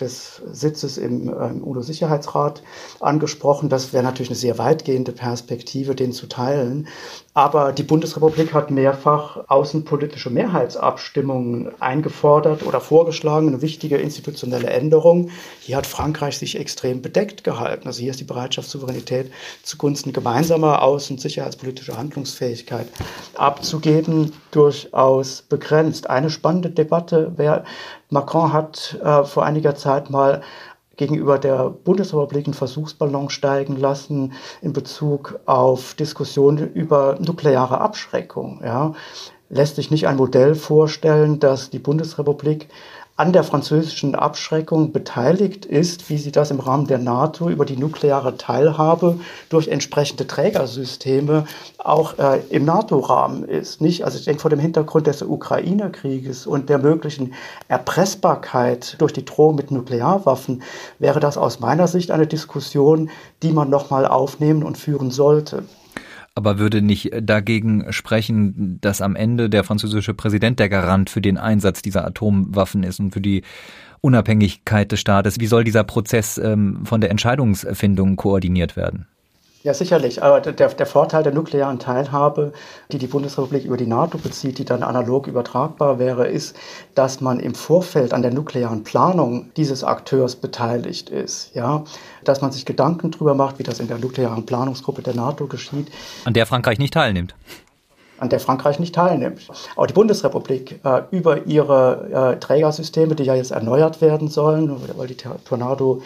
des 0.00 0.42
Sitzes 0.52 0.98
im, 0.98 1.28
äh, 1.28 1.48
im 1.48 1.62
UNO-Sicherheitsrat 1.62 2.62
angesprochen. 3.00 3.68
Das 3.68 3.92
wäre 3.92 4.02
natürlich 4.02 4.30
eine 4.30 4.36
sehr 4.36 4.58
weitgehende 4.58 5.12
Perspektive, 5.12 5.94
den 5.94 6.12
zu 6.12 6.26
teilen. 6.26 6.88
Aber 7.32 7.72
die 7.72 7.84
Bundesrepublik 7.84 8.52
hat 8.52 8.72
mehrfach 8.72 9.44
außenpolitische 9.46 10.30
Mehrheitsabstimmungen 10.30 11.70
eingefordert 11.80 12.64
oder 12.66 12.80
vorgeschlagen, 12.80 13.46
eine 13.46 13.62
wichtige 13.62 13.98
institutionelle 13.98 14.66
Änderung. 14.66 15.30
Hier 15.60 15.76
hat 15.76 15.86
Frankreich 15.86 16.38
sich 16.38 16.58
extrem 16.58 17.02
bedeckt 17.02 17.44
gehalten. 17.44 17.86
Also 17.86 18.00
hier 18.00 18.10
ist 18.10 18.18
die 18.18 18.24
Bereitschaft, 18.24 18.68
Souveränität 18.68 19.30
zugunsten 19.62 20.12
gemeinsamer 20.12 20.82
außen- 20.82 21.12
und 21.12 21.20
sicherheitspolitischer 21.20 21.96
Handlungsfähigkeit 21.96 22.88
abzugeben, 23.36 24.32
durchaus 24.50 25.42
begrenzt. 25.42 26.10
Eine 26.10 26.30
spannende 26.30 26.70
Debatte 26.70 27.32
wäre, 27.36 27.62
Macron 28.08 28.52
hat 28.52 28.98
äh, 29.04 29.22
vor 29.22 29.44
einiger 29.44 29.76
Zeit 29.76 30.10
mal 30.10 30.42
gegenüber 31.00 31.38
der 31.38 31.70
Bundesrepublik 31.70 32.46
einen 32.46 32.54
Versuchsballon 32.54 33.30
steigen 33.30 33.76
lassen 33.76 34.34
in 34.60 34.74
Bezug 34.74 35.40
auf 35.46 35.94
Diskussionen 35.94 36.72
über 36.74 37.16
nukleare 37.18 37.80
Abschreckung. 37.80 38.60
Ja. 38.62 38.92
Lässt 39.48 39.76
sich 39.76 39.90
nicht 39.90 40.06
ein 40.06 40.18
Modell 40.18 40.54
vorstellen, 40.54 41.40
dass 41.40 41.70
die 41.70 41.78
Bundesrepublik 41.78 42.68
an 43.20 43.34
der 43.34 43.44
französischen 43.44 44.14
Abschreckung 44.14 44.92
beteiligt 44.92 45.66
ist, 45.66 46.08
wie 46.08 46.16
sie 46.16 46.32
das 46.32 46.50
im 46.50 46.58
Rahmen 46.58 46.86
der 46.86 46.96
NATO 46.96 47.50
über 47.50 47.66
die 47.66 47.76
nukleare 47.76 48.38
Teilhabe 48.38 49.20
durch 49.50 49.68
entsprechende 49.68 50.26
Trägersysteme 50.26 51.44
auch 51.76 52.18
äh, 52.18 52.40
im 52.48 52.64
NATO-Rahmen 52.64 53.44
ist. 53.44 53.82
Nicht? 53.82 54.06
Also 54.06 54.16
ich 54.16 54.24
denke 54.24 54.40
vor 54.40 54.48
dem 54.48 54.58
Hintergrund 54.58 55.06
des 55.06 55.20
Ukraine-Krieges 55.20 56.46
und 56.46 56.70
der 56.70 56.78
möglichen 56.78 57.34
Erpressbarkeit 57.68 58.96
durch 58.96 59.12
die 59.12 59.26
Drohung 59.26 59.54
mit 59.54 59.70
Nuklearwaffen 59.70 60.62
wäre 60.98 61.20
das 61.20 61.36
aus 61.36 61.60
meiner 61.60 61.88
Sicht 61.88 62.12
eine 62.12 62.26
Diskussion, 62.26 63.10
die 63.42 63.52
man 63.52 63.68
nochmal 63.68 64.06
aufnehmen 64.06 64.62
und 64.62 64.78
führen 64.78 65.10
sollte 65.10 65.64
aber 66.40 66.58
würde 66.58 66.80
nicht 66.80 67.10
dagegen 67.20 67.92
sprechen, 67.92 68.78
dass 68.80 69.02
am 69.02 69.14
Ende 69.14 69.50
der 69.50 69.62
französische 69.62 70.14
Präsident 70.14 70.58
der 70.58 70.70
Garant 70.70 71.10
für 71.10 71.20
den 71.20 71.36
Einsatz 71.36 71.82
dieser 71.82 72.06
Atomwaffen 72.06 72.82
ist 72.82 72.98
und 72.98 73.12
für 73.12 73.20
die 73.20 73.42
Unabhängigkeit 74.00 74.90
des 74.90 75.00
Staates. 75.00 75.38
Wie 75.38 75.46
soll 75.46 75.64
dieser 75.64 75.84
Prozess 75.84 76.38
ähm, 76.38 76.86
von 76.86 77.02
der 77.02 77.10
Entscheidungsfindung 77.10 78.16
koordiniert 78.16 78.74
werden? 78.74 79.06
Ja, 79.62 79.74
sicherlich. 79.74 80.22
Aber 80.22 80.40
der, 80.40 80.52
der 80.68 80.86
Vorteil 80.86 81.22
der 81.22 81.34
nuklearen 81.34 81.78
Teilhabe, 81.78 82.54
die 82.92 82.98
die 82.98 83.06
Bundesrepublik 83.06 83.64
über 83.64 83.76
die 83.76 83.86
NATO 83.86 84.16
bezieht, 84.16 84.56
die 84.56 84.64
dann 84.64 84.82
analog 84.82 85.26
übertragbar 85.26 85.98
wäre, 85.98 86.26
ist, 86.28 86.56
dass 86.94 87.20
man 87.20 87.40
im 87.40 87.54
Vorfeld 87.54 88.14
an 88.14 88.22
der 88.22 88.32
nuklearen 88.32 88.84
Planung 88.84 89.50
dieses 89.58 89.84
Akteurs 89.84 90.36
beteiligt 90.36 91.10
ist. 91.10 91.54
Ja, 91.54 91.84
dass 92.24 92.40
man 92.40 92.52
sich 92.52 92.64
Gedanken 92.64 93.10
darüber 93.10 93.34
macht, 93.34 93.58
wie 93.58 93.62
das 93.62 93.80
in 93.80 93.88
der 93.88 93.98
nuklearen 93.98 94.46
Planungsgruppe 94.46 95.02
der 95.02 95.14
NATO 95.14 95.46
geschieht. 95.46 95.88
An 96.24 96.32
der 96.32 96.46
Frankreich 96.46 96.78
nicht 96.78 96.94
teilnimmt 96.94 97.34
an 98.20 98.28
der 98.28 98.40
Frankreich 98.40 98.78
nicht 98.78 98.94
teilnimmt. 98.94 99.48
Auch 99.76 99.86
die 99.86 99.94
Bundesrepublik 99.94 100.80
äh, 100.84 101.02
über 101.10 101.46
ihre 101.46 102.34
äh, 102.34 102.38
Trägersysteme, 102.38 103.14
die 103.14 103.24
ja 103.24 103.34
jetzt 103.34 103.50
erneuert 103.50 104.00
werden 104.00 104.28
sollen, 104.28 104.76
weil 104.96 105.08
die 105.08 105.16
Tornado 105.16 106.02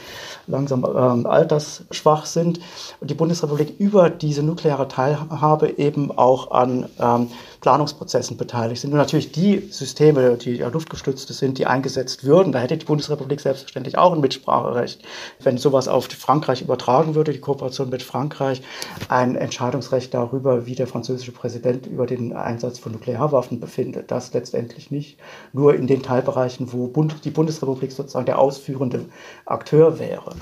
langsam 0.46 0.84
ähm, 0.84 1.26
altersschwach 1.26 2.26
sind, 2.26 2.60
die 3.00 3.14
Bundesrepublik 3.14 3.74
über 3.78 4.10
diese 4.10 4.42
nukleare 4.42 4.88
Teilhabe 4.88 5.78
eben 5.78 6.16
auch 6.16 6.50
an 6.50 6.86
ähm, 6.98 7.28
Planungsprozessen 7.64 8.36
beteiligt 8.36 8.82
sind. 8.82 8.92
Und 8.92 8.98
natürlich 8.98 9.32
die 9.32 9.68
Systeme, 9.70 10.36
die 10.36 10.56
ja 10.56 10.68
luftgestützte 10.68 11.32
sind, 11.32 11.56
die 11.56 11.64
eingesetzt 11.64 12.22
würden, 12.22 12.52
da 12.52 12.58
hätte 12.58 12.76
die 12.76 12.84
Bundesrepublik 12.84 13.40
selbstverständlich 13.40 13.96
auch 13.96 14.12
ein 14.12 14.20
Mitspracherecht. 14.20 15.02
Wenn 15.40 15.56
sowas 15.56 15.88
auf 15.88 16.04
Frankreich 16.04 16.60
übertragen 16.60 17.14
würde, 17.14 17.32
die 17.32 17.40
Kooperation 17.40 17.88
mit 17.88 18.02
Frankreich, 18.02 18.60
ein 19.08 19.34
Entscheidungsrecht 19.34 20.12
darüber, 20.12 20.66
wie 20.66 20.74
der 20.74 20.86
französische 20.86 21.32
Präsident 21.32 21.86
über 21.86 22.04
den 22.04 22.34
Einsatz 22.34 22.78
von 22.78 22.92
Nuklearwaffen 22.92 23.60
befindet. 23.60 24.10
Das 24.10 24.34
letztendlich 24.34 24.90
nicht. 24.90 25.16
Nur 25.54 25.74
in 25.74 25.86
den 25.86 26.02
Teilbereichen, 26.02 26.70
wo 26.70 26.92
die 27.24 27.30
Bundesrepublik 27.30 27.92
sozusagen 27.92 28.26
der 28.26 28.40
ausführende 28.40 29.06
Akteur 29.46 29.98
wäre. 29.98 30.34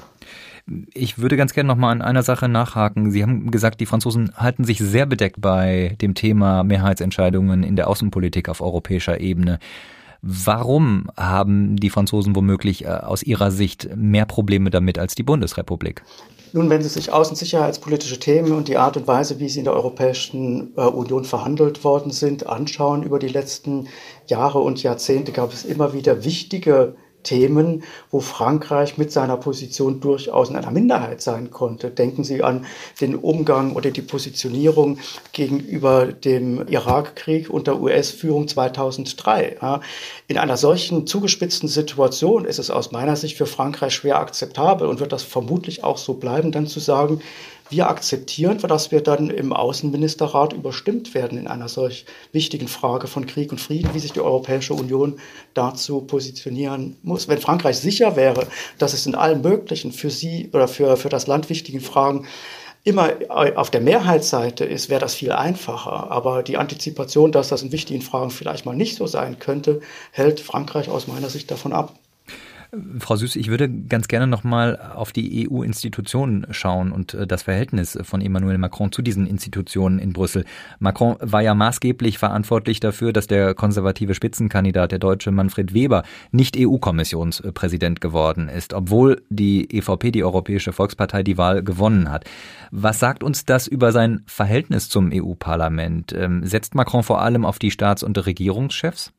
Ich 0.94 1.18
würde 1.18 1.36
ganz 1.36 1.52
gerne 1.54 1.68
noch 1.68 1.76
mal 1.76 1.90
an 1.90 2.02
einer 2.02 2.22
Sache 2.22 2.48
nachhaken. 2.48 3.10
Sie 3.10 3.22
haben 3.22 3.50
gesagt, 3.50 3.80
die 3.80 3.86
Franzosen 3.86 4.32
halten 4.36 4.64
sich 4.64 4.78
sehr 4.78 5.06
bedeckt 5.06 5.40
bei 5.40 5.96
dem 6.00 6.14
Thema 6.14 6.62
Mehrheitsentscheidungen 6.62 7.62
in 7.64 7.76
der 7.76 7.88
Außenpolitik 7.88 8.48
auf 8.48 8.60
europäischer 8.60 9.20
Ebene. 9.20 9.58
Warum 10.22 11.08
haben 11.16 11.74
die 11.74 11.90
Franzosen 11.90 12.36
womöglich 12.36 12.84
äh, 12.84 12.88
aus 12.88 13.24
ihrer 13.24 13.50
Sicht 13.50 13.88
mehr 13.96 14.24
Probleme 14.24 14.70
damit 14.70 14.96
als 14.96 15.16
die 15.16 15.24
Bundesrepublik? 15.24 16.04
Nun, 16.52 16.70
wenn 16.70 16.82
Sie 16.82 16.88
sich 16.88 17.12
außen- 17.12 17.34
sicherheitspolitische 17.34 18.20
Themen 18.20 18.52
und 18.52 18.68
die 18.68 18.76
Art 18.76 18.96
und 18.96 19.08
Weise, 19.08 19.40
wie 19.40 19.48
sie 19.48 19.60
in 19.60 19.64
der 19.64 19.74
Europäischen 19.74 20.76
äh, 20.76 20.82
Union 20.82 21.24
verhandelt 21.24 21.82
worden 21.82 22.12
sind, 22.12 22.46
anschauen 22.46 23.02
über 23.02 23.18
die 23.18 23.28
letzten 23.28 23.88
Jahre 24.28 24.60
und 24.60 24.80
Jahrzehnte, 24.82 25.32
gab 25.32 25.52
es 25.52 25.64
immer 25.64 25.92
wieder 25.92 26.24
wichtige 26.24 26.94
Themen, 27.22 27.84
wo 28.10 28.20
Frankreich 28.20 28.98
mit 28.98 29.12
seiner 29.12 29.36
Position 29.36 30.00
durchaus 30.00 30.50
in 30.50 30.56
einer 30.56 30.70
Minderheit 30.70 31.22
sein 31.22 31.50
konnte. 31.50 31.90
Denken 31.90 32.24
Sie 32.24 32.42
an 32.42 32.66
den 33.00 33.14
Umgang 33.16 33.74
oder 33.74 33.90
die 33.90 34.02
Positionierung 34.02 34.98
gegenüber 35.32 36.06
dem 36.06 36.66
Irakkrieg 36.68 37.50
unter 37.50 37.80
US-Führung 37.80 38.48
2003. 38.48 39.80
In 40.28 40.38
einer 40.38 40.56
solchen 40.56 41.06
zugespitzten 41.06 41.68
Situation 41.68 42.44
ist 42.44 42.58
es 42.58 42.70
aus 42.70 42.92
meiner 42.92 43.16
Sicht 43.16 43.36
für 43.36 43.46
Frankreich 43.46 43.94
schwer 43.94 44.18
akzeptabel 44.18 44.88
und 44.88 45.00
wird 45.00 45.12
das 45.12 45.22
vermutlich 45.22 45.84
auch 45.84 45.98
so 45.98 46.14
bleiben, 46.14 46.52
dann 46.52 46.66
zu 46.66 46.80
sagen, 46.80 47.20
wir 47.72 47.88
akzeptieren, 47.88 48.58
dass 48.58 48.92
wir 48.92 49.00
dann 49.00 49.30
im 49.30 49.52
Außenministerrat 49.52 50.52
überstimmt 50.52 51.14
werden 51.14 51.38
in 51.38 51.48
einer 51.48 51.68
solch 51.68 52.04
wichtigen 52.30 52.68
Frage 52.68 53.08
von 53.08 53.26
Krieg 53.26 53.50
und 53.50 53.60
Frieden, 53.60 53.94
wie 53.94 53.98
sich 53.98 54.12
die 54.12 54.20
Europäische 54.20 54.74
Union 54.74 55.18
dazu 55.54 56.02
positionieren 56.02 56.96
muss. 57.02 57.26
Wenn 57.26 57.40
Frankreich 57.40 57.78
sicher 57.78 58.14
wäre, 58.14 58.46
dass 58.78 58.92
es 58.92 59.06
in 59.06 59.14
allen 59.14 59.42
möglichen 59.42 59.92
für 59.92 60.10
sie 60.10 60.50
oder 60.52 60.68
für, 60.68 60.96
für 60.96 61.08
das 61.08 61.26
Land 61.26 61.50
wichtigen 61.50 61.80
Fragen 61.80 62.26
immer 62.84 63.12
auf 63.54 63.70
der 63.70 63.80
Mehrheitsseite 63.80 64.64
ist, 64.64 64.88
wäre 64.88 65.00
das 65.00 65.14
viel 65.14 65.32
einfacher. 65.32 66.10
Aber 66.10 66.42
die 66.42 66.56
Antizipation, 66.56 67.32
dass 67.32 67.48
das 67.48 67.62
in 67.62 67.72
wichtigen 67.72 68.02
Fragen 68.02 68.30
vielleicht 68.30 68.66
mal 68.66 68.76
nicht 68.76 68.96
so 68.96 69.06
sein 69.06 69.38
könnte, 69.38 69.80
hält 70.10 70.40
Frankreich 70.40 70.88
aus 70.88 71.06
meiner 71.06 71.30
Sicht 71.30 71.50
davon 71.50 71.72
ab. 71.72 71.94
Frau 73.00 73.16
Süß, 73.16 73.36
ich 73.36 73.48
würde 73.48 73.68
ganz 73.68 74.08
gerne 74.08 74.26
nochmal 74.26 74.78
auf 74.94 75.12
die 75.12 75.46
EU-Institutionen 75.46 76.46
schauen 76.52 76.90
und 76.90 77.12
äh, 77.12 77.26
das 77.26 77.42
Verhältnis 77.42 77.98
von 78.02 78.22
Emmanuel 78.22 78.56
Macron 78.56 78.90
zu 78.90 79.02
diesen 79.02 79.26
Institutionen 79.26 79.98
in 79.98 80.14
Brüssel. 80.14 80.46
Macron 80.78 81.16
war 81.20 81.42
ja 81.42 81.54
maßgeblich 81.54 82.16
verantwortlich 82.16 82.80
dafür, 82.80 83.12
dass 83.12 83.26
der 83.26 83.52
konservative 83.52 84.14
Spitzenkandidat, 84.14 84.90
der 84.90 85.00
deutsche 85.00 85.32
Manfred 85.32 85.74
Weber, 85.74 86.02
nicht 86.30 86.56
EU-Kommissionspräsident 86.58 88.00
geworden 88.00 88.48
ist, 88.48 88.72
obwohl 88.72 89.20
die 89.28 89.68
EVP, 89.76 90.10
die 90.10 90.24
Europäische 90.24 90.72
Volkspartei, 90.72 91.22
die 91.22 91.36
Wahl 91.36 91.62
gewonnen 91.62 92.10
hat. 92.10 92.24
Was 92.70 92.98
sagt 92.98 93.22
uns 93.22 93.44
das 93.44 93.66
über 93.66 93.92
sein 93.92 94.22
Verhältnis 94.24 94.88
zum 94.88 95.10
EU-Parlament? 95.12 96.14
Ähm, 96.14 96.46
setzt 96.46 96.74
Macron 96.74 97.02
vor 97.02 97.20
allem 97.20 97.44
auf 97.44 97.58
die 97.58 97.70
Staats- 97.70 98.02
und 98.02 98.24
Regierungschefs? 98.24 99.12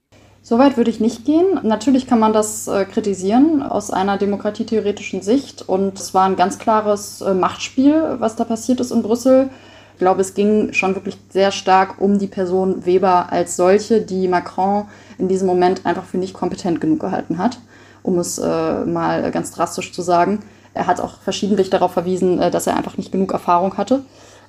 Soweit 0.45 0.75
würde 0.75 0.91
ich 0.91 0.99
nicht 0.99 1.23
gehen. 1.23 1.61
Natürlich 1.63 2.05
kann 2.05 2.19
man 2.19 2.33
das 2.33 2.67
äh, 2.67 2.83
kritisieren 2.83 3.63
aus 3.63 3.91
einer 3.91 4.17
demokratietheoretischen 4.17 5.21
Sicht. 5.21 5.61
Und 5.67 5.97
es 5.97 6.13
war 6.13 6.25
ein 6.25 6.35
ganz 6.35 6.59
klares 6.59 7.21
äh, 7.21 7.33
Machtspiel, 7.33 8.17
was 8.19 8.35
da 8.35 8.43
passiert 8.43 8.81
ist 8.81 8.91
in 8.91 9.03
Brüssel. 9.03 9.49
Ich 9.93 9.99
glaube, 9.99 10.19
es 10.19 10.33
ging 10.33 10.73
schon 10.73 10.95
wirklich 10.95 11.17
sehr 11.29 11.53
stark 11.53 12.01
um 12.01 12.19
die 12.19 12.27
Person 12.27 12.85
Weber 12.85 13.31
als 13.31 13.55
solche, 13.55 14.01
die 14.01 14.27
Macron 14.27 14.87
in 15.17 15.29
diesem 15.29 15.47
Moment 15.47 15.85
einfach 15.85 16.03
für 16.03 16.17
nicht 16.17 16.33
kompetent 16.33 16.81
genug 16.81 16.99
gehalten 16.99 17.37
hat, 17.37 17.59
um 18.01 18.19
es 18.19 18.37
äh, 18.37 18.83
mal 18.83 19.31
ganz 19.31 19.51
drastisch 19.51 19.93
zu 19.93 20.01
sagen. 20.01 20.39
Er 20.73 20.87
hat 20.87 20.99
auch 20.99 21.21
verschiedentlich 21.21 21.69
darauf 21.69 21.93
verwiesen, 21.93 22.41
äh, 22.41 22.51
dass 22.51 22.67
er 22.67 22.75
einfach 22.75 22.97
nicht 22.97 23.13
genug 23.13 23.31
Erfahrung 23.31 23.77
hatte. 23.77 24.03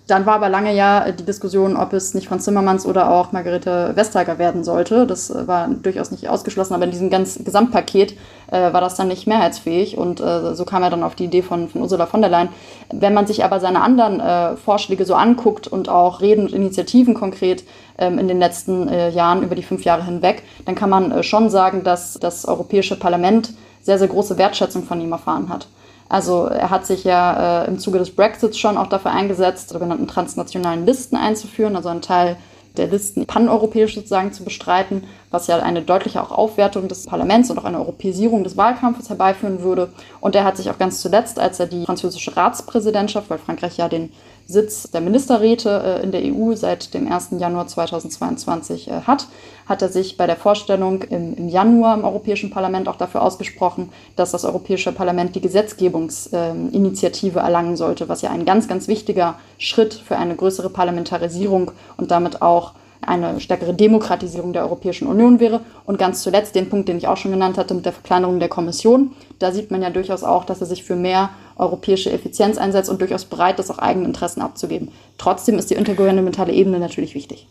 Dann 0.07 0.27
war 0.27 0.35
aber 0.35 0.51
lange 0.51 0.75
ja 0.75 1.11
die 1.13 1.25
Diskussion, 1.25 1.77
ob 1.77 1.95
es 1.95 2.13
nicht 2.13 2.29
von 2.29 2.39
Zimmermanns 2.39 2.85
oder 2.85 3.11
auch 3.11 3.33
Margarete 3.33 3.93
Vestager 3.95 4.39
werden 4.39 4.63
sollte. 4.63 5.07
Das 5.07 5.31
äh, 5.31 5.49
war 5.49 5.69
durchaus 5.69 6.11
nicht 6.11 6.29
ausgeschlossen, 6.29 6.75
aber 6.75 6.85
in 6.85 6.91
diesem 6.91 7.09
ganzen 7.09 7.45
Gesamtpaket 7.45 8.13
äh, 8.51 8.73
war 8.75 8.83
das 8.83 8.97
dann 8.97 9.09
nicht 9.09 9.27
mehrheitsfähig 9.27 9.97
und 9.97 10.21
äh, 10.21 10.55
so 10.55 10.67
kam 10.67 10.83
er 10.83 10.91
dann 10.91 11.03
auf 11.03 11.15
die 11.15 11.25
Idee 11.25 11.41
von, 11.41 11.71
von 11.71 11.81
Ursula 11.81 12.05
von 12.05 12.21
der 12.21 12.29
Leyen. 12.29 12.51
Wenn 12.93 13.15
man 13.15 13.27
sich 13.27 13.45
aber 13.45 13.61
seine 13.61 13.81
anderen 13.81 14.21
äh, 14.21 14.57
Vorschläge 14.57 15.07
so 15.07 15.15
anguckt 15.15 15.69
und 15.69 15.89
auch 15.89 16.21
Reden 16.21 16.45
und 16.45 16.53
Initiativen 16.53 17.15
konkret 17.15 17.65
ähm, 17.97 18.19
in 18.19 18.29
den 18.29 18.39
letzten 18.39 18.89
äh, 18.89 19.09
Jahren 19.09 19.43
über 19.43 19.55
die 19.55 19.63
fünf 19.63 19.85
Jahre 19.85 20.05
hinweg, 20.05 20.43
dann 20.67 20.75
kann 20.75 20.91
man 20.91 21.13
äh, 21.13 21.23
schon 21.23 21.49
sagen, 21.49 21.83
dass 21.83 22.19
das 22.21 22.45
Europäische 22.45 22.97
Parlament 22.97 23.55
sehr, 23.81 23.99
sehr 23.99 24.09
große 24.09 24.37
Wertschätzung 24.37 24.83
von 24.83 25.01
ihm 25.01 25.13
erfahren 25.13 25.49
hat. 25.49 25.67
Also 26.15 26.47
er 26.47 26.71
hat 26.71 26.87
sich 26.87 27.03
ja 27.03 27.65
äh, 27.65 27.67
im 27.67 27.81
Zuge 27.81 27.99
des 27.99 28.15
Brexits 28.15 28.57
schon 28.57 28.79
auch 28.79 28.87
dafür 28.87 29.11
eingesetzt, 29.11 29.71
sogenannten 29.71 30.07
transnationalen 30.07 30.87
Listen 30.87 31.17
einzuführen, 31.17 31.75
also 31.75 31.89
einen 31.89 32.03
Teil 32.03 32.37
der 32.77 32.87
Listen 32.87 33.27
paneuropäisch 33.27 33.97
sozusagen 33.97 34.33
zu 34.33 34.45
bestreiten, 34.45 35.03
was 35.33 35.49
ja 35.49 35.59
eine 35.59 35.83
deutliche 35.83 36.23
auch 36.23 36.31
Aufwertung 36.31 36.87
des 36.87 37.07
Parlaments 37.07 37.51
und 37.51 37.59
auch 37.59 37.65
eine 37.65 37.81
Europäisierung 37.81 38.45
des 38.45 38.57
Wahlkampfes 38.57 39.09
herbeiführen 39.09 39.63
würde. 39.63 39.93
Und 40.21 40.37
er 40.37 40.45
hat 40.45 40.57
sich 40.57 40.71
auch 40.71 40.79
ganz 40.79 41.01
zuletzt, 41.01 41.41
als 41.41 41.59
er 41.59 41.67
die 41.67 41.85
französische 41.85 42.37
Ratspräsidentschaft, 42.37 43.29
weil 43.29 43.39
Frankreich 43.39 43.77
ja 43.77 43.89
den 43.89 44.13
Sitz 44.47 44.91
der 44.91 45.01
Ministerräte 45.01 46.01
äh, 46.01 46.03
in 46.03 46.13
der 46.13 46.23
EU 46.23 46.55
seit 46.55 46.93
dem 46.93 47.11
1. 47.11 47.31
Januar 47.39 47.67
2022 47.67 48.89
äh, 48.89 49.01
hat, 49.07 49.27
hat 49.67 49.81
er 49.81 49.89
sich 49.89 50.19
bei 50.19 50.27
der 50.27 50.37
Vorstellung 50.37 51.03
im, 51.03 51.35
im, 51.35 51.49
Januar 51.49 51.97
im 51.97 52.05
Europäischen 52.05 52.51
Parlament 52.51 52.87
auch 52.89 52.97
dafür 52.97 53.23
ausgesprochen, 53.23 53.91
dass 54.17 54.33
das 54.33 54.45
Europäische 54.45 54.93
Parlament 54.93 55.35
die 55.35 55.41
Gesetzgebungsinitiative 55.41 57.39
erlangen 57.39 57.77
sollte, 57.77 58.09
was 58.09 58.21
ja 58.21 58.31
ein 58.31 58.45
ganz, 58.45 58.69
ganz 58.69 58.87
wichtiger 58.87 59.39
Schritt 59.57 59.95
für 59.95 60.19
eine 60.19 60.37
größere 60.37 60.69
Parlamentarisierung 60.69 61.71
und 61.97 62.11
damit 62.11 62.43
auch 62.43 62.73
eine 63.07 63.41
stärkere 63.41 63.75
Demokratisierung 63.75 64.53
der 64.53 64.63
Europäischen 64.63 65.09
Union 65.09 65.41
wäre. 65.41 65.61
Und 65.85 65.99
ganz 65.99 66.23
zuletzt 66.23 66.55
den 66.55 66.69
Punkt, 66.69 66.89
den 66.89 66.99
ich 66.99 67.07
auch 67.07 67.17
schon 67.17 67.31
genannt 67.33 67.59
hatte, 67.59 67.75
mit 67.75 67.85
der 67.85 67.93
Verkleinerung 67.93 68.41
der 68.41 68.49
Kommission. 68.49 69.13
Da 69.39 69.53
sieht 69.53 69.71
man 69.71 69.83
ja 69.83 69.91
durchaus 69.91 70.25
auch, 70.25 70.45
dass 70.45 70.61
er 70.61 70.67
sich 70.67 70.85
für 70.85 70.97
mehr 70.97 71.31
europäische 71.57 72.13
Effizienz 72.13 72.59
einsetzt 72.59 72.91
und 72.91 73.01
durchaus 73.01 73.25
bereit 73.25 73.59
ist, 73.59 73.71
auch 73.71 73.79
eigene 73.79 74.07
Interessen 74.07 74.41
abzugeben. 74.41 74.89
Trotzdem 75.19 75.59
ist 75.59 75.71
die 75.71 75.75
intergouvernementale 75.75 76.53
Ebene 76.53 76.79
natürlich 76.79 77.15
wichtig. 77.15 77.47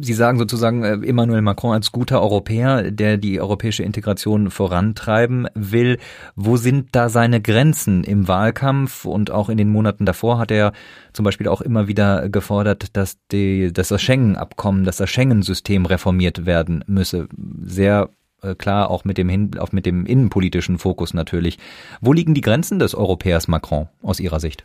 Sie 0.00 0.14
sagen 0.14 0.38
sozusagen 0.38 0.82
äh, 0.82 0.94
Emmanuel 1.06 1.42
Macron 1.42 1.72
als 1.72 1.92
guter 1.92 2.20
Europäer, 2.20 2.90
der 2.90 3.16
die 3.16 3.40
europäische 3.40 3.82
Integration 3.82 4.50
vorantreiben 4.50 5.46
will. 5.54 5.98
Wo 6.34 6.56
sind 6.56 6.88
da 6.92 7.08
seine 7.08 7.40
Grenzen 7.40 8.02
im 8.02 8.26
Wahlkampf 8.28 9.04
und 9.04 9.30
auch 9.30 9.48
in 9.48 9.58
den 9.58 9.68
Monaten 9.68 10.04
davor 10.04 10.38
hat 10.38 10.50
er 10.50 10.72
zum 11.12 11.24
Beispiel 11.24 11.48
auch 11.48 11.60
immer 11.60 11.86
wieder 11.86 12.28
gefordert, 12.28 12.96
dass, 12.96 13.18
die, 13.30 13.72
dass 13.72 13.88
das 13.88 14.02
Schengen-Abkommen, 14.02 14.84
dass 14.84 14.96
das 14.96 15.10
Schengen-System 15.10 15.86
reformiert 15.86 16.46
werden 16.46 16.84
müsse. 16.86 17.28
Sehr 17.62 18.10
klar 18.58 18.90
auch 18.90 19.04
mit 19.04 19.18
dem, 19.18 19.28
Hin 19.28 19.58
auch 19.58 19.72
mit 19.72 19.86
dem 19.86 20.06
innenpolitischen 20.06 20.78
Fokus 20.78 21.14
natürlich. 21.14 21.58
Wo 22.00 22.12
liegen 22.12 22.34
die 22.34 22.40
Grenzen 22.40 22.78
des 22.78 22.94
Europäers 22.94 23.48
Macron 23.48 23.88
aus 24.02 24.20
Ihrer 24.20 24.40
Sicht? 24.40 24.64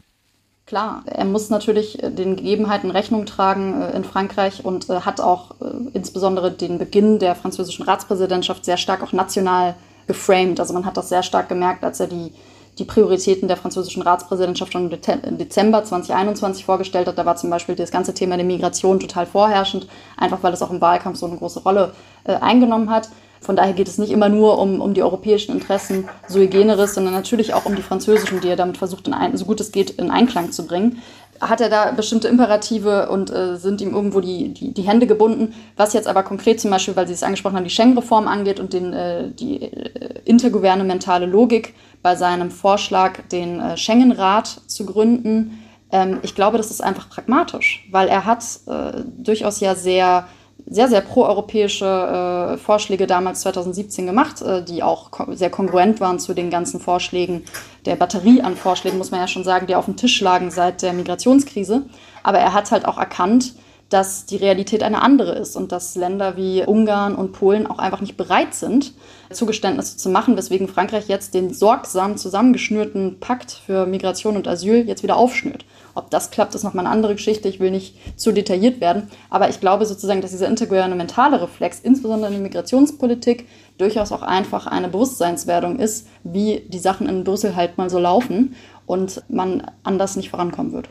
Klar, 0.65 1.03
er 1.05 1.25
muss 1.25 1.49
natürlich 1.49 2.01
äh, 2.01 2.09
den 2.09 2.37
Gegebenheiten 2.37 2.89
Rechnung 2.89 3.25
tragen 3.25 3.81
äh, 3.81 3.95
in 3.95 4.05
Frankreich 4.05 4.63
und 4.63 4.89
äh, 4.89 5.01
hat 5.01 5.19
auch 5.19 5.55
insbesondere 5.93 6.51
den 6.51 6.77
Beginn 6.77 7.19
der 7.19 7.35
französischen 7.35 7.83
Ratspräsidentschaft 7.83 8.63
sehr 8.63 8.77
stark 8.77 9.03
auch 9.03 9.11
national 9.11 9.75
geframed. 10.07 10.59
Also 10.59 10.73
man 10.73 10.85
hat 10.85 10.97
das 10.97 11.09
sehr 11.09 11.23
stark 11.23 11.49
gemerkt, 11.49 11.83
als 11.83 11.99
er 11.99 12.07
die, 12.07 12.31
die 12.79 12.85
Prioritäten 12.85 13.47
der 13.47 13.57
französischen 13.57 14.01
Ratspräsidentschaft 14.01 14.71
schon 14.71 14.89
im 14.89 15.37
Dezember 15.37 15.83
2021 15.83 16.65
vorgestellt 16.65 17.07
hat. 17.07 17.17
Da 17.17 17.25
war 17.25 17.35
zum 17.35 17.49
Beispiel 17.49 17.75
das 17.75 17.91
ganze 17.91 18.13
Thema 18.13 18.35
der 18.35 18.45
Migration 18.45 18.99
total 18.99 19.25
vorherrschend, 19.25 19.87
einfach 20.17 20.43
weil 20.43 20.53
es 20.53 20.61
auch 20.61 20.71
im 20.71 20.81
Wahlkampf 20.81 21.17
so 21.17 21.25
eine 21.25 21.37
große 21.37 21.61
Rolle 21.61 21.93
äh, 22.23 22.35
eingenommen 22.35 22.89
hat. 22.89 23.09
Von 23.43 23.55
daher 23.55 23.73
geht 23.73 23.87
es 23.87 23.97
nicht 23.97 24.11
immer 24.11 24.29
nur 24.29 24.57
um, 24.57 24.81
um 24.81 24.93
die 24.93 25.03
europäischen 25.03 25.51
Interessen 25.51 26.07
sui 26.27 26.47
generis, 26.47 26.93
sondern 26.93 27.13
natürlich 27.13 27.53
auch 27.53 27.65
um 27.65 27.75
die 27.75 27.81
französischen, 27.81 28.39
die 28.39 28.47
er 28.47 28.55
damit 28.55 28.77
versucht, 28.77 29.07
in 29.07 29.13
ein, 29.13 29.35
so 29.35 29.45
gut 29.45 29.59
es 29.59 29.71
geht, 29.71 29.89
in 29.91 30.09
Einklang 30.09 30.51
zu 30.51 30.65
bringen. 30.65 31.01
Hat 31.41 31.59
er 31.59 31.69
da 31.69 31.91
bestimmte 31.91 32.29
Imperative 32.29 33.09
und 33.09 33.29
äh, 33.29 33.57
sind 33.57 33.81
ihm 33.81 33.93
irgendwo 33.93 34.21
die, 34.21 34.53
die, 34.53 34.73
die 34.73 34.81
Hände 34.83 35.07
gebunden? 35.07 35.53
Was 35.75 35.91
jetzt 35.91 36.07
aber 36.07 36.23
konkret 36.23 36.61
zum 36.61 36.71
Beispiel, 36.71 36.95
weil 36.95 37.07
Sie 37.07 37.13
es 37.13 37.23
angesprochen 37.23 37.57
haben, 37.57 37.65
die 37.65 37.69
Schengen-Reform 37.69 38.27
angeht 38.27 38.61
und 38.61 38.71
den, 38.71 38.93
äh, 38.93 39.29
die 39.29 39.61
äh, 39.61 40.21
intergouvernementale 40.23 41.25
Logik 41.25 41.73
bei 42.01 42.15
seinem 42.15 42.49
Vorschlag, 42.49 43.19
den 43.31 43.59
äh, 43.59 43.75
Schengen-Rat 43.75 44.61
zu 44.67 44.85
gründen, 44.85 45.59
ähm, 45.93 46.19
ich 46.23 46.35
glaube, 46.35 46.57
das 46.57 46.71
ist 46.71 46.81
einfach 46.81 47.09
pragmatisch, 47.09 47.87
weil 47.91 48.07
er 48.07 48.25
hat 48.25 48.43
äh, 48.67 49.01
durchaus 49.17 49.59
ja 49.59 49.75
sehr 49.75 50.27
sehr, 50.65 50.87
sehr 50.87 51.01
proeuropäische 51.01 52.53
äh, 52.53 52.57
Vorschläge 52.57 53.07
damals 53.07 53.41
2017 53.41 54.05
gemacht, 54.05 54.41
äh, 54.41 54.63
die 54.63 54.83
auch 54.83 55.09
sehr 55.31 55.49
kongruent 55.49 55.99
waren 55.99 56.19
zu 56.19 56.33
den 56.33 56.49
ganzen 56.49 56.79
Vorschlägen, 56.79 57.43
der 57.85 57.95
Batterie 57.95 58.41
an 58.41 58.55
Vorschlägen, 58.55 58.97
muss 58.97 59.11
man 59.11 59.19
ja 59.19 59.27
schon 59.27 59.43
sagen, 59.43 59.67
die 59.67 59.75
auf 59.75 59.85
dem 59.85 59.97
Tisch 59.97 60.21
lagen 60.21 60.51
seit 60.51 60.81
der 60.81 60.93
Migrationskrise. 60.93 61.83
Aber 62.23 62.39
er 62.39 62.53
hat 62.53 62.71
halt 62.71 62.85
auch 62.85 62.97
erkannt, 62.97 63.53
dass 63.93 64.25
die 64.25 64.37
Realität 64.37 64.81
eine 64.81 65.03
andere 65.03 65.33
ist 65.33 65.55
und 65.55 65.71
dass 65.71 65.95
Länder 65.95 66.35
wie 66.35 66.65
Ungarn 66.65 67.13
und 67.13 67.31
Polen 67.31 67.67
auch 67.67 67.77
einfach 67.77 68.01
nicht 68.01 68.17
bereit 68.17 68.55
sind, 68.55 68.93
Zugeständnisse 69.31 69.97
zu 69.97 70.09
machen, 70.09 70.35
weswegen 70.35 70.67
Frankreich 70.67 71.07
jetzt 71.07 71.35
den 71.35 71.53
sorgsam 71.53 72.17
zusammengeschnürten 72.17 73.19
Pakt 73.19 73.51
für 73.51 73.85
Migration 73.85 74.35
und 74.35 74.47
Asyl 74.47 74.87
jetzt 74.87 75.03
wieder 75.03 75.15
aufschnürt. 75.15 75.65
Ob 75.93 76.09
das 76.09 76.31
klappt, 76.31 76.55
ist 76.55 76.63
nochmal 76.63 76.85
eine 76.85 76.93
andere 76.93 77.13
Geschichte. 77.13 77.47
Ich 77.47 77.59
will 77.59 77.69
nicht 77.69 77.95
zu 78.19 78.31
detailliert 78.31 78.81
werden. 78.81 79.09
Aber 79.29 79.49
ich 79.49 79.59
glaube 79.59 79.85
sozusagen, 79.85 80.21
dass 80.21 80.31
dieser 80.31 80.47
intergouvernementale 80.47 81.39
Reflex, 81.39 81.79
insbesondere 81.79 82.31
in 82.31 82.37
der 82.37 82.43
Migrationspolitik, 82.43 83.47
durchaus 83.77 84.11
auch 84.11 84.23
einfach 84.23 84.65
eine 84.65 84.87
Bewusstseinswerdung 84.87 85.77
ist, 85.77 86.07
wie 86.23 86.61
die 86.67 86.79
Sachen 86.79 87.07
in 87.07 87.23
Brüssel 87.23 87.55
halt 87.55 87.77
mal 87.77 87.91
so 87.91 87.99
laufen 87.99 88.55
und 88.87 89.21
man 89.29 89.69
anders 89.83 90.15
nicht 90.15 90.31
vorankommen 90.31 90.73
wird. 90.73 90.89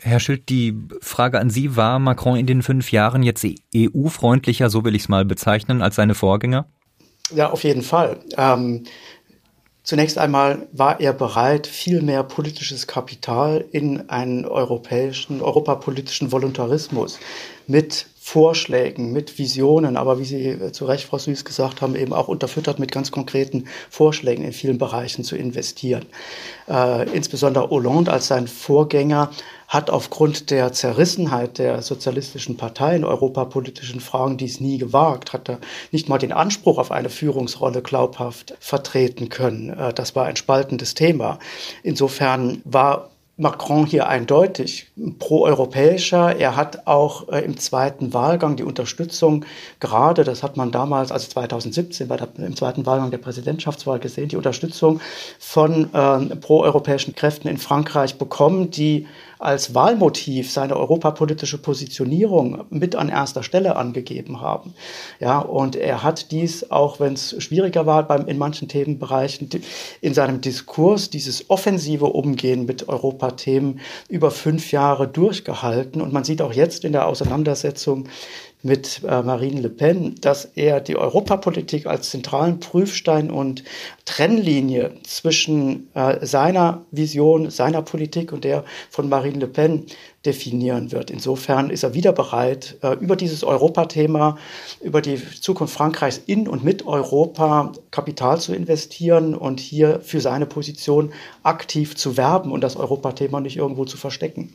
Herr 0.00 0.20
Schild, 0.20 0.48
die 0.48 0.76
Frage 1.00 1.38
an 1.38 1.50
Sie, 1.50 1.76
war 1.76 1.98
Macron 1.98 2.36
in 2.36 2.46
den 2.46 2.62
fünf 2.62 2.92
Jahren 2.92 3.22
jetzt 3.22 3.46
EU-freundlicher, 3.74 4.68
so 4.68 4.84
will 4.84 4.94
ich 4.94 5.02
es 5.02 5.08
mal 5.08 5.24
bezeichnen, 5.24 5.80
als 5.82 5.96
seine 5.96 6.14
Vorgänger? 6.14 6.66
Ja, 7.34 7.50
auf 7.50 7.64
jeden 7.64 7.82
Fall. 7.82 8.18
Ähm, 8.36 8.84
Zunächst 9.82 10.18
einmal 10.18 10.68
war 10.72 11.00
er 11.00 11.14
bereit, 11.14 11.66
viel 11.66 12.02
mehr 12.02 12.22
politisches 12.22 12.86
Kapital 12.86 13.64
in 13.72 14.10
einen 14.10 14.44
europäischen, 14.44 15.40
europapolitischen 15.40 16.30
Voluntarismus 16.30 17.18
mit 17.66 18.06
Vorschlägen, 18.20 19.12
mit 19.12 19.38
Visionen, 19.38 19.96
aber 19.96 20.18
wie 20.20 20.24
Sie 20.24 20.72
zu 20.72 20.84
Recht, 20.84 21.06
Frau 21.06 21.16
Süß, 21.16 21.46
gesagt 21.46 21.80
haben, 21.80 21.96
eben 21.96 22.12
auch 22.12 22.28
unterfüttert 22.28 22.78
mit 22.78 22.92
ganz 22.92 23.10
konkreten 23.10 23.64
Vorschlägen 23.88 24.44
in 24.44 24.52
vielen 24.52 24.76
Bereichen 24.76 25.24
zu 25.24 25.34
investieren. 25.34 26.04
Äh, 26.68 27.08
insbesondere 27.10 27.70
Hollande 27.70 28.12
als 28.12 28.28
sein 28.28 28.46
Vorgänger 28.46 29.30
hat 29.70 29.88
aufgrund 29.88 30.50
der 30.50 30.72
Zerrissenheit 30.72 31.58
der 31.58 31.80
sozialistischen 31.80 32.56
Parteien 32.56 33.04
europapolitischen 33.04 34.00
Fragen 34.00 34.36
dies 34.36 34.60
nie 34.60 34.78
gewagt, 34.78 35.32
hat 35.32 35.48
er 35.48 35.60
nicht 35.92 36.08
mal 36.08 36.18
den 36.18 36.32
Anspruch 36.32 36.76
auf 36.76 36.90
eine 36.90 37.08
Führungsrolle 37.08 37.80
glaubhaft 37.80 38.54
vertreten 38.58 39.28
können. 39.28 39.70
Äh, 39.70 39.94
das 39.94 40.16
war 40.16 40.26
ein 40.26 40.34
spaltendes 40.34 40.94
Thema. 40.94 41.38
Insofern 41.84 42.60
war 42.64 43.10
Macron 43.36 43.86
hier 43.86 44.06
eindeutig 44.08 44.88
proeuropäischer. 45.18 46.36
Er 46.36 46.56
hat 46.56 46.86
auch 46.86 47.28
äh, 47.28 47.38
im 47.38 47.56
zweiten 47.56 48.12
Wahlgang 48.12 48.56
die 48.56 48.64
Unterstützung, 48.64 49.46
gerade 49.78 50.24
das 50.24 50.42
hat 50.42 50.56
man 50.56 50.72
damals, 50.72 51.12
also 51.12 51.28
2017 51.28 52.08
bei 52.08 52.16
der, 52.16 52.28
im 52.36 52.56
zweiten 52.56 52.84
Wahlgang 52.84 53.12
der 53.12 53.18
Präsidentschaftswahl 53.18 54.00
gesehen, 54.00 54.28
die 54.28 54.36
Unterstützung 54.36 55.00
von 55.38 55.94
äh, 55.94 56.36
proeuropäischen 56.36 57.14
Kräften 57.14 57.48
in 57.48 57.56
Frankreich 57.56 58.18
bekommen, 58.18 58.72
die 58.72 59.06
als 59.40 59.74
Wahlmotiv 59.74 60.50
seine 60.50 60.76
europapolitische 60.76 61.58
Positionierung 61.58 62.64
mit 62.68 62.94
an 62.94 63.08
erster 63.08 63.42
Stelle 63.42 63.76
angegeben 63.76 64.40
haben. 64.42 64.74
Ja, 65.18 65.38
und 65.38 65.76
er 65.76 66.02
hat 66.02 66.30
dies, 66.30 66.70
auch 66.70 67.00
wenn 67.00 67.14
es 67.14 67.42
schwieriger 67.42 67.86
war 67.86 68.06
beim, 68.06 68.26
in 68.26 68.36
manchen 68.36 68.68
Themenbereichen, 68.68 69.48
in 70.02 70.14
seinem 70.14 70.42
Diskurs 70.42 71.08
dieses 71.08 71.48
offensive 71.48 72.06
Umgehen 72.06 72.66
mit 72.66 72.88
Europathemen 72.88 73.80
über 74.08 74.30
fünf 74.30 74.72
Jahre 74.72 75.08
durchgehalten. 75.08 76.02
Und 76.02 76.12
man 76.12 76.24
sieht 76.24 76.42
auch 76.42 76.52
jetzt 76.52 76.84
in 76.84 76.92
der 76.92 77.06
Auseinandersetzung 77.06 78.08
mit 78.62 79.02
äh, 79.04 79.22
Marine 79.22 79.60
Le 79.60 79.70
Pen, 79.70 80.14
dass 80.20 80.44
er 80.44 80.80
die 80.80 80.96
Europapolitik 80.96 81.86
als 81.86 82.10
zentralen 82.10 82.60
Prüfstein 82.60 83.30
und 83.30 83.64
Trennlinie 84.04 84.92
zwischen 85.02 85.88
äh, 85.94 86.24
seiner 86.24 86.84
Vision, 86.90 87.50
seiner 87.50 87.82
Politik 87.82 88.32
und 88.32 88.44
der 88.44 88.64
von 88.90 89.08
Marine 89.08 89.38
Le 89.38 89.46
Pen 89.46 89.86
definieren 90.26 90.92
wird. 90.92 91.10
Insofern 91.10 91.70
ist 91.70 91.82
er 91.82 91.94
wieder 91.94 92.12
bereit, 92.12 92.76
äh, 92.82 92.94
über 92.94 93.16
dieses 93.16 93.42
Europathema, 93.42 94.36
über 94.82 95.00
die 95.00 95.18
Zukunft 95.40 95.74
Frankreichs 95.74 96.20
in 96.26 96.46
und 96.46 96.62
mit 96.62 96.86
Europa 96.86 97.72
Kapital 97.90 98.38
zu 98.40 98.54
investieren 98.54 99.34
und 99.34 99.60
hier 99.60 100.00
für 100.00 100.20
seine 100.20 100.46
Position 100.46 101.12
aktiv 101.42 101.96
zu 101.96 102.18
werben 102.18 102.52
und 102.52 102.60
das 102.60 102.76
Europathema 102.76 103.40
nicht 103.40 103.56
irgendwo 103.56 103.86
zu 103.86 103.96
verstecken. 103.96 104.52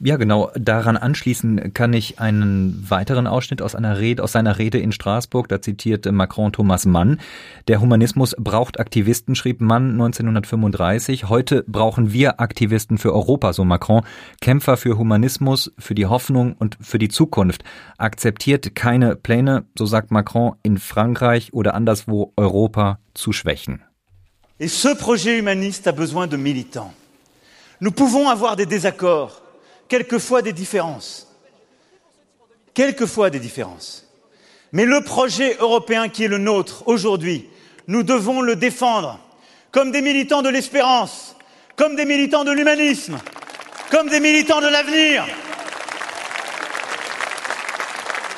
Ja, 0.00 0.16
genau. 0.16 0.50
Daran 0.54 0.96
anschließen 0.96 1.72
kann 1.72 1.92
ich 1.92 2.18
einen 2.18 2.84
weiteren 2.88 3.26
Ausschnitt 3.26 3.62
aus 3.62 3.74
einer 3.74 3.98
Rede, 3.98 4.22
aus 4.22 4.32
seiner 4.32 4.58
Rede 4.58 4.78
in 4.78 4.92
Straßburg. 4.92 5.48
Da 5.48 5.62
zitierte 5.62 6.12
Macron 6.12 6.52
Thomas 6.52 6.84
Mann. 6.84 7.20
Der 7.68 7.80
Humanismus 7.80 8.34
braucht 8.38 8.80
Aktivisten, 8.80 9.34
schrieb 9.34 9.60
Mann 9.60 9.92
1935. 9.92 11.28
Heute 11.28 11.64
brauchen 11.66 12.12
wir 12.12 12.40
Aktivisten 12.40 12.98
für 12.98 13.14
Europa, 13.14 13.52
so 13.52 13.64
Macron. 13.64 14.02
Kämpfer 14.40 14.76
für 14.76 14.98
Humanismus, 14.98 15.72
für 15.78 15.94
die 15.94 16.06
Hoffnung 16.06 16.54
und 16.58 16.76
für 16.80 16.98
die 16.98 17.08
Zukunft. 17.08 17.64
Akzeptiert 17.96 18.74
keine 18.74 19.16
Pläne, 19.16 19.64
so 19.78 19.86
sagt 19.86 20.10
Macron, 20.10 20.56
in 20.62 20.78
Frankreich 20.78 21.52
oder 21.52 21.74
anderswo 21.74 22.32
Europa 22.36 22.98
zu 23.14 23.32
schwächen. 23.32 23.82
Et 24.58 24.68
ce 24.68 24.94
projet 24.94 25.40
humaniste 25.40 25.88
a 25.88 25.92
besoin 25.92 26.28
de 26.28 26.36
militants. 26.36 26.92
Nous 27.80 27.90
pouvons 27.90 28.28
avoir 28.28 28.54
des 28.54 28.66
désaccords, 28.66 29.42
quelquefois 29.94 30.42
des 30.42 30.52
différences. 30.52 31.28
Quelquefois 32.74 33.30
des 33.30 33.38
différences. 33.38 34.08
Mais 34.72 34.86
le 34.86 35.02
projet 35.02 35.56
européen 35.60 36.08
qui 36.08 36.24
est 36.24 36.28
le 36.28 36.38
nôtre 36.38 36.82
aujourd'hui, 36.86 37.48
nous 37.86 38.02
devons 38.02 38.40
le 38.40 38.56
défendre 38.56 39.20
comme 39.70 39.92
des 39.92 40.02
militants 40.02 40.42
de 40.42 40.48
l'espérance, 40.48 41.36
comme 41.76 41.94
des 41.94 42.06
militants 42.06 42.42
de 42.42 42.50
l'humanisme, 42.50 43.20
comme 43.92 44.08
des 44.08 44.18
militants 44.18 44.60
de 44.60 44.66
l'avenir. 44.66 45.24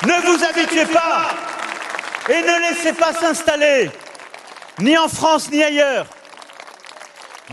Ne 0.05 0.27
vous 0.27 0.43
habituez 0.43 0.85
pas 0.85 1.31
et 2.29 2.39
ne 2.39 2.69
laissez 2.69 2.93
pas 2.93 3.13
s'installer, 3.13 3.89
ni 4.77 4.95
en 4.95 5.07
France 5.07 5.49
ni 5.51 5.63
ailleurs, 5.63 6.05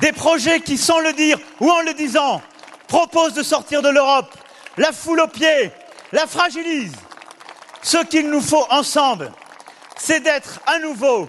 des 0.02 0.12
projets 0.12 0.60
qui, 0.60 0.76
sans 0.76 1.00
le 1.00 1.14
dire 1.14 1.38
ou 1.58 1.70
en 1.70 1.80
le 1.80 1.94
disant, 1.94 2.42
proposent 2.88 3.34
de 3.34 3.42
sortir 3.42 3.82
de 3.82 3.88
l'Europe, 3.88 4.32
la 4.76 4.92
foule 4.92 5.20
aux 5.20 5.28
pieds, 5.28 5.70
la 6.12 6.26
fragilisent. 6.26 6.96
Ce 7.82 7.98
qu'il 8.04 8.30
nous 8.30 8.40
faut 8.40 8.66
ensemble, 8.70 9.30
c'est 9.96 10.20
d'être 10.20 10.60
à 10.66 10.78
nouveau 10.78 11.28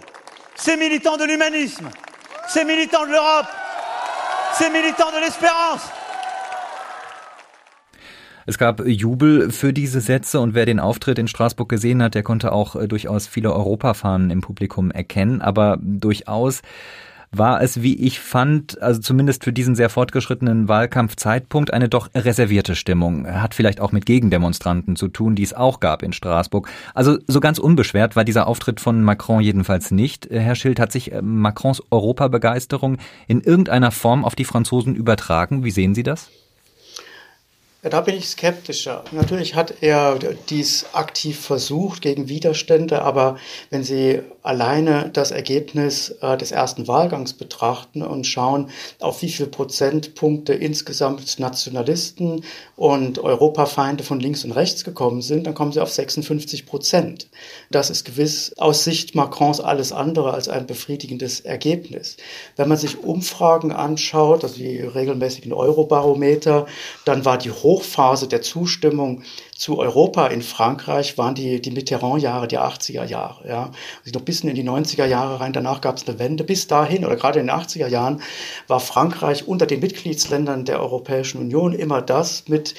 ces 0.55 0.77
militants 0.77 1.17
de 1.17 1.25
l'humanisme, 1.25 1.89
ces 2.47 2.63
militants 2.63 3.05
de 3.05 3.11
l'Europe, 3.11 3.47
ces 4.53 4.69
militants 4.69 5.11
de 5.11 5.19
l'espérance. 5.19 5.81
Es 8.47 8.59
gab 8.59 8.85
Jubel 8.85 9.49
für 9.51 9.73
diese 9.73 10.01
Sätze 10.01 10.39
und 10.39 10.53
wer 10.53 10.67
den 10.67 10.79
Auftritt 10.79 11.17
in 11.17 11.27
Straßburg 11.27 11.67
gesehen 11.67 12.03
hat, 12.03 12.13
der 12.13 12.21
konnte 12.21 12.51
auch 12.51 12.75
äh, 12.75 12.87
durchaus 12.87 13.25
viele 13.25 13.51
Europafahnen 13.51 14.29
im 14.29 14.41
Publikum 14.41 14.91
erkennen, 14.91 15.41
aber 15.41 15.79
durchaus 15.81 16.61
war 17.31 17.61
es, 17.61 17.81
wie 17.81 17.95
ich 17.95 18.19
fand, 18.19 18.81
also 18.81 19.01
zumindest 19.01 19.43
für 19.43 19.53
diesen 19.53 19.75
sehr 19.75 19.89
fortgeschrittenen 19.89 20.67
Wahlkampfzeitpunkt, 20.67 21.73
eine 21.73 21.89
doch 21.89 22.09
reservierte 22.15 22.75
Stimmung. 22.75 23.27
Hat 23.27 23.53
vielleicht 23.53 23.79
auch 23.81 23.91
mit 23.91 24.05
Gegendemonstranten 24.05 24.95
zu 24.95 25.07
tun, 25.07 25.35
die 25.35 25.43
es 25.43 25.53
auch 25.53 25.79
gab 25.79 26.03
in 26.03 26.13
Straßburg. 26.13 26.69
Also 26.93 27.17
so 27.27 27.39
ganz 27.39 27.59
unbeschwert 27.59 28.15
war 28.15 28.23
dieser 28.23 28.47
Auftritt 28.47 28.79
von 28.79 29.03
Macron 29.03 29.41
jedenfalls 29.41 29.91
nicht. 29.91 30.27
Herr 30.29 30.55
Schild, 30.55 30.79
hat 30.79 30.91
sich 30.91 31.11
äh, 31.11 31.21
Macrons 31.21 31.81
Europabegeisterung 31.91 32.97
in 33.27 33.41
irgendeiner 33.41 33.91
Form 33.91 34.25
auf 34.25 34.35
die 34.35 34.45
Franzosen 34.45 34.95
übertragen? 34.95 35.63
Wie 35.63 35.71
sehen 35.71 35.95
Sie 35.95 36.03
das? 36.03 36.29
Da 37.87 38.01
bin 38.01 38.15
ich 38.15 38.27
skeptischer. 38.29 39.03
Natürlich 39.11 39.53
hat 39.53 39.75
er 39.81 40.17
dies 40.49 40.87
aktiv 40.93 41.39
versucht 41.39 42.01
gegen 42.01 42.27
Widerstände, 42.27 43.03
aber 43.03 43.37
wenn 43.69 43.83
Sie 43.83 44.21
alleine 44.41 45.11
das 45.13 45.29
Ergebnis 45.29 46.09
äh, 46.21 46.35
des 46.35 46.51
ersten 46.51 46.87
Wahlgangs 46.87 47.33
betrachten 47.33 48.01
und 48.01 48.25
schauen, 48.25 48.71
auf 48.99 49.21
wie 49.21 49.29
viel 49.29 49.45
Prozentpunkte 49.45 50.53
insgesamt 50.53 51.39
Nationalisten 51.39 52.43
und 52.75 53.19
Europafeinde 53.19 54.03
von 54.03 54.19
links 54.19 54.43
und 54.45 54.51
rechts 54.51 54.83
gekommen 54.83 55.21
sind, 55.21 55.45
dann 55.45 55.53
kommen 55.53 55.71
Sie 55.71 55.79
auf 55.79 55.91
56 55.91 56.65
Prozent. 56.65 57.27
Das 57.69 57.91
ist 57.91 58.03
gewiss 58.03 58.53
aus 58.57 58.83
Sicht 58.83 59.13
Macrons 59.13 59.59
alles 59.59 59.91
andere 59.91 60.33
als 60.33 60.49
ein 60.49 60.65
befriedigendes 60.65 61.41
Ergebnis. 61.41 62.17
Wenn 62.55 62.67
man 62.67 62.79
sich 62.79 63.03
Umfragen 63.03 63.71
anschaut, 63.71 64.43
also 64.43 64.55
die 64.55 64.79
regelmäßigen 64.79 65.53
Eurobarometer, 65.53 66.65
dann 67.05 67.25
war 67.25 67.37
die 67.37 67.51
Hoch 67.51 67.74
Hochphase 67.75 68.27
der 68.27 68.41
Zustimmung 68.41 69.23
zu 69.55 69.79
Europa 69.79 70.27
in 70.27 70.41
Frankreich 70.41 71.17
waren 71.17 71.35
die, 71.35 71.61
die 71.61 71.71
Mitterrand-Jahre, 71.71 72.47
die 72.47 72.57
80er 72.57 73.03
Jahre. 73.05 73.47
Ja. 73.47 73.71
Also 74.05 74.17
noch 74.17 74.25
bis 74.25 74.41
in 74.41 74.55
die 74.55 74.63
90er 74.63 75.05
Jahre 75.05 75.39
rein, 75.39 75.53
danach 75.53 75.81
gab 75.81 75.97
es 75.97 76.07
eine 76.07 76.19
Wende. 76.19 76.43
Bis 76.43 76.67
dahin 76.67 77.05
oder 77.05 77.15
gerade 77.15 77.39
in 77.39 77.47
den 77.47 77.55
80er 77.55 77.87
Jahren 77.87 78.21
war 78.67 78.79
Frankreich 78.79 79.47
unter 79.47 79.65
den 79.65 79.81
Mitgliedsländern 79.81 80.65
der 80.65 80.79
Europäischen 80.79 81.39
Union 81.39 81.73
immer 81.73 82.01
das 82.01 82.47
mit 82.47 82.75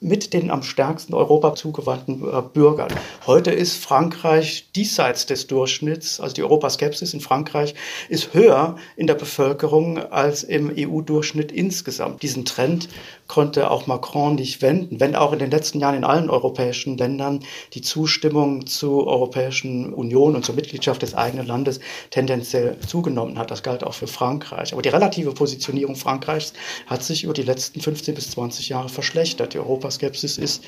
mit 0.00 0.32
den 0.32 0.50
am 0.50 0.62
stärksten 0.62 1.14
Europa 1.14 1.54
zugewandten 1.54 2.22
äh, 2.22 2.42
Bürgern. 2.42 2.88
Heute 3.26 3.50
ist 3.50 3.76
Frankreich 3.76 4.68
diesseits 4.74 5.26
des 5.26 5.46
Durchschnitts, 5.46 6.20
also 6.20 6.34
die 6.34 6.42
Europaskepsis 6.42 7.14
in 7.14 7.20
Frankreich 7.20 7.74
ist 8.08 8.34
höher 8.34 8.76
in 8.96 9.06
der 9.06 9.14
Bevölkerung 9.14 9.98
als 9.98 10.42
im 10.42 10.72
EU-Durchschnitt 10.76 11.52
insgesamt. 11.52 12.22
Diesen 12.22 12.44
Trend 12.44 12.88
konnte 13.26 13.70
auch 13.70 13.86
Macron 13.86 14.36
nicht 14.36 14.62
wenden, 14.62 15.00
wenn 15.00 15.16
auch 15.16 15.32
in 15.32 15.38
den 15.38 15.50
letzten 15.50 15.80
Jahren 15.80 15.96
in 15.96 16.04
allen 16.04 16.30
europäischen 16.30 16.96
Ländern 16.96 17.40
die 17.74 17.82
Zustimmung 17.82 18.66
zur 18.66 19.06
Europäischen 19.06 19.92
Union 19.92 20.36
und 20.36 20.44
zur 20.44 20.54
Mitgliedschaft 20.54 21.02
des 21.02 21.14
eigenen 21.14 21.46
Landes 21.46 21.80
tendenziell 22.10 22.76
zugenommen 22.86 23.38
hat. 23.38 23.50
Das 23.50 23.62
galt 23.62 23.84
auch 23.84 23.94
für 23.94 24.06
Frankreich. 24.06 24.72
Aber 24.72 24.82
die 24.82 24.88
relative 24.88 25.32
Positionierung 25.32 25.96
Frankreichs 25.96 26.52
hat 26.86 27.02
sich 27.02 27.24
über 27.24 27.32
die 27.32 27.42
letzten 27.42 27.80
15 27.80 28.14
bis 28.14 28.30
20 28.30 28.68
Jahre 28.68 28.88
verschlechtert. 28.88 29.54
Die 29.54 29.58
Europaskepsis 29.76 30.38
ist 30.38 30.64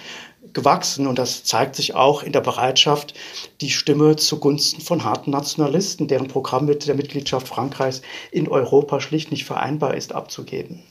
gewachsen 0.52 1.06
und 1.06 1.18
das 1.18 1.44
zeigt 1.44 1.76
sich 1.76 1.94
auch 1.94 2.22
in 2.22 2.32
der 2.32 2.40
Bereitschaft, 2.40 3.14
die 3.60 3.70
Stimme 3.70 4.16
zugunsten 4.16 4.80
von 4.80 5.04
harten 5.04 5.30
Nationalisten, 5.30 6.08
deren 6.08 6.28
Programm 6.28 6.66
mit 6.66 6.86
der 6.86 6.94
Mitgliedschaft 6.94 7.48
Frankreichs 7.48 8.02
in 8.30 8.48
Europa 8.48 9.00
schlicht 9.00 9.30
nicht 9.30 9.44
vereinbar 9.44 9.94
ist, 9.94 10.14
abzugeben. 10.14 10.82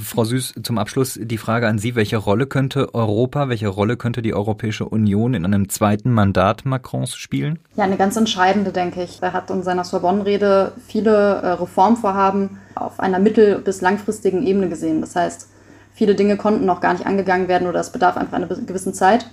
Frau 0.00 0.22
Süß, 0.22 0.54
zum 0.62 0.78
Abschluss 0.78 1.18
die 1.20 1.38
Frage 1.38 1.66
an 1.66 1.78
Sie. 1.78 1.96
Welche 1.96 2.16
Rolle 2.16 2.46
könnte 2.46 2.94
Europa, 2.94 3.48
welche 3.48 3.66
Rolle 3.66 3.96
könnte 3.96 4.22
die 4.22 4.32
Europäische 4.32 4.84
Union 4.84 5.34
in 5.34 5.44
einem 5.44 5.68
zweiten 5.68 6.12
Mandat 6.12 6.64
Macrons 6.64 7.16
spielen? 7.16 7.58
Ja, 7.74 7.82
eine 7.82 7.96
ganz 7.96 8.16
entscheidende, 8.16 8.70
denke 8.70 9.02
ich. 9.02 9.20
Er 9.20 9.32
hat 9.32 9.50
in 9.50 9.64
seiner 9.64 9.82
Sorbonne-Rede 9.82 10.72
viele 10.86 11.10
äh, 11.10 11.48
Reformvorhaben 11.54 12.60
auf 12.76 13.00
einer 13.00 13.18
mittel- 13.18 13.58
bis 13.58 13.80
langfristigen 13.80 14.46
Ebene 14.46 14.68
gesehen. 14.68 15.00
Das 15.00 15.16
heißt, 15.16 15.48
viele 15.94 16.14
Dinge 16.14 16.36
konnten 16.36 16.64
noch 16.64 16.80
gar 16.80 16.92
nicht 16.92 17.06
angegangen 17.06 17.48
werden 17.48 17.68
oder 17.68 17.80
es 17.80 17.90
bedarf 17.90 18.16
einfach 18.16 18.34
einer 18.34 18.46
gewissen 18.46 18.94
Zeit. 18.94 19.26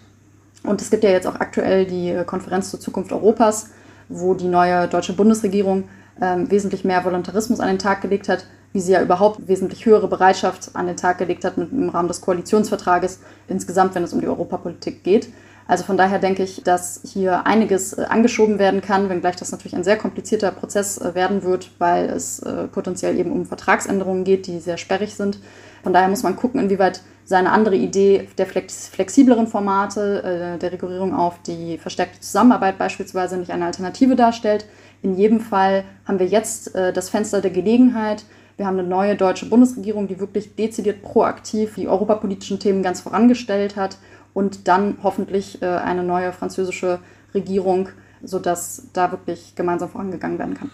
Und 0.63 0.81
es 0.81 0.89
gibt 0.89 1.03
ja 1.03 1.09
jetzt 1.09 1.27
auch 1.27 1.35
aktuell 1.35 1.85
die 1.85 2.09
äh, 2.09 2.25
Konferenz 2.25 2.69
zur 2.69 2.79
Zukunft 2.79 3.11
Europas, 3.11 3.69
wo 4.09 4.33
die 4.33 4.47
neue 4.47 4.87
deutsche 4.87 5.13
Bundesregierung 5.13 5.85
ähm, 6.21 6.51
wesentlich 6.51 6.83
mehr 6.83 7.05
Voluntarismus 7.05 7.59
an 7.59 7.69
den 7.69 7.79
Tag 7.79 8.01
gelegt 8.01 8.27
hat 8.27 8.45
wie 8.73 8.79
sie 8.79 8.91
ja 8.91 9.01
überhaupt 9.01 9.47
wesentlich 9.47 9.85
höhere 9.85 10.07
Bereitschaft 10.07 10.75
an 10.75 10.87
den 10.87 10.97
Tag 10.97 11.17
gelegt 11.17 11.43
hat 11.43 11.57
im 11.57 11.89
Rahmen 11.89 12.07
des 12.07 12.21
Koalitionsvertrages 12.21 13.19
insgesamt, 13.47 13.95
wenn 13.95 14.03
es 14.03 14.13
um 14.13 14.21
die 14.21 14.27
Europapolitik 14.27 15.03
geht. 15.03 15.29
Also 15.69 15.83
von 15.83 15.97
daher 15.97 16.17
denke 16.17 16.41
ich, 16.41 16.63
dass 16.63 16.99
hier 17.05 17.45
einiges 17.45 17.93
äh, 17.93 18.01
angeschoben 18.09 18.57
werden 18.57 18.81
kann, 18.81 19.07
wenngleich 19.07 19.35
das 19.35 19.51
natürlich 19.51 19.75
ein 19.75 19.83
sehr 19.83 19.97
komplizierter 19.97 20.49
Prozess 20.49 20.97
äh, 20.97 21.13
werden 21.13 21.43
wird, 21.43 21.69
weil 21.77 22.05
es 22.09 22.39
äh, 22.39 22.67
potenziell 22.67 23.19
eben 23.19 23.31
um 23.31 23.45
Vertragsänderungen 23.45 24.23
geht, 24.23 24.47
die 24.47 24.61
sehr 24.61 24.77
sperrig 24.77 25.13
sind. 25.13 25.37
Von 25.83 25.93
daher 25.93 26.07
muss 26.07 26.23
man 26.23 26.35
gucken, 26.35 26.59
inwieweit 26.59 27.01
seine 27.23 27.51
andere 27.51 27.75
Idee 27.75 28.27
der 28.39 28.47
flexibleren 28.47 29.45
Formate, 29.45 30.57
der 30.59 30.71
Regulierung 30.71 31.15
auf 31.15 31.39
die 31.43 31.77
verstärkte 31.77 32.19
Zusammenarbeit 32.19 32.79
beispielsweise 32.79 33.37
nicht 33.37 33.51
eine 33.51 33.65
Alternative 33.65 34.15
darstellt. 34.15 34.65
In 35.03 35.15
jedem 35.15 35.39
Fall 35.39 35.83
haben 36.05 36.17
wir 36.19 36.25
jetzt 36.25 36.75
das 36.75 37.09
Fenster 37.09 37.39
der 37.39 37.51
Gelegenheit, 37.51 38.25
wir 38.57 38.65
haben 38.65 38.77
eine 38.77 38.87
neue 38.87 39.15
deutsche 39.15 39.45
Bundesregierung, 39.45 40.07
die 40.07 40.19
wirklich 40.19 40.55
dezidiert 40.55 41.01
proaktiv 41.01 41.75
die 41.75 41.87
europapolitischen 41.87 42.59
Themen 42.59 42.83
ganz 42.83 42.99
vorangestellt 42.99 43.77
hat 43.77 43.97
und 44.33 44.67
dann 44.67 44.97
hoffentlich 45.03 45.61
äh, 45.61 45.65
eine 45.65 46.03
neue 46.03 46.31
französische 46.31 46.99
Regierung, 47.33 47.89
sodass 48.23 48.87
da 48.93 49.11
wirklich 49.11 49.55
gemeinsam 49.55 49.89
vorangegangen 49.89 50.39
werden 50.39 50.55
kann. 50.55 50.71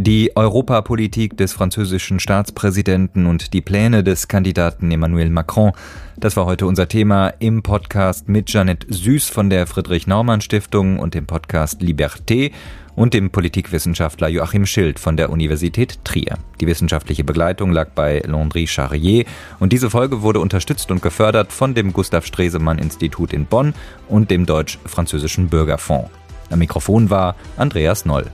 Die 0.00 0.36
Europapolitik 0.36 1.36
des 1.36 1.52
französischen 1.52 2.20
Staatspräsidenten 2.20 3.26
und 3.26 3.52
die 3.52 3.60
Pläne 3.60 4.04
des 4.04 4.28
Kandidaten 4.28 4.92
Emmanuel 4.92 5.28
Macron, 5.28 5.72
das 6.16 6.36
war 6.36 6.46
heute 6.46 6.66
unser 6.66 6.86
Thema 6.86 7.30
im 7.40 7.64
Podcast 7.64 8.28
mit 8.28 8.46
Jeanette 8.46 8.86
Süß 8.88 9.28
von 9.28 9.50
der 9.50 9.66
Friedrich 9.66 10.06
Naumann 10.06 10.40
Stiftung 10.40 11.00
und 11.00 11.14
dem 11.14 11.26
Podcast 11.26 11.82
Liberté 11.82 12.52
und 12.98 13.14
dem 13.14 13.30
Politikwissenschaftler 13.30 14.28
Joachim 14.28 14.66
Schild 14.66 14.98
von 14.98 15.16
der 15.16 15.30
Universität 15.30 16.04
Trier. 16.04 16.36
Die 16.60 16.66
wissenschaftliche 16.66 17.22
Begleitung 17.22 17.70
lag 17.70 17.90
bei 17.94 18.20
Landry 18.26 18.66
Charrier 18.66 19.24
und 19.60 19.72
diese 19.72 19.88
Folge 19.88 20.22
wurde 20.22 20.40
unterstützt 20.40 20.90
und 20.90 21.00
gefördert 21.00 21.52
von 21.52 21.74
dem 21.74 21.92
Gustav 21.92 22.26
Stresemann 22.26 22.78
Institut 22.78 23.32
in 23.32 23.46
Bonn 23.46 23.72
und 24.08 24.32
dem 24.32 24.46
Deutsch-Französischen 24.46 25.48
Bürgerfonds. 25.48 26.10
Am 26.50 26.58
Mikrofon 26.58 27.08
war 27.08 27.36
Andreas 27.56 28.04
Noll. 28.04 28.26